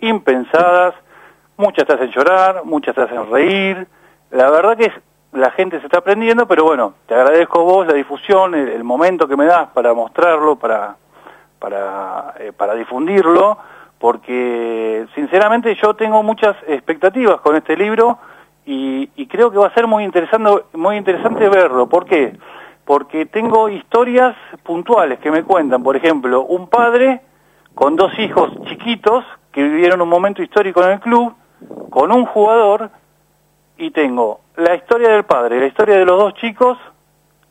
[0.00, 0.94] impensadas,
[1.56, 3.86] muchas te hacen llorar, muchas te hacen reír,
[4.30, 4.92] la verdad que es,
[5.32, 9.36] la gente se está aprendiendo, pero bueno, te agradezco vos la difusión, el, momento que
[9.36, 10.96] me das para mostrarlo, para,
[11.58, 13.58] para, eh, para difundirlo,
[13.98, 18.18] porque sinceramente yo tengo muchas expectativas con este libro
[18.64, 21.88] y, y creo que va a ser muy interesante, muy interesante verlo.
[21.88, 22.36] ¿Por qué?
[22.84, 27.20] Porque tengo historias puntuales que me cuentan, por ejemplo, un padre
[27.74, 29.24] con dos hijos chiquitos
[29.56, 31.34] que vivieron un momento histórico en el club,
[31.88, 32.90] con un jugador,
[33.78, 36.76] y tengo la historia del padre, la historia de los dos chicos,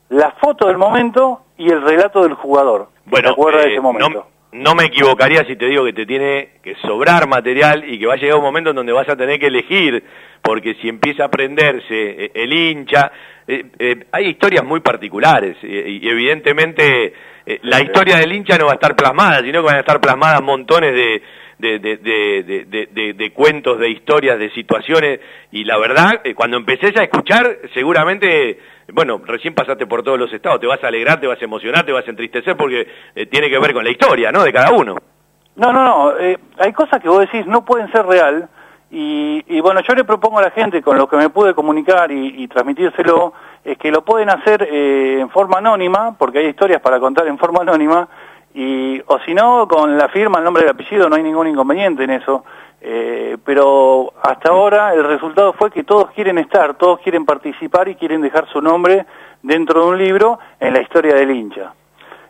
[0.09, 2.89] la foto del momento y el relato del jugador.
[3.05, 4.27] Bueno, ¿Te acuerdas de eh, ese momento?
[4.51, 8.05] no, no me equivocaría si te digo que te tiene que sobrar material y que
[8.05, 10.03] va a llegar un momento en donde vas a tener que elegir,
[10.43, 11.89] porque si empieza a aprenderse
[12.25, 13.11] eh, el hincha,
[13.47, 17.13] eh, eh, hay historias muy particulares y evidentemente
[17.63, 20.41] la historia del hincha no va a estar plasmada, sino que van a estar plasmadas
[20.41, 21.21] montones de,
[21.57, 25.19] de, de, de, de- cuentos, de historias, de situaciones
[25.51, 28.59] y la verdad, eh, cuando empeces a escuchar, seguramente,
[28.93, 31.85] bueno, recién pasaste por todos los estados, te vas a alegrar, te vas a emocionar,
[31.85, 34.43] te vas a entristecer porque eh, tiene que ver con la historia, ¿no?
[34.43, 34.95] De cada uno.
[35.55, 36.17] No, no, no.
[36.19, 38.49] eh, hay cosas que vos decís no pueden ser real.
[38.91, 42.11] Y, y bueno, yo le propongo a la gente con lo que me pude comunicar
[42.11, 43.33] y, y transmitírselo,
[43.63, 47.37] es que lo pueden hacer eh, en forma anónima, porque hay historias para contar en
[47.37, 48.07] forma anónima,
[48.55, 51.47] y o si no, con la firma, el nombre y el apellido, no hay ningún
[51.47, 52.45] inconveniente en eso.
[52.81, 57.95] Eh, pero hasta ahora el resultado fue que todos quieren estar, todos quieren participar y
[57.95, 59.05] quieren dejar su nombre
[59.41, 61.73] dentro de un libro en la historia del hincha.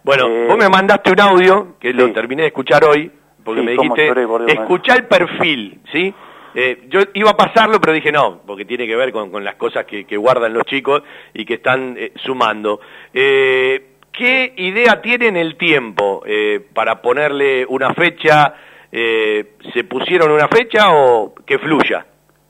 [0.04, 3.12] Bueno, Eh, vos me mandaste un audio que lo terminé de escuchar hoy,
[3.44, 4.14] porque Sí, me dijiste,
[4.48, 6.14] escuchá el perfil, ¿sí?
[6.58, 9.56] Eh, yo iba a pasarlo, pero dije no, porque tiene que ver con, con las
[9.56, 11.04] cosas que, que guardan los chicos
[11.34, 12.80] y que están eh, sumando.
[13.14, 18.54] Eh, ¿Qué idea tienen el tiempo eh, para ponerle una fecha?
[18.92, 22.06] Eh, ¿Se pusieron una fecha o que fluya?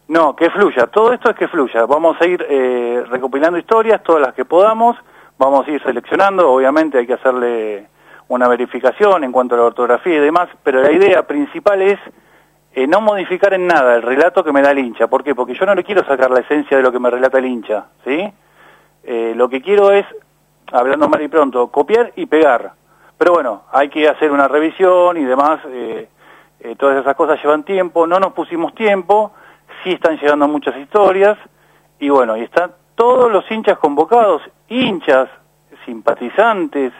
[0.07, 0.85] No, que fluya.
[0.87, 1.85] Todo esto es que fluya.
[1.85, 4.95] Vamos a ir eh, recopilando historias, todas las que podamos.
[5.39, 6.51] Vamos a ir seleccionando.
[6.51, 7.87] Obviamente hay que hacerle
[8.27, 10.49] una verificación en cuanto a la ortografía y demás.
[10.63, 11.99] Pero la idea principal es
[12.75, 15.07] eh, no modificar en nada el relato que me da el hincha.
[15.07, 15.33] ¿Por qué?
[15.33, 17.85] Porque yo no le quiero sacar la esencia de lo que me relata el hincha.
[18.03, 18.31] ¿Sí?
[19.03, 20.05] Eh, lo que quiero es,
[20.71, 22.73] hablando mal y pronto, copiar y pegar.
[23.17, 25.59] Pero bueno, hay que hacer una revisión y demás.
[25.67, 26.09] eh,
[26.59, 28.07] eh, todas esas cosas llevan tiempo.
[28.07, 29.31] No nos pusimos tiempo.
[29.83, 31.37] Sí están llegando muchas historias.
[31.99, 34.41] Y bueno, y están todos los hinchas convocados.
[34.67, 35.29] Hinchas,
[35.85, 36.91] simpatizantes,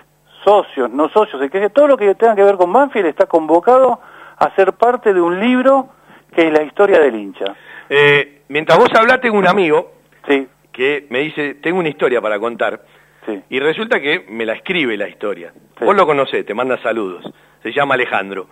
[0.44, 1.42] socios, no socios.
[1.42, 4.00] el que- Todo lo que tenga que ver con Banfield está convocado
[4.38, 5.90] a ser parte de un libro
[6.34, 7.56] que es la historia del hincha.
[7.90, 9.92] Eh, mientras vos hablás, tengo un amigo
[10.28, 10.48] Sí.
[10.72, 12.82] que me dice, tengo una historia para contar.
[13.26, 13.41] Sí.
[13.49, 15.53] Y resulta que me la escribe la historia.
[15.80, 17.26] Vos lo conocés, te manda saludos.
[17.64, 18.47] Se llama Alejandro.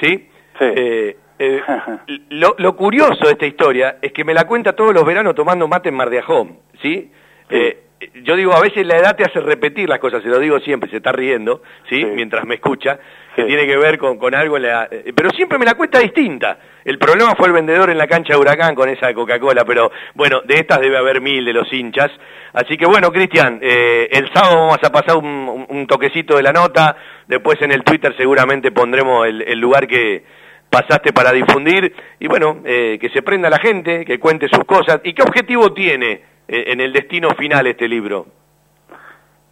[0.00, 0.28] ¿Sí?
[0.60, 1.62] Eh, eh,
[2.30, 5.68] lo, lo curioso de esta historia es que me la cuenta todos los veranos tomando
[5.68, 6.58] mate en Mar de Ajón.
[6.80, 7.10] ¿Sí?
[7.50, 7.84] Eh,
[8.22, 10.90] yo digo, a veces la edad te hace repetir las cosas, se lo digo siempre,
[10.90, 12.04] se está riendo, ¿sí?
[12.04, 12.98] Mientras me escucha,
[13.34, 14.88] que tiene que ver con, con algo en la...
[14.88, 16.58] Pero siempre me la cuenta distinta.
[16.84, 20.40] El problema fue el vendedor en la cancha de Huracán con esa Coca-Cola, pero bueno,
[20.42, 22.10] de estas debe haber mil de los hinchas.
[22.52, 26.42] Así que bueno, Cristian, eh, el sábado vamos a pasar un, un- un toquecito de
[26.42, 26.96] la nota,
[27.26, 30.24] después en el Twitter seguramente pondremos el, el lugar que
[30.70, 35.00] pasaste para difundir, y bueno, eh, que se prenda la gente, que cuente sus cosas.
[35.04, 38.26] ¿Y qué objetivo tiene eh, en el destino final este libro?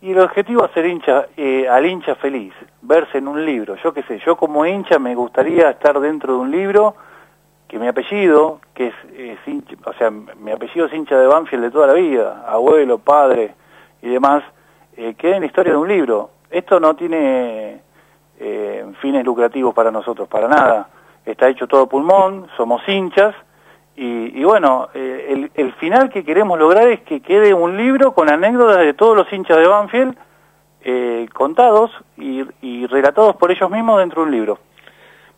[0.03, 3.77] Y el objetivo es ser hincha, eh, al hincha feliz, verse en un libro.
[3.77, 6.97] Yo qué sé, yo como hincha me gustaría estar dentro de un libro
[7.69, 11.62] que mi apellido, que es, es hincha, o sea, mi apellido es hincha de Banfield
[11.62, 13.55] de toda la vida, abuelo, padre
[14.03, 14.43] y demás,
[14.97, 16.31] eh, quede en la historia de un libro.
[16.51, 17.81] Esto no tiene
[18.41, 20.89] eh, fines lucrativos para nosotros, para nada.
[21.24, 23.37] Está hecho todo pulmón, somos hinchas
[23.97, 28.12] y, y bueno, eh, el, el final que queremos lograr es que quede un libro
[28.12, 30.16] con anécdotas de todos los hinchas de Banfield,
[30.85, 34.59] eh, contados y, y relatados por ellos mismos dentro de un libro.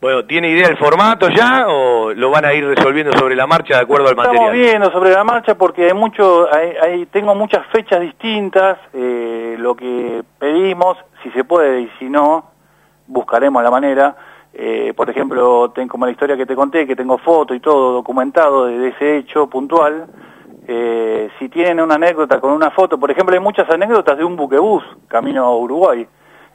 [0.00, 3.76] Bueno, ¿tiene idea del formato ya o lo van a ir resolviendo sobre la marcha
[3.76, 4.52] de acuerdo al Estamos material?
[4.54, 8.78] viendo sobre la marcha porque hay mucho, hay, hay- tengo muchas fechas distintas.
[8.92, 12.50] eh, lo que pedimos, si se puede y si no,
[13.06, 14.14] buscaremos la manera.
[14.56, 17.92] Eh, por ejemplo, tengo como la historia que te conté, que tengo foto y todo
[17.92, 20.06] documentado de, de ese hecho puntual.
[20.68, 24.36] Eh, si tienen una anécdota con una foto, por ejemplo, hay muchas anécdotas de un
[24.36, 26.06] buquebús camino a Uruguay.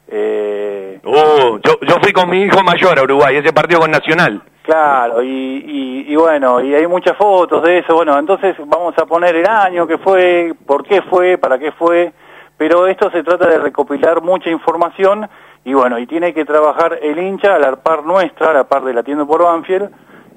[0.07, 4.41] Eh, Oh, yo, yo fui con mi hijo mayor a Uruguay, ese partido con Nacional.
[4.63, 9.05] Claro, y, y, y bueno, y hay muchas fotos de eso, bueno, entonces vamos a
[9.05, 12.11] poner el año que fue, por qué fue, para qué fue,
[12.57, 15.27] pero esto se trata de recopilar mucha información
[15.69, 18.83] y bueno, y tiene que trabajar el hincha a la par nuestra, a la par
[18.83, 19.91] de la tienda por Banfield,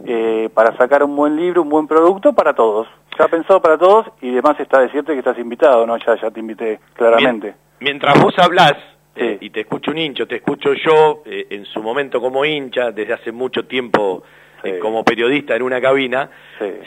[0.05, 2.87] eh, para sacar un buen libro, un buen producto para todos.
[3.19, 5.97] Ya pensado para todos y demás está decirte que estás invitado, ¿no?
[5.97, 7.55] Ya, ya te invité claramente.
[7.81, 8.75] Mientras vos hablás,
[9.17, 12.91] eh, y te escucho un hincho, te escucho yo, eh, en su momento como hincha,
[12.91, 14.23] desde hace mucho tiempo
[14.65, 16.31] eh, como periodista en una cabina,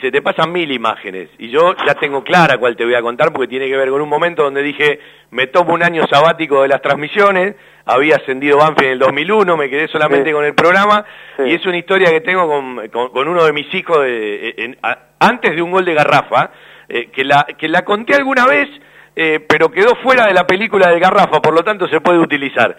[0.00, 1.28] se te pasan mil imágenes.
[1.38, 4.00] Y yo ya tengo clara cuál te voy a contar porque tiene que ver con
[4.00, 4.98] un momento donde dije,
[5.30, 7.54] me tomo un año sabático de las transmisiones,
[7.86, 10.34] había ascendido Banfield en el 2001, me quedé solamente Sí.
[10.34, 11.04] con el programa,
[11.38, 14.78] y es una historia que tengo con, con- con uno de mis hijos de- en-
[14.82, 16.50] a- antes de un gol de Garrafa,
[16.88, 18.68] eh, que, la, que la conté alguna vez,
[19.14, 22.76] eh, pero quedó fuera de la película de Garrafa, por lo tanto se puede utilizar.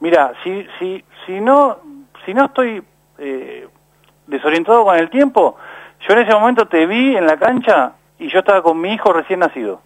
[0.00, 1.78] Mira, si, si, si no,
[2.24, 2.82] si no estoy
[3.18, 3.66] eh,
[4.26, 5.56] desorientado con el tiempo,
[6.06, 9.12] yo en ese momento te vi en la cancha y yo estaba con mi hijo
[9.12, 9.80] recién nacido.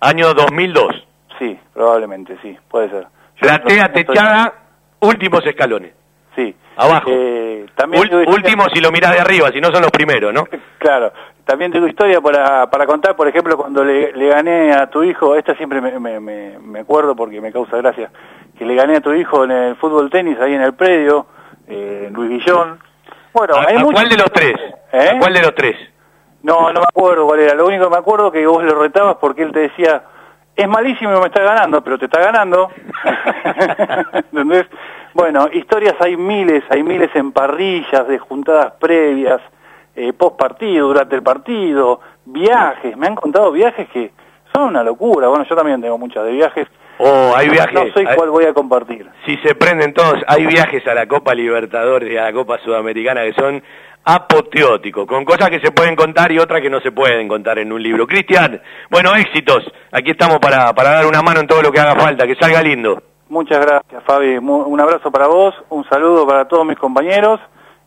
[0.00, 1.06] Año 2002.
[1.38, 3.06] Sí, probablemente, sí, puede ser.
[3.40, 4.52] Platea techada,
[5.00, 5.92] últimos escalones.
[6.36, 6.54] Sí.
[6.76, 7.08] Abajo.
[7.10, 10.44] Eh, también Ul- último si lo mirás de arriba, si no son los primeros, ¿no?
[10.78, 11.12] Claro,
[11.46, 15.34] también tengo historia para, para contar, por ejemplo, cuando le, le gané a tu hijo,
[15.34, 18.10] esta siempre me, me, me- me acuerdo porque me causa gracia,
[18.58, 21.26] que le gané a tu hijo en el fútbol tenis ahí en el predio,
[21.68, 22.78] eh, en Luis Guillón.
[23.32, 24.54] Bueno, ¿A, hay a muchos- cuál de los tres?
[24.92, 25.10] ¿Eh?
[25.14, 25.76] ¿A cuál de los tres?
[26.42, 27.54] No, no me acuerdo cuál era.
[27.54, 30.02] Lo único que me acuerdo que vos lo retabas porque él te decía,
[30.56, 32.70] es malísimo y me está ganando, pero te está ganando.
[34.12, 34.66] ¿Entendés?
[35.12, 39.40] Bueno, historias hay miles, hay miles en parrillas, de juntadas previas,
[39.94, 42.96] eh, post partido, durante el partido, viajes.
[42.96, 44.12] Me han contado viajes que
[44.52, 45.28] son una locura.
[45.28, 46.68] Bueno, yo también tengo muchas de viajes.
[46.98, 47.74] Oh, hay viajes.
[47.74, 49.08] No sé cuál voy a compartir.
[49.26, 53.22] Si se prenden todos, hay viajes a la Copa Libertadores y a la Copa Sudamericana
[53.22, 53.62] que son
[54.04, 57.72] apoteóticos, con cosas que se pueden contar y otras que no se pueden contar en
[57.72, 58.06] un libro.
[58.06, 58.60] Cristian,
[58.90, 59.64] bueno, éxitos.
[59.92, 62.62] Aquí estamos para, para dar una mano en todo lo que haga falta, que salga
[62.62, 63.02] lindo.
[63.28, 64.36] Muchas gracias, Fabi.
[64.38, 67.40] Un abrazo para vos, un saludo para todos mis compañeros.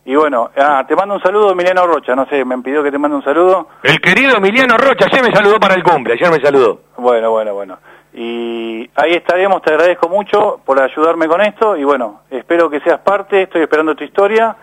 [0.04, 2.14] Y bueno, ah, te mando un saludo, Emiliano Rocha.
[2.16, 3.68] No sé, me pidió que te mande un saludo.
[3.82, 6.80] El querido Emiliano Rocha, ayer me saludó para el cumple, ayer me saludó.
[6.96, 7.78] Bueno, bueno, bueno.
[8.14, 11.76] Y ahí estaremos, te agradezco mucho por ayudarme con esto.
[11.76, 14.56] Y bueno, espero que seas parte, estoy esperando tu historia.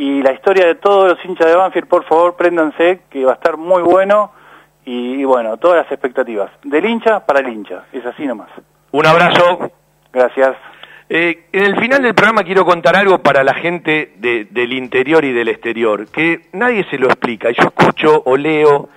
[0.00, 3.34] Y la historia de todos los hinchas de Banfield, por favor, préndanse, que va a
[3.34, 4.30] estar muy bueno.
[4.84, 6.50] Y, y bueno, todas las expectativas.
[6.62, 7.84] Del hincha para el hincha.
[7.92, 8.48] Es así nomás.
[8.92, 9.70] Un abrazo.
[10.12, 10.56] Gracias.
[11.08, 15.24] Eh, en el final del programa quiero contar algo para la gente de- del interior
[15.24, 17.50] y del exterior, que nadie se lo explica.
[17.50, 18.88] Yo escucho o leo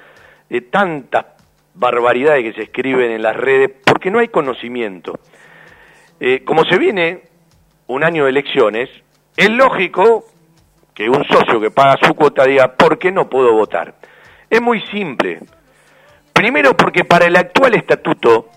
[0.51, 1.25] eh, tantas
[1.73, 5.17] barbaridades que se escriben en las redes porque no hay conocimiento.
[6.19, 7.21] Eh, como se viene
[7.87, 8.89] un año de elecciones,
[9.35, 10.25] es lógico
[10.93, 13.95] que un socio que paga su cuota diga, ¿por qué no puedo votar?
[14.49, 15.39] Es muy simple.
[16.33, 18.49] Primero porque para el actual estatuto,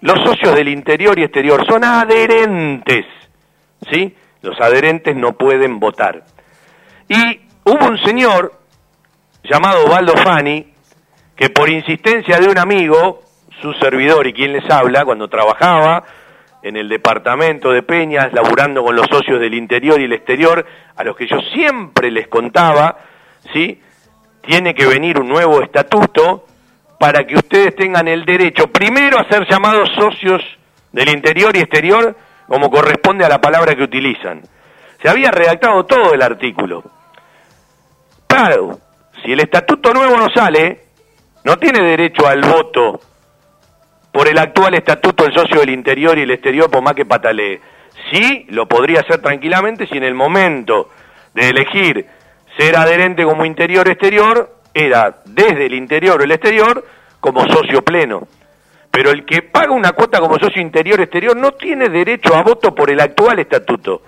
[0.00, 3.06] los socios del interior y exterior son adherentes,
[3.90, 4.14] ¿sí?
[4.40, 6.24] Los adherentes no pueden votar.
[7.08, 8.52] Y hubo un señor
[9.44, 10.72] llamado Baldo Fani,
[11.36, 13.20] que por insistencia de un amigo,
[13.60, 16.04] su servidor y quien les habla, cuando trabajaba
[16.62, 20.64] en el departamento de Peñas, laburando con los socios del interior y el exterior,
[20.94, 22.96] a los que yo siempre les contaba,
[23.52, 23.80] ¿sí?
[24.42, 26.46] Tiene que venir un nuevo estatuto
[26.98, 30.40] para que ustedes tengan el derecho, primero, a ser llamados socios
[30.92, 32.16] del interior y exterior,
[32.46, 34.42] como corresponde a la palabra que utilizan.
[35.00, 36.84] Se había redactado todo el artículo.
[38.28, 38.78] Claro,
[39.24, 40.84] si el estatuto nuevo no sale,
[41.44, 43.00] no tiene derecho al voto
[44.12, 47.60] por el actual estatuto el socio del interior y el exterior, por más que patalee.
[48.10, 50.90] Sí, lo podría hacer tranquilamente si en el momento
[51.34, 52.06] de elegir
[52.58, 56.84] ser adherente como interior-exterior, era desde el interior o el exterior
[57.20, 58.28] como socio pleno.
[58.90, 62.90] Pero el que paga una cuota como socio interior-exterior no tiene derecho a voto por
[62.90, 64.02] el actual estatuto.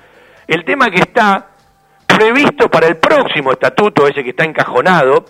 [0.47, 1.49] El tema que está
[2.07, 5.25] previsto para el próximo estatuto, ese que está encajonado,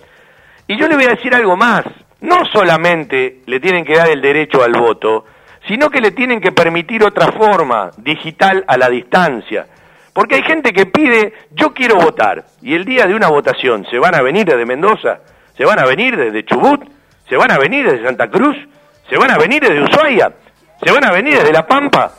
[0.66, 1.84] y yo le voy a decir algo más,
[2.24, 5.26] no solamente le tienen que dar el derecho al voto,
[5.68, 9.66] sino que le tienen que permitir otra forma digital a la distancia.
[10.12, 13.98] Porque hay gente que pide, yo quiero votar, y el día de una votación se
[13.98, 15.20] van a venir desde Mendoza,
[15.56, 16.82] se van a venir desde Chubut,
[17.28, 18.56] se van a venir desde Santa Cruz,
[19.08, 20.32] se van a venir desde Ushuaia,
[20.82, 22.12] se van a venir desde La Pampa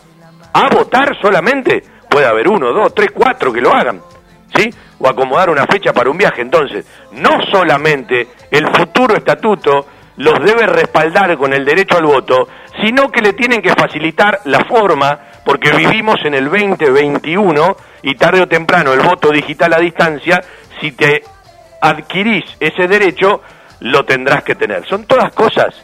[0.53, 1.83] a votar solamente.
[2.09, 4.01] Puede haber uno, dos, tres, cuatro que lo hagan,
[4.55, 4.69] ¿sí?
[4.99, 6.41] O acomodar una fecha para un viaje.
[6.41, 12.47] Entonces, no solamente el futuro estatuto los debe respaldar con el derecho al voto,
[12.81, 18.41] sino que le tienen que facilitar la forma, porque vivimos en el 2021 y tarde
[18.41, 20.41] o temprano el voto digital a distancia,
[20.79, 21.23] si te
[21.81, 23.41] adquirís ese derecho,
[23.81, 24.85] lo tendrás que tener.
[24.87, 25.75] Son todas cosas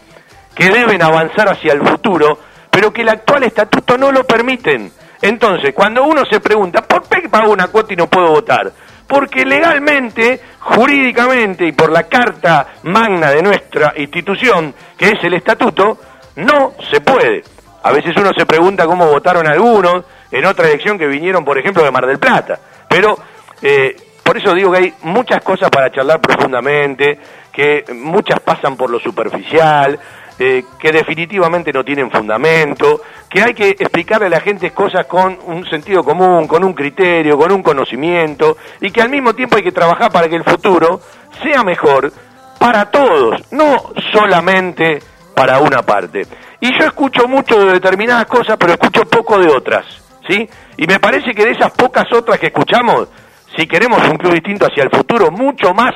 [0.55, 2.39] que deben avanzar hacia el futuro,
[2.69, 4.91] pero que el actual estatuto no lo permiten.
[5.21, 8.71] Entonces, cuando uno se pregunta, ¿por qué pago una cuota y no puedo votar?
[9.11, 15.97] Porque legalmente, jurídicamente y por la carta magna de nuestra institución, que es el estatuto,
[16.37, 17.43] no se puede.
[17.83, 21.83] A veces uno se pregunta cómo votaron algunos en otra elección que vinieron, por ejemplo,
[21.83, 22.57] de Mar del Plata.
[22.87, 23.17] Pero
[23.61, 27.19] eh, por eso digo que hay muchas cosas para charlar profundamente,
[27.51, 29.99] que muchas pasan por lo superficial,
[30.43, 35.37] eh, que definitivamente no tienen fundamento, que hay que explicarle a la gente cosas con
[35.45, 39.61] un sentido común, con un criterio, con un conocimiento, y que al mismo tiempo hay
[39.61, 40.99] que trabajar para que el futuro
[41.43, 42.11] sea mejor
[42.57, 44.97] para todos, no solamente
[45.35, 46.23] para una parte.
[46.59, 49.85] Y yo escucho mucho de determinadas cosas, pero escucho poco de otras,
[50.27, 50.49] ¿sí?
[50.75, 53.09] Y me parece que de esas pocas otras que escuchamos,
[53.55, 55.93] si queremos un club distinto hacia el futuro, mucho más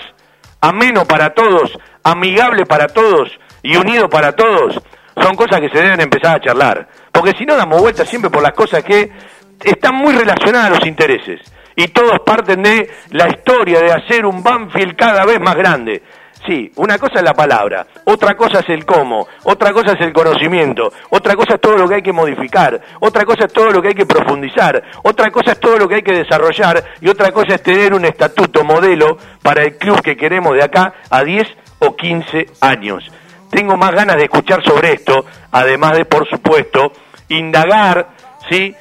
[0.62, 3.32] ameno para todos, amigable para todos
[3.66, 4.80] y unido para todos,
[5.20, 6.88] son cosas que se deben empezar a charlar.
[7.12, 9.12] Porque si no damos vueltas siempre por las cosas que
[9.64, 11.42] están muy relacionadas a los intereses.
[11.76, 16.04] Y todos parten de la historia de hacer un Banfield cada vez más grande.
[16.46, 20.14] Sí, una cosa es la palabra, otra cosa es el cómo, otra cosa es el
[20.14, 23.82] conocimiento, otra cosa es todo lo que hay que modificar, otra cosa es todo lo
[23.82, 27.32] que hay que profundizar, otra cosa es todo lo que hay que desarrollar y otra
[27.32, 31.48] cosa es tener un estatuto modelo para el club que queremos de acá a 10
[31.80, 33.12] o 15 años.
[33.56, 36.92] Tengo más ganas de escuchar sobre esto, además de, por supuesto,
[37.30, 38.10] indagar,
[38.50, 38.76] ¿sí?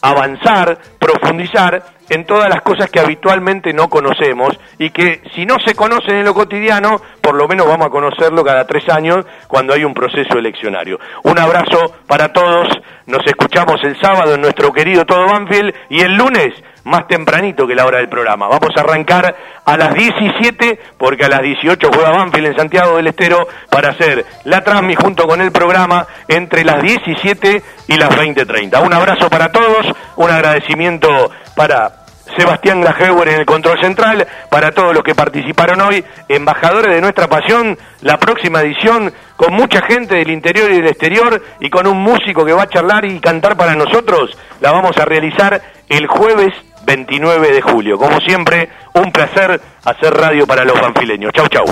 [0.00, 5.74] avanzar, profundizar en todas las cosas que habitualmente no conocemos y que si no se
[5.74, 9.84] conocen en lo cotidiano, por lo menos vamos a conocerlo cada tres años cuando hay
[9.84, 10.98] un proceso eleccionario.
[11.24, 12.68] Un abrazo para todos,
[13.04, 16.54] nos escuchamos el sábado en nuestro querido Todo Banfield y el lunes
[16.86, 18.46] más tempranito que la hora del programa.
[18.46, 23.08] Vamos a arrancar a las 17 porque a las 18 juega Banfield en Santiago del
[23.08, 28.84] Estero para hacer la transmi junto con el programa entre las 17 y las 20.30.
[28.86, 31.08] Un abrazo para todos, un agradecimiento
[31.56, 32.06] para
[32.36, 37.28] Sebastián Grajeuer en el control central, para todos los que participaron hoy, embajadores de nuestra
[37.28, 41.98] pasión, la próxima edición con mucha gente del interior y del exterior y con un
[41.98, 46.52] músico que va a charlar y cantar para nosotros, la vamos a realizar el jueves
[46.86, 47.98] 29 de julio.
[47.98, 51.32] Como siempre, un placer hacer radio para los banfileños.
[51.32, 51.66] Chau, chau.